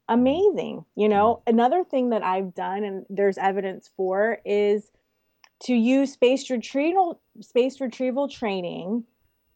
Amazing. 0.09 0.83
You 0.95 1.07
mm. 1.07 1.11
know, 1.11 1.41
another 1.47 1.85
thing 1.85 2.09
that 2.09 2.23
I've 2.23 2.53
done 2.53 2.83
and 2.83 3.05
there's 3.09 3.37
evidence 3.37 3.89
for 3.95 4.39
is 4.43 4.91
to 5.63 5.73
use 5.73 6.11
spaced 6.13 6.49
retrieval 6.49 7.21
spaced 7.41 7.79
retrieval 7.79 8.27
training 8.27 9.05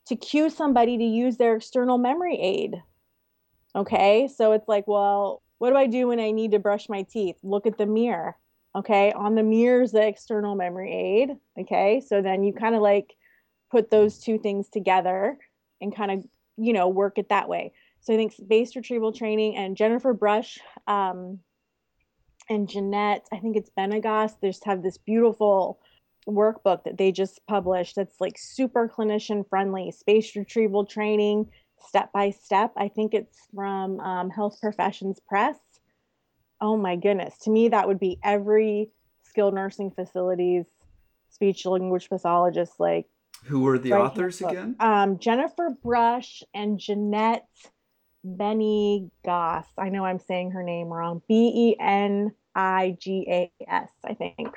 to 0.07 0.15
cue 0.15 0.49
somebody 0.49 0.97
to 0.97 1.03
use 1.03 1.37
their 1.37 1.55
external 1.55 1.97
memory 1.97 2.39
aid 2.39 2.81
Okay. 3.75 4.27
So 4.27 4.51
it's 4.51 4.67
like, 4.67 4.87
well, 4.87 5.41
what 5.57 5.71
do 5.71 5.75
I 5.75 5.87
do 5.87 6.07
when 6.07 6.19
I 6.19 6.31
need 6.31 6.51
to 6.51 6.59
brush 6.59 6.89
my 6.89 7.03
teeth? 7.03 7.37
Look 7.43 7.65
at 7.65 7.77
the 7.77 7.85
mirror. 7.85 8.35
Okay. 8.75 9.11
On 9.13 9.35
the 9.35 9.43
mirror 9.43 9.81
is 9.81 9.91
the 9.91 10.05
external 10.05 10.55
memory 10.55 10.93
aid. 10.93 11.37
Okay. 11.59 12.01
So 12.01 12.21
then 12.21 12.43
you 12.43 12.53
kind 12.53 12.75
of 12.75 12.81
like 12.81 13.15
put 13.71 13.89
those 13.89 14.19
two 14.19 14.37
things 14.37 14.69
together 14.69 15.37
and 15.81 15.95
kind 15.95 16.11
of, 16.11 16.25
you 16.57 16.73
know, 16.73 16.87
work 16.87 17.17
it 17.17 17.29
that 17.29 17.49
way. 17.49 17.73
So 18.03 18.13
I 18.13 18.17
think 18.17 18.33
spaced 18.33 18.75
retrieval 18.75 19.13
training 19.13 19.55
and 19.55 19.77
Jennifer 19.77 20.13
Brush 20.13 20.59
um, 20.87 21.39
and 22.49 22.69
Jeanette, 22.69 23.25
I 23.31 23.39
think 23.39 23.55
it's 23.55 23.69
Benigas, 23.77 24.33
they 24.41 24.49
just 24.49 24.65
have 24.65 24.83
this 24.83 24.97
beautiful 24.97 25.79
workbook 26.27 26.83
that 26.83 26.97
they 26.97 27.13
just 27.13 27.45
published 27.47 27.95
that's 27.95 28.19
like 28.19 28.37
super 28.37 28.89
clinician 28.93 29.47
friendly, 29.47 29.91
space 29.91 30.35
retrieval 30.35 30.85
training 30.85 31.49
step 31.87 32.11
by 32.11 32.31
step. 32.31 32.73
I 32.75 32.89
think 32.89 33.13
it's 33.13 33.37
from 33.55 34.01
um, 34.01 34.29
Health 34.29 34.57
Professions 34.59 35.21
Press. 35.25 35.57
Oh 36.59 36.75
my 36.75 36.97
goodness. 36.97 37.37
To 37.39 37.51
me, 37.51 37.69
that 37.69 37.87
would 37.87 37.99
be 37.99 38.19
every 38.21 38.89
skilled 39.23 39.53
nursing 39.53 39.91
facility's 39.91 40.65
speech 41.29 41.65
language 41.65 42.09
pathologist. 42.09 42.73
Like, 42.79 43.05
who 43.45 43.61
were 43.61 43.77
the 43.77 43.93
authors 43.93 44.41
again? 44.41 44.75
Um, 44.79 45.19
Jennifer 45.19 45.69
Brush 45.83 46.43
and 46.53 46.79
Jeanette 46.79 47.45
Benny 48.23 49.09
Goss. 49.25 49.67
I 49.77 49.89
know 49.89 50.05
I'm 50.05 50.19
saying 50.19 50.51
her 50.51 50.63
name 50.63 50.87
wrong. 50.87 51.21
B 51.27 51.51
E 51.53 51.75
N 51.79 52.31
I 52.55 52.97
G 52.99 53.25
A 53.29 53.51
S, 53.67 53.89
I 54.03 54.13
think. 54.13 54.55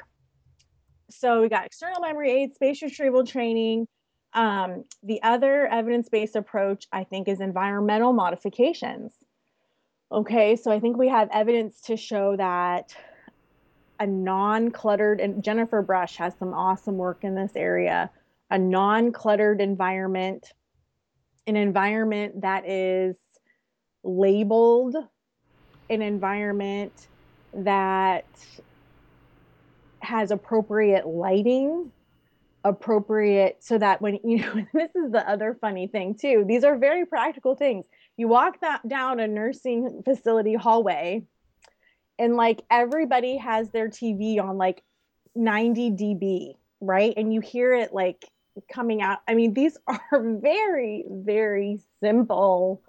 So 1.11 1.43
we 1.43 1.49
got 1.49 1.67
external 1.67 2.01
memory 2.01 2.33
aids, 2.33 2.57
space 2.57 2.83
retrieval 2.83 3.25
training, 3.25 3.87
um, 4.37 4.85
the 5.03 5.23
other 5.23 5.67
evidence 5.67 6.09
based 6.09 6.37
approach, 6.37 6.87
I 6.93 7.05
think, 7.05 7.27
is 7.27 7.41
environmental 7.41 8.13
modifications. 8.13 9.13
Okay, 10.13 10.57
so 10.57 10.71
I 10.71 10.79
think 10.79 10.97
we 10.97 11.09
have 11.09 11.29
evidence 11.33 11.81
to 11.83 11.97
show 11.97 12.37
that 12.37 12.95
a 13.99 14.07
non 14.07 14.71
cluttered, 14.71 15.21
and 15.21 15.43
Jennifer 15.43 15.81
Brush 15.81 16.17
has 16.17 16.35
some 16.39 16.53
awesome 16.53 16.97
work 16.97 17.25
in 17.25 17.35
this 17.35 17.53
area, 17.57 18.11
a 18.51 18.59
non 18.59 19.11
cluttered 19.11 19.61
environment, 19.61 20.53
an 21.47 21.57
environment 21.57 22.43
that 22.43 22.69
is 22.69 23.17
labeled, 24.03 24.97
an 25.91 26.03
environment 26.03 27.09
that 27.55 28.27
has 30.01 30.31
appropriate 30.31 31.07
lighting 31.07 31.91
appropriate 32.65 33.57
so 33.61 33.79
that 33.79 34.03
when 34.03 34.19
you 34.25 34.39
know 34.39 34.67
this 34.75 34.91
is 34.95 35.13
the 35.13 35.29
other 35.29 35.57
funny 35.61 35.87
thing 35.87 36.15
too. 36.15 36.45
These 36.47 36.65
are 36.65 36.77
very 36.77 37.07
practical 37.07 37.55
things. 37.55 37.85
You 38.17 38.29
walk 38.29 38.61
that 38.61 38.87
down 38.89 39.21
a 39.21 39.29
nursing 39.29 40.03
facility 40.05 40.55
hallway 40.55 41.25
and 42.19 42.37
like 42.37 42.63
everybody 42.71 43.37
has 43.37 43.71
their 43.71 43.89
tv 43.89 44.41
on 44.41 44.57
like 44.57 44.83
90 45.35 45.91
db 45.91 46.55
right? 46.81 47.15
And 47.17 47.33
you 47.33 47.41
hear 47.41 47.75
it 47.75 47.95
like 47.95 48.27
coming 48.73 49.03
out. 49.03 49.19
I 49.29 49.35
mean 49.35 49.55
these 49.55 49.77
are 49.87 50.01
very 50.13 51.05
very 51.09 51.81
simple 52.03 52.83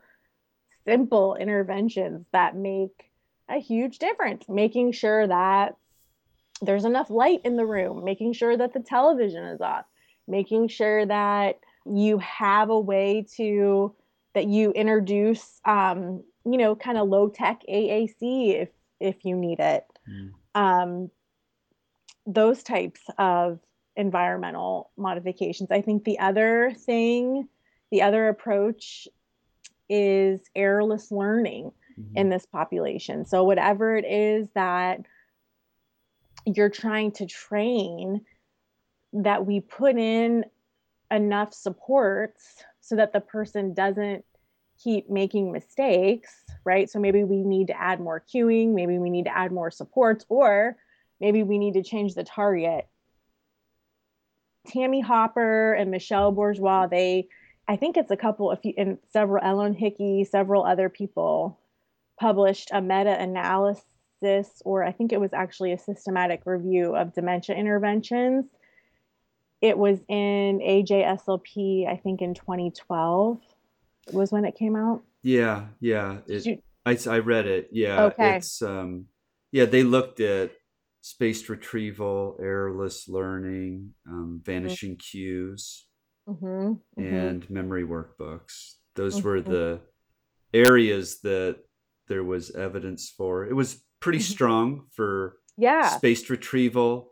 simple 0.87 1.35
interventions 1.35 2.25
that 2.31 2.55
make 2.55 3.11
a 3.49 3.59
huge 3.59 3.99
difference 3.99 4.43
making 4.49 4.91
sure 4.91 5.25
that 5.27 5.75
there's 6.61 6.85
enough 6.85 7.09
light 7.09 7.41
in 7.43 7.55
the 7.55 7.65
room, 7.65 8.03
making 8.03 8.33
sure 8.33 8.57
that 8.57 8.73
the 8.73 8.79
television 8.79 9.43
is 9.43 9.61
off, 9.61 9.85
making 10.27 10.67
sure 10.67 11.05
that 11.05 11.59
you 11.85 12.17
have 12.17 12.69
a 12.69 12.79
way 12.79 13.25
to 13.35 13.93
that 14.33 14.47
you 14.47 14.71
introduce 14.71 15.61
um, 15.65 16.23
you 16.45 16.57
know, 16.57 16.75
kind 16.75 16.97
of 16.97 17.09
low 17.09 17.29
tech 17.29 17.61
AAC 17.69 18.61
if 18.61 18.69
if 18.99 19.25
you 19.25 19.35
need 19.35 19.59
it. 19.59 19.85
Mm. 20.09 20.31
Um, 20.55 21.11
those 22.25 22.63
types 22.63 23.01
of 23.17 23.59
environmental 23.95 24.91
modifications. 24.97 25.71
I 25.71 25.81
think 25.81 26.03
the 26.03 26.19
other 26.19 26.73
thing, 26.75 27.47
the 27.91 28.01
other 28.01 28.27
approach 28.27 29.07
is 29.89 30.41
errorless 30.55 31.11
learning 31.11 31.71
mm-hmm. 31.99 32.17
in 32.17 32.29
this 32.29 32.45
population. 32.45 33.25
So, 33.25 33.43
whatever 33.43 33.97
it 33.97 34.05
is 34.05 34.47
that 34.55 35.01
you're 36.45 36.69
trying 36.69 37.11
to 37.13 37.25
train, 37.25 38.21
that 39.13 39.45
we 39.45 39.59
put 39.59 39.97
in 39.97 40.45
enough 41.11 41.53
supports 41.53 42.63
so 42.81 42.95
that 42.95 43.13
the 43.13 43.21
person 43.21 43.73
doesn't 43.73 44.23
keep 44.81 45.09
making 45.09 45.51
mistakes, 45.51 46.33
right? 46.63 46.89
So 46.89 46.99
maybe 46.99 47.23
we 47.23 47.43
need 47.43 47.67
to 47.67 47.79
add 47.79 47.99
more 47.99 48.23
cueing, 48.33 48.73
maybe 48.73 48.99
we 48.99 49.09
need 49.09 49.25
to 49.25 49.35
add 49.35 49.51
more 49.51 49.71
supports, 49.71 50.25
or 50.29 50.77
maybe 51.19 51.43
we 51.43 51.57
need 51.57 51.73
to 51.73 51.83
change 51.83 52.13
the 52.13 52.23
target. 52.23 52.87
Tammy 54.67 54.99
Hopper 54.99 55.73
and 55.73 55.89
Michelle 55.89 56.31
Bourgeois, 56.31 56.87
they, 56.87 57.29
I 57.67 57.75
think 57.75 57.97
it's 57.97 58.11
a 58.11 58.17
couple 58.17 58.51
of, 58.51 58.59
and 58.77 58.97
several, 59.11 59.43
Ellen 59.43 59.73
Hickey, 59.73 60.23
several 60.23 60.65
other 60.65 60.89
people 60.89 61.59
published 62.19 62.69
a 62.71 62.81
meta 62.81 63.19
analysis, 63.19 64.61
or 64.63 64.83
I 64.83 64.91
think 64.91 65.11
it 65.11 65.19
was 65.19 65.33
actually 65.33 65.73
a 65.73 65.77
systematic 65.77 66.41
review 66.45 66.95
of 66.95 67.13
dementia 67.13 67.55
interventions. 67.55 68.45
It 69.61 69.77
was 69.77 69.99
in 70.07 70.59
AJSLP, 70.59 71.87
I 71.87 71.97
think 71.97 72.21
in 72.21 72.33
2012 72.35 73.39
was 74.13 74.31
when 74.31 74.45
it 74.45 74.55
came 74.55 74.75
out. 74.75 75.01
Yeah, 75.23 75.65
yeah. 75.79 76.19
It, 76.27 76.45
you, 76.45 76.61
I, 76.85 76.97
I 77.09 77.19
read 77.19 77.47
it. 77.47 77.69
Yeah. 77.71 78.03
Okay. 78.05 78.37
It's 78.37 78.61
um 78.61 79.07
yeah, 79.51 79.65
they 79.65 79.83
looked 79.83 80.19
at 80.19 80.51
spaced 81.01 81.49
retrieval, 81.49 82.37
errorless 82.39 83.07
learning, 83.07 83.93
um, 84.07 84.13
mm-hmm. 84.13 84.37
vanishing 84.43 84.91
mm-hmm. 84.91 85.17
cues, 85.17 85.86
mm-hmm, 86.27 86.45
mm-hmm. 86.45 87.15
and 87.15 87.49
memory 87.49 87.83
workbooks. 87.83 88.73
Those 88.95 89.21
were 89.21 89.39
mm-hmm. 89.39 89.51
the 89.51 89.79
areas 90.53 91.19
that 91.21 91.59
there 92.07 92.23
was 92.23 92.51
evidence 92.51 93.09
for. 93.09 93.45
It 93.45 93.53
was 93.53 93.83
pretty 93.99 94.19
mm-hmm. 94.19 94.31
strong 94.31 94.85
for 94.91 95.37
yeah 95.57 95.89
spaced 95.89 96.29
retrieval 96.29 97.11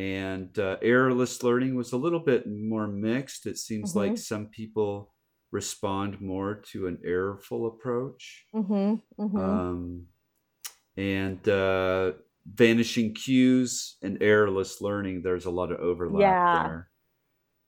and 0.00 0.58
uh, 0.58 0.76
errorless 0.80 1.42
learning 1.42 1.74
was 1.74 1.92
a 1.92 1.96
little 1.98 2.20
bit 2.20 2.46
more 2.46 2.86
mixed. 2.86 3.46
It 3.46 3.58
seems 3.58 3.94
like 3.94 4.16
some 4.16 4.46
people 4.46 5.12
respond 5.52 6.22
more 6.22 6.62
to 6.72 6.86
an 6.86 6.98
errorful 7.04 7.66
approach. 7.66 8.46
Mm-hmm, 8.54 9.22
mm-hmm. 9.22 9.36
Um, 9.36 10.06
and 10.96 11.46
uh, 11.46 12.12
vanishing 12.46 13.12
cues 13.12 13.96
and 14.02 14.22
errorless 14.22 14.80
learning, 14.80 15.20
there's 15.22 15.44
a 15.44 15.50
lot 15.50 15.70
of 15.70 15.80
overlap 15.80 16.20
yeah. 16.20 16.62
there. 16.62 16.88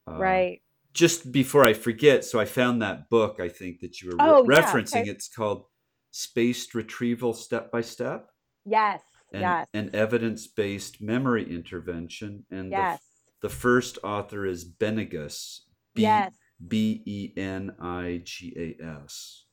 Uh, 0.09 0.18
right. 0.18 0.61
Just 0.93 1.32
before 1.32 1.64
I 1.64 1.72
forget, 1.72 2.24
so 2.24 2.38
I 2.38 2.45
found 2.45 2.82
that 2.82 3.09
book 3.09 3.40
I 3.40 3.49
think 3.49 3.80
that 3.80 4.01
you 4.01 4.11
were 4.11 4.16
oh, 4.20 4.45
re- 4.45 4.57
referencing. 4.57 5.03
Okay. 5.03 5.11
It's 5.11 5.28
called 5.28 5.64
Spaced 6.11 6.74
Retrieval 6.74 7.32
Step 7.32 7.72
by 7.72 7.80
Step. 7.80 8.28
Yes. 8.64 9.01
And, 9.32 9.43
yes. 9.43 9.66
and 9.72 9.95
evidence 9.95 10.47
based 10.47 11.01
memory 11.01 11.51
intervention. 11.51 12.45
And 12.51 12.70
yes. 12.70 13.01
the, 13.40 13.49
the 13.49 13.55
first 13.55 13.99
author 14.05 14.45
is 14.45 14.70
Benigas. 14.70 15.61
B- 15.95 16.03
yes. 16.03 16.34
B 16.66 17.03
E 17.07 17.32
N 17.36 17.74
I 17.80 18.22
G 18.24 18.53
A 18.57 18.76
S. 19.03 19.45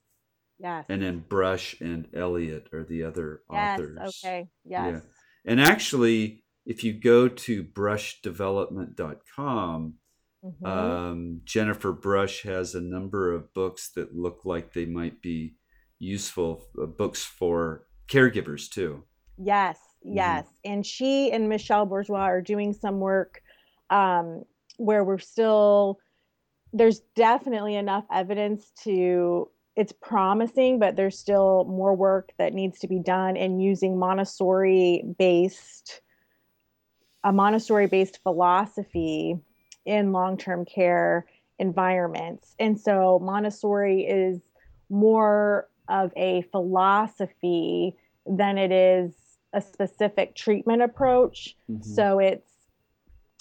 Yes. 0.60 0.86
And 0.90 1.02
then 1.02 1.24
Brush 1.28 1.76
and 1.80 2.08
Elliot 2.14 2.68
are 2.74 2.84
the 2.84 3.04
other 3.04 3.42
yes, 3.52 3.80
authors. 3.80 4.22
Okay. 4.24 4.48
Yes. 4.66 4.94
Yeah. 4.94 5.00
And 5.46 5.62
actually, 5.62 6.44
if 6.66 6.84
you 6.84 6.92
go 6.94 7.30
to 7.30 7.64
brushdevelopment.com, 7.64 9.94
mm-hmm. 10.44 10.66
um, 10.66 11.42
Jennifer 11.46 11.92
Brush 11.92 12.44
has 12.44 12.76
a 12.76 12.82
number 12.82 13.34
of 13.34 13.54
books 13.54 13.92
that 13.96 14.16
look 14.16 14.46
like 14.46 14.74
they 14.74 14.86
might 14.86 15.22
be 15.22 15.56
useful 16.00 16.64
uh, 16.82 16.86
books 16.86 17.24
for 17.24 17.86
caregivers 18.08 18.70
too. 18.70 19.04
Yes, 19.38 19.78
mm-hmm. 20.06 20.18
yes. 20.18 20.46
Mm-hmm. 20.46 20.72
And 20.72 20.86
she 20.86 21.32
and 21.32 21.50
Michelle 21.50 21.86
Bourgeois 21.86 22.26
are 22.26 22.42
doing 22.42 22.74
some 22.74 23.00
work 23.00 23.42
um, 23.90 24.44
where 24.78 25.04
we're 25.04 25.20
still 25.20 26.00
there's 26.72 27.00
definitely 27.16 27.76
enough 27.76 28.06
evidence 28.12 28.72
to 28.84 29.50
it's 29.76 29.94
promising, 29.94 30.78
but 30.78 30.96
there's 30.96 31.18
still 31.18 31.64
more 31.66 31.96
work 31.96 32.32
that 32.38 32.54
needs 32.54 32.80
to 32.80 32.88
be 32.88 33.00
done 33.00 33.38
in 33.38 33.60
using 33.60 33.98
Montessori 33.98 35.04
based 35.18 36.02
a 37.24 37.32
Montessori 37.32 37.88
based 37.88 38.22
philosophy 38.22 39.40
in 39.90 40.12
long-term 40.12 40.66
care 40.66 41.26
environments. 41.58 42.56
And 42.60 42.80
so 42.80 43.20
Montessori 43.22 44.04
is 44.04 44.40
more 44.90 45.68
of 45.90 46.12
a 46.16 46.44
philosophy 46.52 47.96
than 48.26 48.58
it 48.60 48.72
is 48.72 49.12
a 49.52 49.62
specific 49.62 50.36
treatment 50.36 50.84
approach. 50.84 51.58
Mm-hmm. 51.70 51.82
So 51.82 52.20
it's 52.20 52.52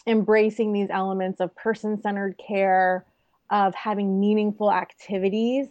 embracing 0.07 0.73
these 0.73 0.89
elements 0.91 1.39
of 1.39 1.55
person-centered 1.55 2.39
care, 2.39 3.05
of 3.51 3.75
having 3.75 4.19
meaningful 4.19 4.73
activities, 4.73 5.69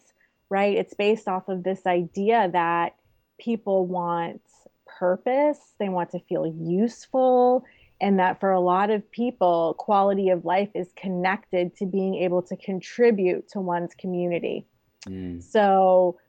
right? 0.50 0.78
It's 0.78 0.94
based 0.94 1.28
off 1.28 1.50
of 1.50 1.64
this 1.64 1.86
idea 1.88 2.50
that 2.54 2.96
people 3.40 3.88
want 3.88 4.42
purpose, 4.86 5.60
they 5.80 5.90
want 5.90 6.12
to 6.12 6.20
feel 6.20 6.48
useful, 6.48 7.66
and 8.00 8.20
that 8.20 8.40
for 8.40 8.52
a 8.52 8.60
lot 8.60 8.90
of 8.90 9.10
people, 9.12 9.76
quality 9.80 10.30
of 10.30 10.46
life 10.46 10.70
is 10.76 10.88
connected 10.96 11.76
to 11.78 11.86
being 11.86 12.16
able 12.16 12.42
to 12.44 12.56
contribute 12.58 13.50
to 13.50 13.60
one's 13.60 13.94
community. 13.96 14.68
Mm. 15.08 15.42
So, 15.42 16.20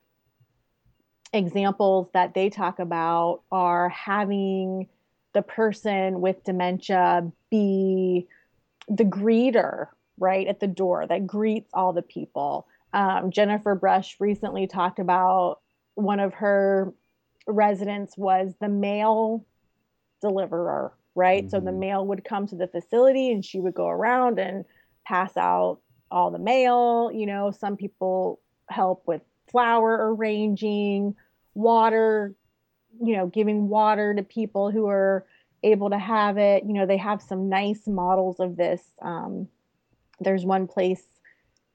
examples 1.33 2.09
that 2.15 2.33
they 2.35 2.49
talk 2.49 2.79
about 2.79 3.43
are 3.53 3.91
having 3.91 4.89
the 5.35 5.43
person 5.43 6.21
with 6.21 6.43
dementia 6.45 7.31
be 7.51 8.27
the 8.89 9.05
greeter 9.05 9.89
right 10.19 10.47
at 10.47 10.61
the 10.61 10.67
door 10.67 11.07
that 11.07 11.27
greets 11.27 11.71
all 11.75 11.93
the 11.93 12.03
people. 12.03 12.67
Um, 12.93 13.31
Jennifer 13.31 13.75
Brush 13.75 14.17
recently 14.19 14.67
talked 14.67 14.99
about 14.99 15.59
one 15.95 16.21
of 16.21 16.35
her 16.35 16.95
residents 17.47 18.17
was 18.17 18.55
the 18.61 18.69
mail 18.69 19.45
deliverer, 20.21 20.93
right? 21.19 21.43
Mm-hmm. 21.43 21.51
So 21.51 21.61
the 21.61 21.71
mm-hmm. 21.71 21.81
mail 21.81 22.07
would 22.07 22.25
come 22.25 22.47
to 22.47 22.57
the 22.57 22.69
facility 22.69 23.31
and 23.31 23.45
she 23.45 23.61
would 23.61 23.75
go 23.75 23.89
around 23.89 24.39
and 24.39 24.65
pass 25.05 25.37
out 25.37 25.81
all 26.11 26.31
the 26.31 26.39
mail. 26.39 27.11
You 27.13 27.27
know, 27.27 27.51
some 27.51 27.77
people 27.77 28.41
help 28.71 29.03
with 29.07 29.23
flower 29.51 30.15
arranging, 30.15 31.15
water, 31.55 32.35
you 33.03 33.17
know, 33.17 33.27
giving 33.27 33.69
water 33.69 34.15
to 34.15 34.23
people 34.23 34.71
who 34.71 34.87
are 34.87 35.27
able 35.63 35.91
to 35.91 35.99
have 35.99 36.39
it. 36.39 36.65
You 36.65 36.73
know, 36.73 36.87
they 36.87 36.97
have 36.97 37.21
some 37.21 37.49
nice 37.49 37.87
models 37.87 38.41
of 38.41 38.57
this 38.57 38.83
um, 39.03 39.49
there's 40.21 40.45
one 40.45 40.67
place 40.67 41.03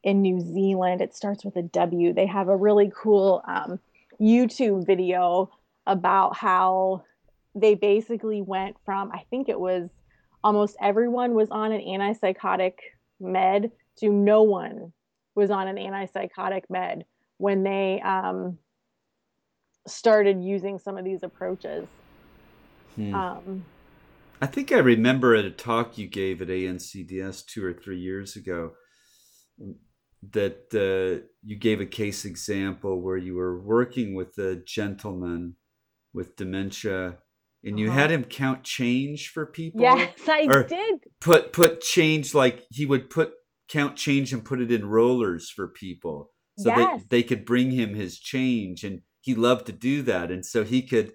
in 0.04 0.22
New 0.22 0.40
Zealand. 0.40 1.02
It 1.02 1.16
starts 1.16 1.46
with 1.46 1.56
a 1.56 1.62
W. 1.62 2.14
They 2.14 2.26
have 2.26 2.50
a 2.50 2.56
really 2.56 2.92
cool 2.96 3.42
um, 3.48 3.80
YouTube 4.20 4.86
video 4.86 5.50
about 5.86 6.36
how 6.36 7.04
they 7.56 7.76
basically 7.76 8.42
went 8.42 8.76
from, 8.86 9.12
I 9.12 9.24
think 9.30 9.50
it 9.50 9.60
was 9.60 9.90
almost 10.44 10.76
everyone 10.82 11.34
was 11.34 11.50
on 11.52 11.72
an 11.72 11.82
antipsychotic 11.82 12.74
med 13.20 13.72
to 13.98 14.10
no 14.10 14.44
one 14.44 14.92
was 15.36 15.52
on 15.52 15.68
an 15.68 15.78
antipsychotic 15.78 16.64
med 16.70 17.06
when 17.38 17.64
they 17.64 18.02
um, 18.02 18.58
started 19.88 20.44
using 20.44 20.80
some 20.80 20.98
of 20.98 21.06
these 21.06 21.24
approaches. 21.24 21.88
Hmm. 22.96 23.16
Um, 23.16 23.66
I 24.42 24.46
think 24.46 24.72
I 24.72 24.80
remember 24.80 25.36
at 25.36 25.46
a 25.46 25.52
talk 25.52 25.98
you 25.98 26.08
gave 26.08 26.42
at 26.42 26.50
ANCDS 26.50 27.46
two 27.46 27.66
or 27.66 27.74
three 27.74 28.00
years 28.00 28.36
ago 28.36 28.74
that 30.32 30.68
uh, 30.74 31.26
you 31.44 31.56
gave 31.56 31.80
a 31.80 31.86
case 31.86 32.26
example 32.26 33.02
where 33.02 33.18
you 33.18 33.36
were 33.36 33.60
working 33.60 34.16
with 34.16 34.38
a 34.38 34.62
gentleman 34.66 35.56
with 36.14 36.36
dementia 36.36 37.18
and 37.64 37.80
you 37.80 37.90
uh-huh. 37.90 38.00
had 38.00 38.12
him 38.12 38.24
count 38.24 38.64
change 38.64 39.30
for 39.30 39.46
people. 39.46 39.82
Yes, 39.82 40.12
I 40.28 40.48
did. 40.68 41.00
Put 41.22 41.54
put 41.54 41.82
change 41.82 42.34
like 42.34 42.64
he 42.70 42.86
would 42.86 43.10
put 43.10 43.34
count 43.70 43.96
change 43.96 44.34
and 44.34 44.44
put 44.44 44.62
it 44.62 44.72
in 44.72 44.86
rollers 44.86 45.50
for 45.50 45.68
people 45.68 46.32
so 46.58 46.70
yes. 46.70 47.02
they, 47.10 47.18
they 47.18 47.24
could 47.24 47.46
bring 47.46 47.72
him 47.72 47.96
his 47.96 48.20
change 48.20 48.84
and 48.84 49.02
he 49.22 49.34
loved 49.34 49.66
to 49.66 49.72
do 49.72 50.02
that 50.04 50.30
and 50.30 50.46
so 50.46 50.64
he 50.64 50.82
could 50.82 51.14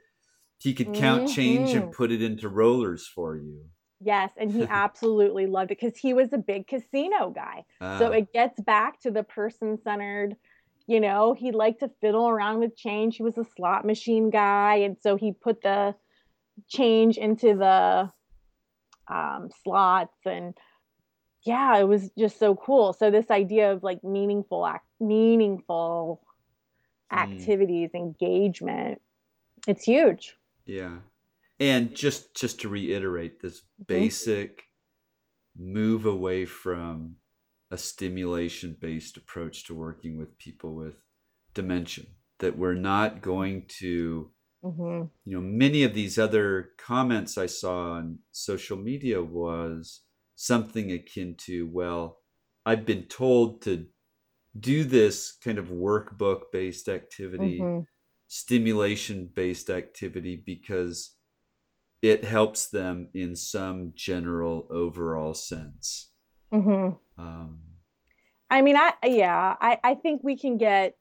he 0.61 0.75
could 0.75 0.93
count 0.93 1.25
mm-hmm. 1.25 1.33
change 1.33 1.71
and 1.71 1.83
mm-hmm. 1.83 1.93
put 1.93 2.11
it 2.11 2.21
into 2.21 2.49
rollers 2.49 3.07
for 3.07 3.37
you. 3.37 3.67
Yes, 4.01 4.33
and 4.37 4.51
he 4.51 4.65
absolutely 4.69 5.47
loved 5.47 5.71
it 5.71 5.79
because 5.81 5.97
he 5.97 6.15
was 6.15 6.33
a 6.33 6.39
big 6.39 6.67
casino 6.67 7.31
guy. 7.31 7.65
Uh, 7.81 7.99
so 7.99 8.07
ah. 8.09 8.13
it 8.13 8.33
gets 8.33 8.61
back 8.61 9.01
to 9.03 9.13
the 9.13 9.23
person 9.23 9.79
centered 9.85 10.35
You 10.89 10.99
know, 10.99 11.35
he 11.39 11.53
liked 11.53 11.81
to 11.81 11.91
fiddle 12.01 12.29
around 12.29 12.59
with 12.59 12.77
change. 12.77 13.17
He 13.17 13.23
was 13.23 13.39
a 13.39 13.45
slot 13.45 13.85
machine 13.85 14.31
guy. 14.31 14.77
And 14.77 14.97
so 15.01 15.17
he 15.17 15.33
put 15.33 15.63
the 15.63 15.95
change 16.69 17.17
into 17.17 17.55
the 17.55 18.11
um, 19.13 19.49
slots 19.63 20.17
and 20.25 20.55
yeah, 21.45 21.79
it 21.79 21.89
was 21.89 22.11
just 22.19 22.39
so 22.39 22.55
cool. 22.57 22.93
So 22.93 23.11
this 23.11 23.31
idea 23.31 23.73
of 23.73 23.83
like 23.83 24.03
meaningful 24.03 24.67
act, 24.67 24.87
meaningful 25.01 26.21
mm. 27.13 27.17
activities, 27.17 27.91
engagement, 27.95 29.01
it's 29.67 29.85
huge. 29.85 30.37
Yeah. 30.67 30.99
And 31.61 31.95
just 31.95 32.35
just 32.35 32.61
to 32.61 32.69
reiterate 32.69 33.41
this 33.41 33.61
mm-hmm. 33.61 33.85
basic 33.87 34.65
move 35.57 36.07
away 36.07 36.45
from 36.45 37.17
a 37.71 37.79
stimulation 37.79 38.77
based 38.81 39.17
approach 39.17 39.65
to 39.65 39.75
working 39.75 40.17
with 40.19 40.39
people 40.39 40.75
with 40.75 40.95
dementia 41.55 42.05
that 42.39 42.57
we're 42.57 42.75
not 42.75 43.21
going 43.21 43.65
to 43.67 44.31
mm-hmm. 44.69 45.05
you 45.25 45.35
know 45.37 45.41
many 45.41 45.83
of 45.83 45.95
these 45.95 46.19
other 46.19 46.71
comments 46.79 47.39
i 47.39 47.47
saw 47.47 47.93
on 47.93 48.19
social 48.33 48.77
media 48.77 49.23
was 49.23 50.03
something 50.35 50.93
akin 50.93 51.35
to 51.37 51.69
well 51.73 52.19
i've 52.67 52.85
been 52.85 53.05
told 53.05 53.63
to 53.63 53.87
do 54.59 54.85
this 54.85 55.37
kind 55.43 55.59
of 55.59 55.69
workbook 55.69 56.43
based 56.53 56.89
activity 56.89 57.61
mm-hmm. 57.61 57.83
stimulation 58.27 59.31
based 59.35 59.71
activity 59.71 60.43
because 60.45 61.15
it 62.03 62.25
helps 62.25 62.69
them 62.69 63.09
in 63.15 63.35
some 63.35 63.93
general 63.95 64.67
overall 64.71 65.35
sense. 65.35 66.11
Mm-hmm. 66.53 66.95
Um, 67.21 67.61
I 68.51 68.63
mean, 68.63 68.77
I 68.77 68.95
yeah, 69.05 69.57
I 69.61 69.79
I 69.83 69.95
think 69.95 70.23
we 70.23 70.37
can 70.37 70.57
get 70.57 70.97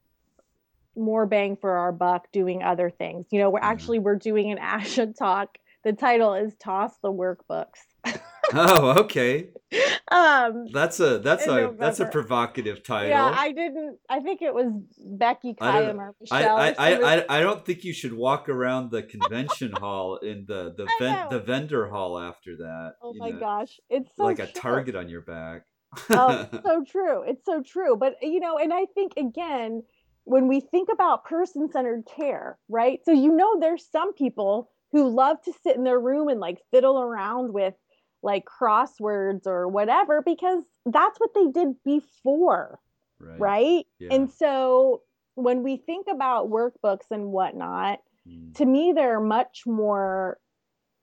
more 0.98 1.26
bang 1.26 1.58
for 1.60 1.78
our 1.78 1.92
buck 1.92 2.28
doing 2.32 2.64
other 2.64 2.90
things. 2.90 3.28
You 3.32 3.40
know, 3.40 3.50
we're 3.50 3.60
yeah. 3.60 3.70
actually 3.70 4.00
we're 4.00 4.16
doing 4.16 4.52
an 4.52 4.58
ASHA 4.62 5.18
talk. 5.18 5.58
The 5.84 5.94
title 5.94 6.34
is 6.34 6.56
"Toss 6.56 6.94
the 7.02 7.12
Workbooks." 7.12 8.20
oh, 8.54 9.00
okay. 9.00 9.50
Um, 10.10 10.68
that's 10.72 11.02
a 11.02 11.20
that's 11.20 11.44
a 11.44 11.48
November. 11.48 11.78
that's 11.78 12.00
a 12.00 12.06
provocative 12.06 12.82
title. 12.82 13.10
Yeah, 13.10 13.26
I 13.26 13.52
didn't. 13.52 13.98
I 14.10 14.22
think 14.22 14.42
it 14.42 14.54
was 14.54 14.72
Becky 15.06 15.54
Khayum 15.54 15.98
or 15.98 16.16
Michelle. 16.22 16.56
I 16.56 16.70
I, 16.70 16.76
I, 16.78 17.16
I, 17.18 17.26
I 17.28 17.42
don't 17.42 17.66
think 17.66 17.84
you 17.84 17.92
should 17.92 18.14
walk 18.14 18.48
around 18.48 18.90
the 18.90 19.04
convention 19.04 19.74
hall 19.74 20.16
in 20.16 20.46
the 20.48 20.74
the 20.78 20.88
ven- 21.00 21.28
the 21.30 21.42
vendor 21.42 21.90
hall 21.90 22.18
after 22.18 22.56
that. 22.56 22.94
Oh 23.02 23.14
my 23.16 23.32
know, 23.32 23.40
gosh, 23.40 23.82
it's 23.90 24.10
so 24.16 24.24
like 24.24 24.38
true. 24.38 24.46
a 24.46 24.52
target 24.54 24.96
on 24.96 25.10
your 25.10 25.24
back. 25.24 25.64
oh, 26.12 26.48
so 26.64 26.86
true. 26.90 27.24
It's 27.28 27.44
so 27.44 27.62
true. 27.62 27.98
But 27.98 28.16
you 28.22 28.40
know, 28.40 28.58
and 28.58 28.74
I 28.74 28.86
think 28.96 29.12
again, 29.18 29.84
when 30.28 30.50
we 30.50 30.60
think 30.60 30.90
about 30.92 31.24
person-centered 31.24 32.04
care, 32.06 32.58
right? 32.68 33.00
So 33.06 33.12
you 33.12 33.32
know, 33.32 33.60
there's 33.60 33.88
some 33.90 34.14
people 34.14 34.70
who 34.92 35.08
love 35.10 35.42
to 35.44 35.54
sit 35.64 35.78
in 35.78 35.84
their 35.84 36.00
room 36.00 36.28
and 36.28 36.40
like 36.40 36.58
fiddle 36.72 37.00
around 37.00 37.54
with 37.54 37.74
like 38.22 38.44
crosswords 38.46 39.48
or 39.48 39.68
whatever 39.68 40.22
because 40.22 40.64
that's 40.86 41.20
what 41.20 41.30
they 41.34 41.48
did 41.48 41.76
before 41.86 42.80
right, 43.20 43.40
right? 43.40 43.86
Yeah. 44.00 44.10
and 44.12 44.30
so 44.32 45.02
when 45.36 45.64
we 45.64 45.78
think 45.78 46.08
about 46.12 46.50
workbooks 46.50 47.12
and 47.12 47.28
whatnot 47.32 48.00
mm. 48.28 48.56
to 48.56 48.66
me 48.66 48.92
they're 48.94 49.20
much 49.20 49.62
more 49.66 50.40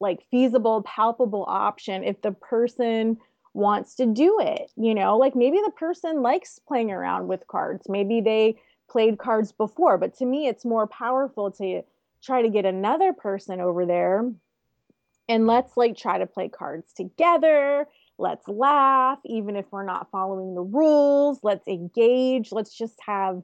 like 0.01 0.21
feasible 0.31 0.83
palpable 0.83 1.45
option 1.47 2.03
if 2.03 2.21
the 2.21 2.33
person 2.33 3.17
wants 3.55 3.95
to 3.95 4.07
do 4.07 4.41
it 4.41 4.73
you 4.77 4.93
know 4.93 5.17
like 5.17 5.37
maybe 5.37 5.59
the 5.65 5.73
person 5.73 6.21
likes 6.21 6.59
playing 6.67 6.91
around 6.91 7.29
with 7.29 7.47
cards 7.47 7.87
maybe 7.89 8.21
they 8.21 8.57
played 8.95 9.19
cards 9.19 9.51
before 9.51 9.99
but 9.99 10.17
to 10.17 10.25
me 10.25 10.47
it's 10.47 10.65
more 10.65 10.87
powerful 10.87 11.51
to 11.51 11.83
try 12.23 12.43
to 12.43 12.49
get 12.49 12.65
another 12.65 13.13
person 13.13 13.61
over 13.61 13.85
there 13.85 14.25
and 15.29 15.47
let's 15.47 15.77
like 15.77 15.97
try 15.97 16.19
to 16.19 16.27
play 16.27 16.49
cards 16.49 16.93
together. 16.93 17.87
Let's 18.19 18.47
laugh 18.47 19.19
even 19.25 19.57
if 19.57 19.67
we're 19.71 19.85
not 19.85 20.11
following 20.11 20.55
the 20.55 20.63
rules. 20.63 21.41
Let's 21.43 21.67
engage. 21.67 22.53
Let's 22.53 22.77
just 22.77 22.99
have 23.07 23.43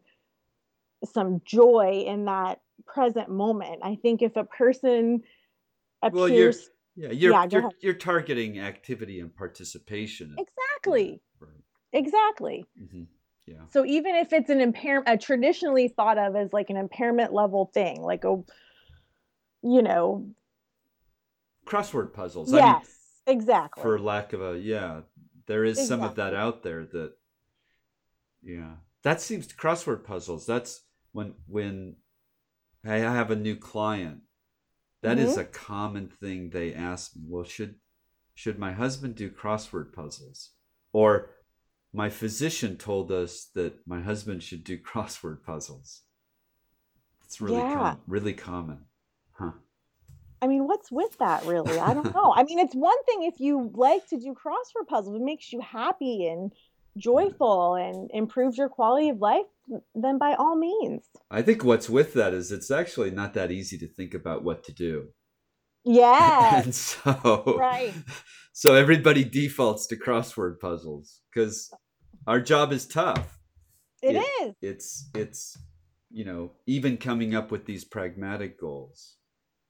some 1.13 1.41
joy 1.45 2.05
in 2.07 2.27
that 2.27 2.61
present 2.87 3.31
moment. 3.31 3.81
I 3.83 3.97
think 3.97 4.23
if 4.23 4.37
a 4.37 4.45
person 4.45 5.23
appears 6.03 6.15
well, 6.15 6.29
you're, 6.29 6.53
yeah 6.97 7.11
you're 7.11 7.33
yeah, 7.33 7.47
you're, 7.51 7.71
you're, 7.81 7.95
targeting 7.95 8.59
activity 8.59 9.21
and 9.21 9.35
participation 9.35 10.37
exactly. 10.39 11.21
right. 11.41 11.51
exactly. 11.93 12.67
Mm-hmm. 12.81 13.03
Yeah 13.51 13.57
so 13.71 13.85
even 13.85 14.15
if 14.15 14.33
it's 14.33 14.49
an 14.51 14.61
impairment 14.61 15.09
a 15.09 15.19
traditionally 15.19 15.89
thought 15.89 16.17
of 16.19 16.37
as 16.37 16.53
like 16.53 16.71
an 16.71 16.77
impairment 16.77 17.33
level 17.33 17.71
thing 17.75 18.01
like 18.01 18.25
a 18.25 18.37
you 19.63 19.83
know 19.83 20.27
crossword 21.71 22.13
puzzles. 22.13 22.53
Yes, 22.53 22.63
I 23.27 23.31
mean, 23.31 23.39
exactly. 23.39 23.83
For 23.83 23.99
lack 23.99 24.33
of 24.33 24.43
a 24.43 24.59
yeah, 24.59 25.03
there 25.47 25.65
is 25.65 25.79
exactly. 25.79 25.89
some 25.89 26.03
of 26.03 26.17
that 26.17 26.35
out 26.35 26.63
there 26.63 26.85
that 26.87 27.13
yeah. 28.43 28.75
That 29.03 29.21
seems 29.21 29.49
crossword 29.49 30.05
puzzles. 30.05 30.47
That's 30.47 30.83
when 31.13 31.35
when 31.47 31.97
I 32.85 32.97
have 32.97 33.31
a 33.31 33.37
new 33.37 33.57
client. 33.57 34.23
That 35.03 35.17
mm-hmm. 35.17 35.29
is 35.29 35.39
a 35.39 35.45
common 35.45 36.09
thing 36.09 36.51
they 36.51 36.75
ask 36.75 37.17
me. 37.17 37.23
Well, 37.27 37.45
should 37.45 37.77
should 38.35 38.59
my 38.59 38.73
husband 38.73 39.15
do 39.15 39.31
crossword 39.31 39.93
puzzles? 39.93 40.51
Or 40.93 41.31
my 41.93 42.09
physician 42.09 42.77
told 42.77 43.11
us 43.11 43.49
that 43.55 43.87
my 43.87 44.01
husband 44.01 44.43
should 44.43 44.65
do 44.65 44.79
crossword 44.93 45.43
puzzles. 45.45 46.03
It's 47.25 47.41
really 47.41 47.59
yeah. 47.59 47.75
com- 47.75 48.01
really 48.07 48.33
common. 48.33 48.87
Huh. 49.33 49.53
I 50.43 50.47
mean, 50.47 50.67
what's 50.67 50.91
with 50.91 51.19
that 51.19 51.45
really? 51.45 51.79
I 51.79 51.95
don't 51.95 52.15
know. 52.15 52.33
I 52.35 52.45
mean, 52.45 52.59
it's 52.59 52.75
one 52.75 53.03
thing 53.05 53.23
if 53.23 53.41
you 53.41 53.71
like 53.75 54.09
to 54.09 54.19
do 54.19 54.35
crossword 54.35 54.89
puzzles, 54.89 55.17
it 55.17 55.23
makes 55.23 55.53
you 55.53 55.61
happy 55.61 56.27
and 56.27 56.51
joyful 56.97 57.75
and 57.75 58.11
improves 58.13 58.59
your 58.59 58.69
quality 58.69 59.11
of 59.11 59.19
life, 59.19 59.47
then 59.95 60.19
by 60.19 60.35
all 60.35 60.57
means. 60.57 61.05
I 61.31 61.43
think 61.43 61.65
what's 61.65 61.89
with 61.89 62.15
that 62.15 62.35
is 62.35 62.51
it's 62.51 62.71
actually 62.71 63.11
not 63.11 63.35
that 63.35 63.53
easy 63.53 63.79
to 63.79 63.87
think 63.87 64.15
about 64.15 64.43
what 64.43 64.65
to 64.65 64.73
do. 64.73 65.09
Yeah. 65.85 66.61
and 66.65 66.75
so 66.75 67.57
right. 67.59 67.95
So 68.53 68.75
everybody 68.75 69.25
defaults 69.25 69.87
to 69.87 69.97
crossword 69.97 70.61
puzzles 70.61 71.23
because 71.33 71.73
our 72.27 72.43
job 72.43 72.73
is 72.73 72.87
tough. 72.87 73.39
It, 74.03 74.17
it 74.17 74.27
is. 74.43 74.55
It's 74.61 75.11
it's 75.15 75.59
you 76.11 76.27
know, 76.27 76.53
even 76.67 76.99
coming 76.99 77.35
up 77.35 77.51
with 77.51 77.65
these 77.65 77.85
pragmatic 77.85 78.61
goals 78.61 79.17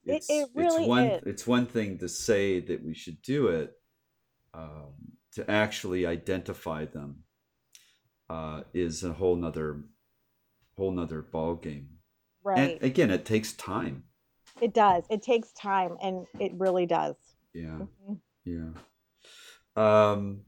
it's, 0.05 0.31
it, 0.31 0.35
it 0.35 0.49
really 0.55 0.83
it's 0.83 0.89
one 0.89 1.05
is. 1.05 1.23
it's 1.27 1.47
one 1.47 1.67
thing 1.67 1.99
to 1.99 2.09
say 2.09 2.61
that 2.61 2.85
we 2.85 2.95
should 2.95 3.21
do 3.23 3.49
it 3.49 3.73
um, 4.55 4.95
to 5.33 5.49
actually 5.51 6.07
identify 6.07 6.85
them 6.85 7.25
uh, 8.29 8.63
is 8.73 9.05
a 9.05 9.13
whole 9.13 9.37
nother 9.37 9.83
whole 10.77 10.93
nother 10.93 11.21
ball 11.21 11.55
game 11.55 11.89
right 12.43 12.59
and 12.59 12.83
again 12.83 13.11
it 13.11 13.25
takes 13.25 13.53
time 13.53 14.05
it 14.61 14.75
does 14.75 15.05
it 15.11 15.23
takes 15.23 15.53
time 15.53 15.97
and 16.03 16.27
it 16.39 16.53
really 16.57 16.87
does 16.87 17.17
yeah 17.55 17.79
mm-hmm. 17.79 18.15
yeah 18.45 18.71
um 19.77 20.41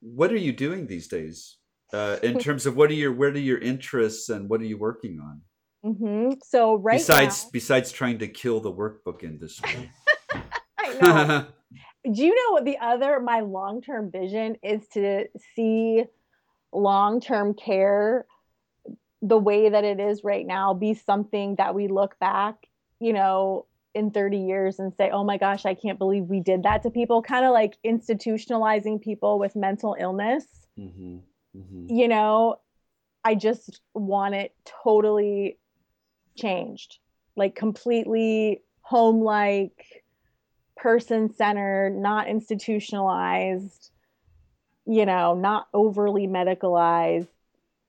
what 0.00 0.32
are 0.32 0.36
you 0.36 0.52
doing 0.52 0.86
these 0.86 1.08
days 1.08 1.56
uh, 1.92 2.16
in 2.22 2.38
terms 2.46 2.66
of 2.66 2.76
what 2.76 2.90
are 2.90 2.94
your 2.94 3.12
what 3.12 3.34
are 3.34 3.38
your 3.38 3.58
interests 3.58 4.28
and 4.28 4.48
what 4.48 4.60
are 4.60 4.66
you 4.66 4.78
working 4.78 5.20
on 5.20 5.40
Mm-hmm. 5.84 6.32
So 6.44 6.74
right 6.74 6.98
besides 6.98 7.44
now, 7.44 7.50
besides 7.52 7.92
trying 7.92 8.18
to 8.18 8.28
kill 8.28 8.60
the 8.60 8.72
workbook 8.72 9.22
industry. 9.22 9.90
I 10.78 10.94
know. 11.00 11.46
Do 12.12 12.24
you 12.24 12.34
know 12.34 12.52
what 12.52 12.64
the 12.64 12.78
other 12.78 13.20
my 13.20 13.40
long 13.40 13.82
term 13.82 14.10
vision 14.10 14.56
is 14.62 14.86
to 14.94 15.26
see 15.54 16.04
long 16.72 17.20
term 17.20 17.54
care 17.54 18.26
the 19.20 19.38
way 19.38 19.68
that 19.68 19.84
it 19.84 20.00
is 20.00 20.22
right 20.22 20.46
now 20.46 20.74
be 20.74 20.94
something 20.94 21.56
that 21.56 21.74
we 21.74 21.88
look 21.88 22.18
back, 22.18 22.54
you 23.00 23.12
know, 23.12 23.66
in 23.94 24.10
30 24.10 24.38
years 24.38 24.78
and 24.78 24.92
say, 24.94 25.10
oh 25.10 25.24
my 25.24 25.38
gosh, 25.38 25.64
I 25.64 25.74
can't 25.74 25.98
believe 25.98 26.24
we 26.24 26.40
did 26.40 26.62
that 26.64 26.82
to 26.82 26.90
people, 26.90 27.22
kind 27.22 27.44
of 27.44 27.52
like 27.52 27.76
institutionalizing 27.84 29.00
people 29.00 29.38
with 29.38 29.56
mental 29.56 29.96
illness. 29.98 30.44
Mm-hmm. 30.78 31.18
Mm-hmm. 31.56 31.86
You 31.88 32.08
know, 32.08 32.60
I 33.24 33.34
just 33.34 33.80
want 33.94 34.34
it 34.34 34.54
totally 34.84 35.58
changed 36.36 36.98
like 37.36 37.54
completely 37.54 38.62
home 38.82 39.22
like 39.22 40.04
person 40.76 41.34
centered 41.34 41.96
not 41.96 42.28
institutionalized 42.28 43.90
you 44.86 45.04
know 45.04 45.34
not 45.34 45.66
overly 45.74 46.26
medicalized 46.26 47.28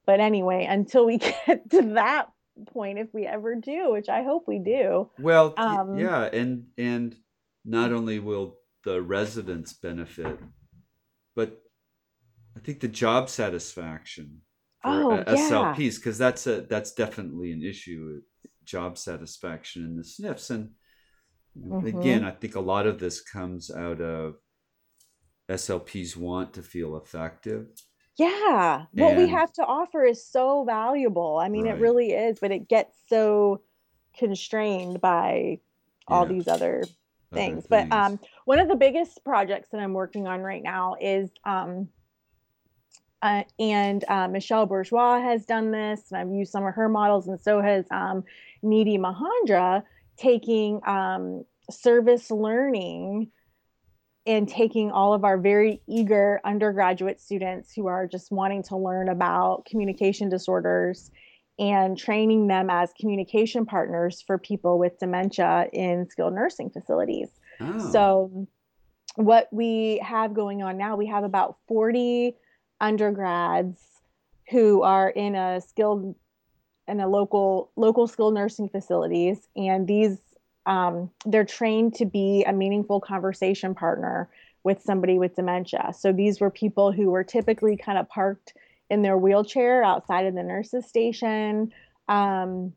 but 0.05 0.19
anyway 0.19 0.65
until 0.67 1.05
we 1.05 1.17
get 1.45 1.69
to 1.69 1.81
that 1.93 2.29
point 2.67 2.97
if 2.99 3.13
we 3.13 3.25
ever 3.25 3.55
do 3.55 3.91
which 3.91 4.09
i 4.09 4.23
hope 4.23 4.47
we 4.47 4.59
do 4.59 5.09
well 5.19 5.53
um, 5.57 5.97
yeah 5.97 6.23
and 6.23 6.65
and 6.77 7.15
not 7.65 7.91
only 7.91 8.19
will 8.19 8.57
the 8.83 9.01
residents 9.01 9.73
benefit 9.73 10.39
but 11.35 11.61
i 12.55 12.59
think 12.59 12.79
the 12.79 12.87
job 12.87 13.29
satisfaction 13.29 14.41
for 14.81 14.91
Oh. 14.91 15.23
SLPs 15.27 15.97
because 15.97 16.17
that's 16.17 16.47
a 16.47 16.61
that's 16.61 16.93
definitely 16.93 17.51
an 17.51 17.61
issue 17.61 18.21
job 18.63 18.97
satisfaction 18.97 19.83
in 19.83 19.95
the 19.97 20.03
SNFs 20.03 20.49
and 20.51 20.69
Mhm. 21.57 21.85
again 21.85 22.23
I 22.23 22.31
think 22.31 22.55
a 22.55 22.61
lot 22.61 22.87
of 22.87 22.99
this 22.99 23.19
comes 23.21 23.69
out 23.69 23.99
of 23.99 24.35
SLPs 25.49 26.15
want 26.15 26.53
to 26.53 26.61
feel 26.63 26.95
effective 26.95 27.67
Yeah. 28.19 28.85
What 28.91 29.15
we 29.15 29.27
have 29.29 29.51
to 29.53 29.63
offer 29.63 30.03
is 30.03 30.25
so 30.25 30.65
valuable. 30.65 31.37
I 31.37 31.47
mean, 31.47 31.67
it 31.67 31.79
really 31.79 32.11
is, 32.11 32.37
but 32.39 32.51
it 32.51 32.67
gets 32.67 32.97
so 33.07 33.61
constrained 34.17 34.99
by 34.99 35.59
all 36.07 36.23
yeah 36.23 36.29
these 36.29 36.47
other 36.47 36.83
other 36.83 36.83
things. 37.33 37.65
But 37.67 37.91
um, 37.91 38.19
one 38.45 38.59
of 38.59 38.67
the 38.67 38.75
biggest 38.75 39.23
projects 39.23 39.69
that 39.71 39.79
I'm 39.79 39.93
working 39.93 40.27
on 40.27 40.41
right 40.41 40.61
now 40.61 40.95
is, 40.99 41.29
um, 41.45 41.87
uh, 43.21 43.43
and 43.59 44.03
uh, 44.07 44.27
Michelle 44.27 44.65
Bourgeois 44.65 45.21
has 45.21 45.45
done 45.45 45.71
this, 45.71 46.11
and 46.11 46.19
I've 46.19 46.33
used 46.33 46.51
some 46.51 46.65
of 46.65 46.73
her 46.73 46.89
models, 46.89 47.27
and 47.27 47.39
so 47.39 47.61
has 47.61 47.85
um, 47.91 48.23
Nidhi 48.63 48.99
Mahendra, 48.99 49.83
taking 50.17 50.81
um, 50.85 51.45
service 51.69 52.31
learning 52.31 53.31
and 54.29 54.47
taking 54.47 54.91
all 54.91 55.15
of 55.15 55.23
our 55.23 55.39
very 55.39 55.81
eager 55.87 56.39
undergraduate 56.45 57.19
students 57.19 57.73
who 57.73 57.87
are 57.87 58.05
just 58.05 58.31
wanting 58.31 58.61
to 58.61 58.77
learn 58.77 59.09
about 59.09 59.65
communication 59.65 60.29
disorders 60.29 61.09
and 61.57 61.97
training 61.97 62.45
them 62.45 62.69
as 62.69 62.93
communication 63.01 63.65
partners 63.65 64.23
for 64.25 64.37
people 64.37 64.77
with 64.77 64.99
dementia 64.99 65.65
in 65.73 66.07
skilled 66.07 66.35
nursing 66.35 66.69
facilities. 66.69 67.29
oh 67.59 67.91
So, 67.91 68.47
what 69.15 69.47
we 69.51 69.99
have 70.03 70.35
going 70.35 70.61
on 70.61 70.77
now, 70.77 70.95
we 70.95 71.07
have 71.07 71.23
about 71.23 71.57
40 71.67 72.35
undergrads 72.79 73.81
who 74.51 74.83
are 74.83 75.09
in 75.09 75.33
a 75.33 75.59
skilled 75.59 76.15
in 76.87 76.99
a 76.99 77.07
local 77.07 77.71
local 77.75 78.05
skilled 78.07 78.35
nursing 78.35 78.69
facilities 78.69 79.49
and 79.55 79.87
these 79.87 80.19
um, 80.69 81.09
they're 81.25 81.43
trained 81.43 81.95
to 81.95 82.05
be 82.05 82.45
a 82.45 82.53
meaningful 82.53 83.01
conversation 83.01 83.73
partner 83.73 84.29
with 84.63 84.81
somebody 84.81 85.17
with 85.17 85.35
dementia. 85.35 85.91
So 85.97 86.13
these 86.13 86.39
were 86.39 86.51
people 86.51 86.91
who 86.91 87.09
were 87.09 87.23
typically 87.23 87.75
kind 87.75 87.97
of 87.97 88.07
parked 88.07 88.53
in 88.89 89.01
their 89.01 89.17
wheelchair 89.17 89.83
outside 89.83 90.27
of 90.27 90.35
the 90.35 90.43
nurses 90.43 90.85
station. 90.85 91.73
Um, 92.07 92.73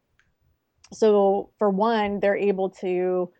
so 0.93 1.51
for 1.59 1.71
one 1.71 2.21
they're 2.21 2.37
able 2.37 2.71
to 2.71 3.31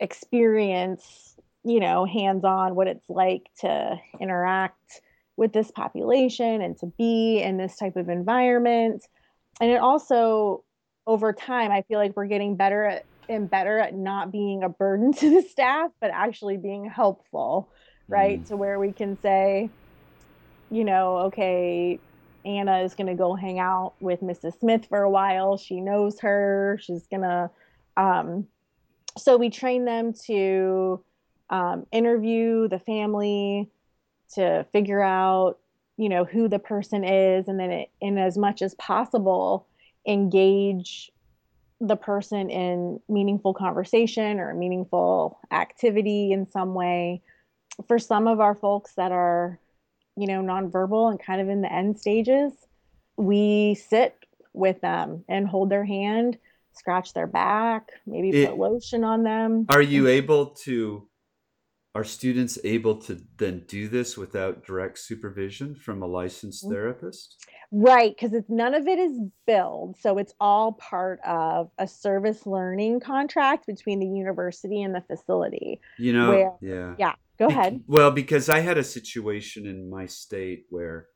experience 0.00 1.36
you 1.64 1.80
know 1.80 2.04
hands 2.04 2.44
on 2.44 2.74
what 2.74 2.88
it's 2.88 3.08
like 3.08 3.48
to 3.60 3.98
interact 4.20 5.00
with 5.36 5.52
this 5.52 5.70
population 5.70 6.60
and 6.60 6.76
to 6.78 6.86
be 6.98 7.40
in 7.40 7.56
this 7.56 7.76
type 7.76 7.96
of 7.96 8.08
environment. 8.08 9.04
And 9.60 9.70
it 9.70 9.80
also 9.80 10.63
over 11.06 11.32
time 11.32 11.70
i 11.70 11.82
feel 11.82 11.98
like 11.98 12.16
we're 12.16 12.26
getting 12.26 12.56
better 12.56 12.84
at 12.84 13.04
and 13.28 13.48
better 13.48 13.78
at 13.78 13.94
not 13.94 14.30
being 14.30 14.62
a 14.62 14.68
burden 14.68 15.12
to 15.20 15.30
the 15.30 15.42
staff 15.48 15.90
but 16.00 16.10
actually 16.12 16.56
being 16.56 16.88
helpful 16.88 17.70
right? 18.08 18.42
Mm, 18.42 18.48
to 18.48 18.56
where 18.56 18.78
we 18.78 18.92
can 18.92 19.18
say 19.20 19.70
you 20.70 20.84
know 20.84 21.18
okay 21.18 21.98
anna 22.44 22.80
is 22.80 22.94
going 22.94 23.06
to 23.06 23.14
go 23.14 23.34
hang 23.34 23.58
out 23.58 23.94
with 24.00 24.20
mrs 24.20 24.58
smith 24.58 24.86
for 24.88 25.02
a 25.02 25.10
while. 25.10 25.56
She 25.56 25.80
knows 25.80 26.20
her. 26.20 26.78
She's 26.82 27.06
going 27.06 27.22
to 27.22 27.50
um, 27.96 28.46
so 29.16 29.36
we 29.36 29.48
train 29.48 29.84
them 29.84 30.12
to 30.26 31.02
um, 31.48 31.86
interview 31.92 32.68
the 32.68 32.78
family 32.78 33.70
to 34.34 34.66
figure 34.72 35.00
out 35.00 35.58
you 35.96 36.08
know 36.08 36.24
who 36.24 36.48
the 36.48 36.58
person 36.58 37.04
is 37.04 37.46
and 37.48 37.58
then 37.58 37.70
it, 37.70 37.90
in 38.00 38.18
as 38.18 38.36
much 38.36 38.62
as 38.62 38.74
possible 38.74 39.66
engage 40.06 41.10
the 41.80 41.96
person 41.96 42.50
in 42.50 43.00
meaningful 43.08 43.52
conversation 43.52 44.38
or 44.38 44.54
meaningful 44.54 45.38
activity 45.50 46.32
in 46.32 46.48
some 46.50 46.74
way. 46.74 47.22
For 47.88 47.98
some 47.98 48.26
of 48.26 48.40
our 48.40 48.54
folks 48.54 48.94
that 48.94 49.12
are 49.12 49.58
you 50.16 50.26
know 50.26 50.40
nonverbal 50.40 51.10
and 51.10 51.20
kind 51.20 51.40
of 51.40 51.48
in 51.48 51.60
the 51.60 51.72
end 51.72 51.98
stages 51.98 52.52
we 53.16 53.74
sit 53.74 54.16
with 54.52 54.80
them 54.80 55.24
and 55.28 55.46
hold 55.46 55.70
their 55.70 55.84
hand 55.84 56.38
scratch 56.72 57.12
their 57.12 57.26
back 57.26 57.90
maybe 58.06 58.46
put 58.46 58.58
lotion 58.58 59.04
on 59.04 59.22
them. 59.22 59.66
Are 59.68 59.82
you 59.82 60.08
able 60.08 60.46
to 60.46 61.06
are 61.94 62.04
students 62.04 62.58
able 62.64 62.96
to 62.96 63.20
then 63.36 63.62
do 63.68 63.86
this 63.88 64.16
without 64.16 64.64
direct 64.66 64.98
supervision 64.98 65.74
from 65.76 66.02
a 66.02 66.06
licensed 66.06 66.64
therapist 66.68 67.36
Right, 67.76 68.14
because 68.14 68.34
it's 68.34 68.50
none 68.50 68.74
of 68.74 68.86
it 68.86 68.98
is 69.00 69.18
billed, 69.46 69.96
so 69.98 70.18
it's 70.18 70.32
all 70.38 70.72
part 70.74 71.18
of 71.26 71.70
a 71.78 71.88
service 71.88 72.46
learning 72.46 73.00
contract 73.00 73.66
between 73.66 73.98
the 73.98 74.06
university 74.06 74.82
and 74.82 74.94
the 74.94 75.00
facility. 75.00 75.80
you 75.98 76.12
know 76.12 76.30
Where, 76.30 76.52
yeah 76.60 76.94
yeah, 76.98 77.14
go 77.38 77.46
ahead. 77.48 77.80
well 77.86 78.10
because 78.10 78.48
i 78.48 78.60
had 78.60 78.78
a 78.78 78.84
situation 78.84 79.66
in 79.66 79.88
my 79.90 80.06
state 80.06 80.66
where 80.70 81.06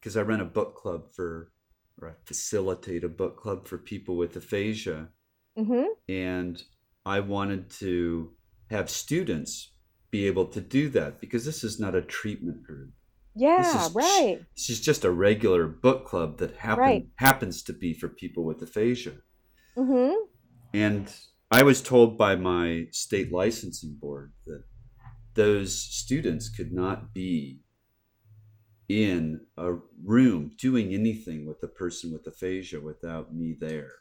because 0.00 0.16
i 0.16 0.22
run 0.22 0.40
a 0.40 0.44
book 0.44 0.74
club 0.76 1.12
for 1.12 1.52
or 2.00 2.08
i 2.10 2.12
facilitate 2.24 3.04
a 3.04 3.08
book 3.08 3.36
club 3.36 3.68
for 3.68 3.78
people 3.78 4.16
with 4.16 4.34
aphasia 4.36 5.08
hmm 5.56 5.84
and 6.08 6.62
i 7.06 7.20
wanted 7.20 7.70
to 7.70 8.32
have 8.70 8.88
students 8.90 9.71
be 10.12 10.28
able 10.28 10.46
to 10.46 10.60
do 10.60 10.88
that 10.90 11.20
because 11.20 11.44
this 11.44 11.64
is 11.64 11.80
not 11.80 11.96
a 11.96 12.02
treatment 12.02 12.62
group. 12.62 12.92
Yeah, 13.34 13.86
is 13.86 13.94
right, 13.94 14.40
this 14.54 14.70
is 14.70 14.80
just 14.80 15.04
a 15.04 15.10
regular 15.10 15.66
book 15.66 16.06
club 16.06 16.38
that 16.38 16.56
happen 16.58 16.84
right. 16.84 17.06
happens 17.16 17.64
to 17.64 17.72
be 17.72 17.94
for 17.94 18.08
people 18.08 18.44
with 18.44 18.62
aphasia. 18.62 19.14
Hmm 19.74 20.12
and 20.72 21.14
i 21.50 21.62
was 21.62 21.82
told 21.82 22.16
by 22.16 22.34
my 22.34 22.86
state 22.90 23.32
licensing 23.32 23.96
board 24.00 24.32
that 24.46 24.64
those 25.34 25.78
students 25.78 26.48
could 26.48 26.72
not 26.72 27.14
be 27.14 27.60
in 28.88 29.40
a 29.56 29.72
room 30.04 30.50
doing 30.58 30.92
anything 30.92 31.46
with 31.46 31.62
a 31.62 31.68
person 31.68 32.12
with 32.12 32.26
aphasia 32.26 32.78
without 32.78 33.34
me 33.34 33.56
there. 33.58 33.92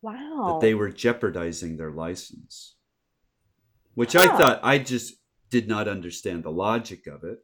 Wow. 0.00 0.52
that 0.52 0.60
they 0.60 0.74
were 0.74 0.90
jeopardizing 0.90 1.76
their 1.76 1.90
license 1.90 2.76
which 3.98 4.14
i 4.16 4.26
thought 4.28 4.60
i 4.62 4.78
just 4.78 5.14
did 5.50 5.66
not 5.68 5.88
understand 5.88 6.42
the 6.44 6.50
logic 6.66 7.06
of 7.06 7.24
it 7.24 7.38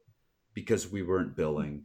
because 0.54 0.90
we 0.92 1.02
weren't 1.02 1.36
billing 1.36 1.84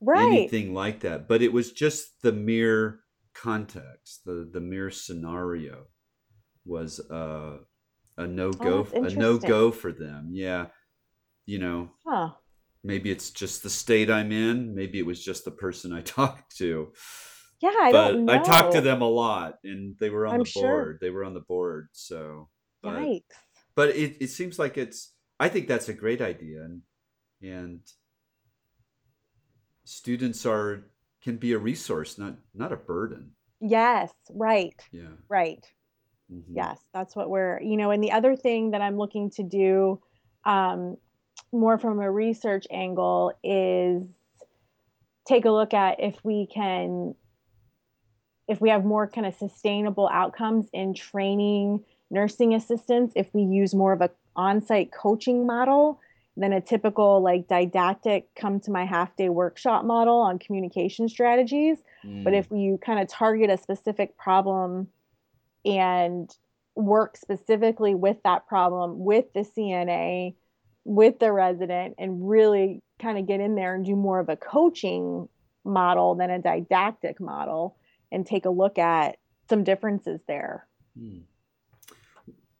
Right. 0.00 0.26
anything 0.28 0.74
like 0.74 1.00
that 1.00 1.28
but 1.28 1.42
it 1.42 1.52
was 1.52 1.72
just 1.72 2.20
the 2.22 2.32
mere 2.32 3.00
context 3.34 4.24
the 4.24 4.48
the 4.52 4.60
mere 4.60 4.90
scenario 4.90 5.84
was 6.64 6.98
uh, 7.10 7.58
a 8.18 8.26
no 8.26 8.48
Oh, 8.50 8.54
go 8.66 8.82
that's 8.92 9.14
a 9.14 9.16
no 9.16 9.38
go 9.38 9.70
for 9.70 9.92
them 9.92 10.30
yeah 10.32 10.66
you 11.46 11.58
know 11.58 11.90
Huh. 12.06 12.30
maybe 12.82 13.10
it's 13.10 13.30
just 13.30 13.62
the 13.62 13.70
state 13.70 14.10
i'm 14.10 14.32
in 14.32 14.74
maybe 14.74 14.98
it 14.98 15.06
was 15.06 15.22
just 15.24 15.44
the 15.44 15.50
person 15.50 15.92
i 15.92 16.00
talked 16.18 16.56
to 16.58 16.92
Yeah, 17.60 17.70
I 17.80 17.92
but 17.92 18.12
don't 18.14 18.26
know. 18.26 18.32
i 18.34 18.38
talked 18.38 18.72
to 18.72 18.80
them 18.80 19.02
a 19.02 19.08
lot 19.08 19.58
and 19.64 19.96
they 20.00 20.10
were 20.10 20.26
on 20.26 20.34
I'm 20.34 20.40
the 20.44 20.50
sure. 20.50 20.62
board 20.62 20.98
they 21.00 21.10
were 21.10 21.24
on 21.24 21.34
the 21.34 21.40
board 21.54 21.88
so 21.92 22.48
but 22.82 22.94
Yikes. 22.94 23.22
But 23.80 23.96
it, 23.96 24.16
it 24.20 24.28
seems 24.28 24.58
like 24.58 24.76
it's 24.76 25.14
i 25.38 25.48
think 25.48 25.66
that's 25.66 25.88
a 25.88 25.94
great 25.94 26.20
idea 26.20 26.58
and 26.62 26.82
and 27.42 27.80
students 29.84 30.46
are 30.46 30.84
can 31.22 31.36
be 31.36 31.52
a 31.52 31.58
resource 31.58 32.18
not 32.18 32.36
not 32.54 32.72
a 32.72 32.76
burden. 32.76 33.32
Yes, 33.60 34.10
right, 34.30 34.74
yeah. 34.92 35.16
right. 35.28 35.64
hmm 36.30 36.40
Yes, 36.54 36.78
that's 36.94 37.14
what 37.14 37.28
we're, 37.28 37.60
you 37.60 37.76
know, 37.76 37.90
and 37.90 38.02
the 38.02 38.12
other 38.12 38.36
thing 38.36 38.70
that 38.70 38.80
I'm 38.80 38.96
looking 38.96 39.30
to 39.32 39.42
do 39.42 40.00
um, 40.44 40.96
more 41.52 41.78
from 41.78 42.00
a 42.00 42.10
research 42.10 42.66
angle 42.70 43.32
is 43.44 44.02
take 45.26 45.44
a 45.44 45.50
look 45.50 45.74
at 45.74 46.00
if 46.00 46.16
we 46.24 46.46
can 46.46 47.14
if 48.48 48.60
we 48.60 48.70
have 48.70 48.84
more 48.84 49.06
kind 49.06 49.26
of 49.26 49.34
sustainable 49.34 50.08
outcomes 50.08 50.66
in 50.72 50.94
training 50.94 51.84
nursing 52.10 52.54
assistants 52.54 53.12
if 53.16 53.28
we 53.32 53.42
use 53.42 53.74
more 53.74 53.92
of 53.92 54.00
a 54.00 54.10
on-site 54.36 54.92
coaching 54.92 55.46
model 55.46 56.00
than 56.36 56.52
a 56.52 56.60
typical 56.60 57.20
like 57.20 57.48
didactic 57.48 58.28
come 58.34 58.60
to 58.60 58.70
my 58.70 58.84
half 58.84 59.14
day 59.16 59.28
workshop 59.28 59.84
model 59.84 60.18
on 60.18 60.38
communication 60.38 61.08
strategies 61.08 61.78
but 62.02 62.32
Mm, 62.32 62.38
if 62.38 62.50
you 62.50 62.78
kind 62.78 62.98
of 62.98 63.08
target 63.08 63.50
a 63.50 63.58
specific 63.58 64.16
problem 64.16 64.88
and 65.66 66.34
work 66.74 67.16
specifically 67.16 67.94
with 67.94 68.16
that 68.24 68.46
problem 68.46 69.04
with 69.04 69.30
the 69.34 69.40
CNA 69.40 70.34
with 70.84 71.18
the 71.18 71.30
resident 71.30 71.94
and 71.98 72.28
really 72.28 72.82
kind 72.98 73.18
of 73.18 73.26
get 73.26 73.40
in 73.40 73.54
there 73.54 73.74
and 73.74 73.84
do 73.84 73.94
more 73.94 74.18
of 74.18 74.28
a 74.28 74.36
coaching 74.36 75.28
model 75.64 76.14
than 76.14 76.30
a 76.30 76.38
didactic 76.38 77.20
model 77.20 77.76
and 78.10 78.26
take 78.26 78.46
a 78.46 78.50
look 78.50 78.78
at 78.78 79.18
some 79.48 79.62
differences 79.62 80.20
there. 80.26 80.66
mm. 80.98 81.22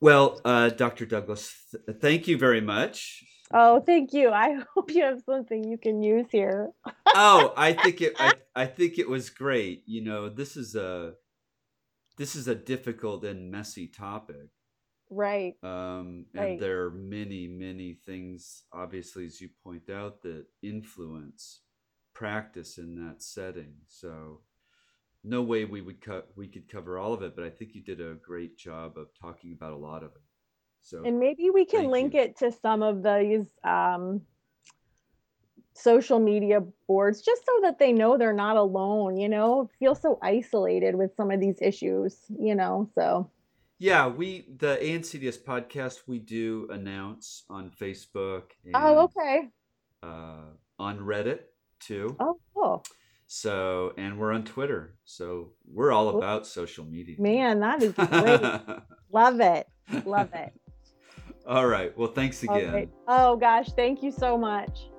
Well 0.01 0.41
uh, 0.43 0.69
dr 0.69 1.05
douglas 1.05 1.55
th- 1.71 1.97
thank 1.99 2.27
you 2.27 2.37
very 2.37 2.61
much 2.61 3.23
Oh, 3.53 3.81
thank 3.81 4.13
you. 4.13 4.31
I 4.31 4.59
hope 4.73 4.91
you 4.91 5.03
have 5.03 5.21
something 5.25 5.63
you 5.65 5.77
can 5.77 6.01
use 6.01 6.27
here. 6.31 6.69
oh, 7.07 7.53
I 7.57 7.73
think 7.73 8.01
it. 8.01 8.13
I, 8.17 8.31
I 8.55 8.65
think 8.65 8.97
it 8.97 9.09
was 9.09 9.29
great. 9.29 9.83
You 9.85 10.03
know, 10.05 10.29
this 10.29 10.55
is 10.55 10.73
a 10.75 11.15
this 12.17 12.35
is 12.35 12.47
a 12.47 12.55
difficult 12.55 13.25
and 13.25 13.51
messy 13.51 13.87
topic. 13.87 14.47
Right. 15.09 15.55
Um, 15.63 16.27
and 16.33 16.41
Right. 16.51 16.59
there 16.59 16.85
are 16.85 16.91
many, 16.91 17.47
many 17.47 17.93
things, 18.05 18.63
obviously, 18.71 19.25
as 19.25 19.41
you 19.41 19.49
point 19.63 19.89
out, 19.89 20.21
that 20.21 20.45
influence 20.61 21.59
practice 22.13 22.77
in 22.77 22.95
that 22.95 23.21
setting. 23.21 23.73
So, 23.87 24.43
no 25.23 25.41
way 25.41 25.65
we 25.65 25.81
would 25.81 26.01
cut 26.01 26.29
we 26.35 26.47
could 26.47 26.69
cover 26.71 26.97
all 26.97 27.13
of 27.13 27.21
it, 27.21 27.35
but 27.35 27.45
I 27.45 27.49
think 27.49 27.75
you 27.75 27.81
did 27.81 28.01
a 28.01 28.15
great 28.15 28.57
job 28.57 28.97
of 28.97 29.07
talking 29.19 29.53
about 29.53 29.73
a 29.73 29.77
lot 29.77 30.03
of 30.03 30.11
it. 30.11 30.21
So, 30.81 31.03
And 31.05 31.19
maybe 31.19 31.49
we 31.51 31.65
can 31.65 31.89
link 31.89 32.13
you. 32.13 32.21
it 32.21 32.37
to 32.37 32.51
some 32.51 32.81
of 32.81 33.03
these 33.03 33.45
um, 33.63 34.21
social 35.73 36.19
media 36.19 36.63
boards 36.87 37.21
just 37.21 37.45
so 37.45 37.51
that 37.61 37.79
they 37.79 37.91
know 37.91 38.17
they're 38.17 38.33
not 38.33 38.57
alone, 38.57 39.17
you 39.17 39.29
know, 39.29 39.69
feel 39.79 39.95
so 39.95 40.17
isolated 40.21 40.95
with 40.95 41.15
some 41.15 41.31
of 41.31 41.39
these 41.39 41.61
issues, 41.61 42.17
you 42.29 42.55
know. 42.55 42.89
So, 42.95 43.29
yeah, 43.77 44.07
we 44.07 44.47
the 44.57 44.77
ANCDS 44.81 45.43
podcast 45.43 46.01
we 46.07 46.19
do 46.19 46.67
announce 46.71 47.43
on 47.49 47.71
Facebook 47.71 48.43
and 48.65 48.75
oh, 48.75 49.03
okay. 49.03 49.49
uh, 50.03 50.53
on 50.79 50.99
Reddit 50.99 51.41
too. 51.79 52.15
Oh, 52.19 52.39
cool. 52.53 52.83
So, 53.33 53.93
and 53.97 54.19
we're 54.19 54.33
on 54.33 54.43
Twitter. 54.43 54.93
So, 55.05 55.53
we're 55.65 55.93
all 55.93 56.09
oh. 56.09 56.17
about 56.17 56.45
social 56.45 56.83
media. 56.83 57.15
Man, 57.17 57.61
that 57.61 57.81
is 57.81 57.93
great. 57.93 58.41
Love 59.13 59.39
it. 59.39 59.67
Love 60.05 60.33
it. 60.33 60.51
all 61.47 61.65
right. 61.65 61.97
Well, 61.97 62.11
thanks 62.11 62.43
again. 62.43 62.89
Oh, 63.07 63.37
gosh. 63.37 63.71
Thank 63.71 64.03
you 64.03 64.11
so 64.11 64.37
much. 64.37 64.89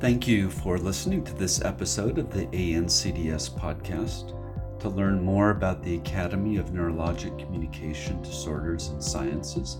Thank 0.00 0.28
you 0.28 0.50
for 0.50 0.76
listening 0.76 1.24
to 1.24 1.32
this 1.32 1.64
episode 1.64 2.18
of 2.18 2.30
the 2.30 2.44
ANCDS 2.48 3.58
podcast. 3.58 4.36
To 4.80 4.90
learn 4.90 5.24
more 5.24 5.48
about 5.48 5.82
the 5.82 5.96
Academy 5.96 6.58
of 6.58 6.72
Neurologic 6.72 7.38
Communication 7.38 8.20
Disorders 8.20 8.88
and 8.88 9.02
Sciences, 9.02 9.78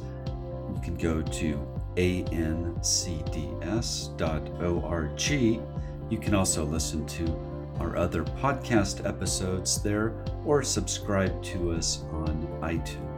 you 0.74 0.80
can 0.82 0.94
go 0.94 1.20
to 1.20 1.79
ancds.org. 1.96 2.80
You 6.10 6.18
can 6.18 6.34
also 6.34 6.64
listen 6.64 7.06
to 7.06 7.50
our 7.78 7.96
other 7.96 8.24
podcast 8.24 9.06
episodes 9.06 9.82
there 9.82 10.12
or 10.44 10.62
subscribe 10.62 11.42
to 11.44 11.72
us 11.72 12.02
on 12.12 12.46
iTunes. 12.62 13.09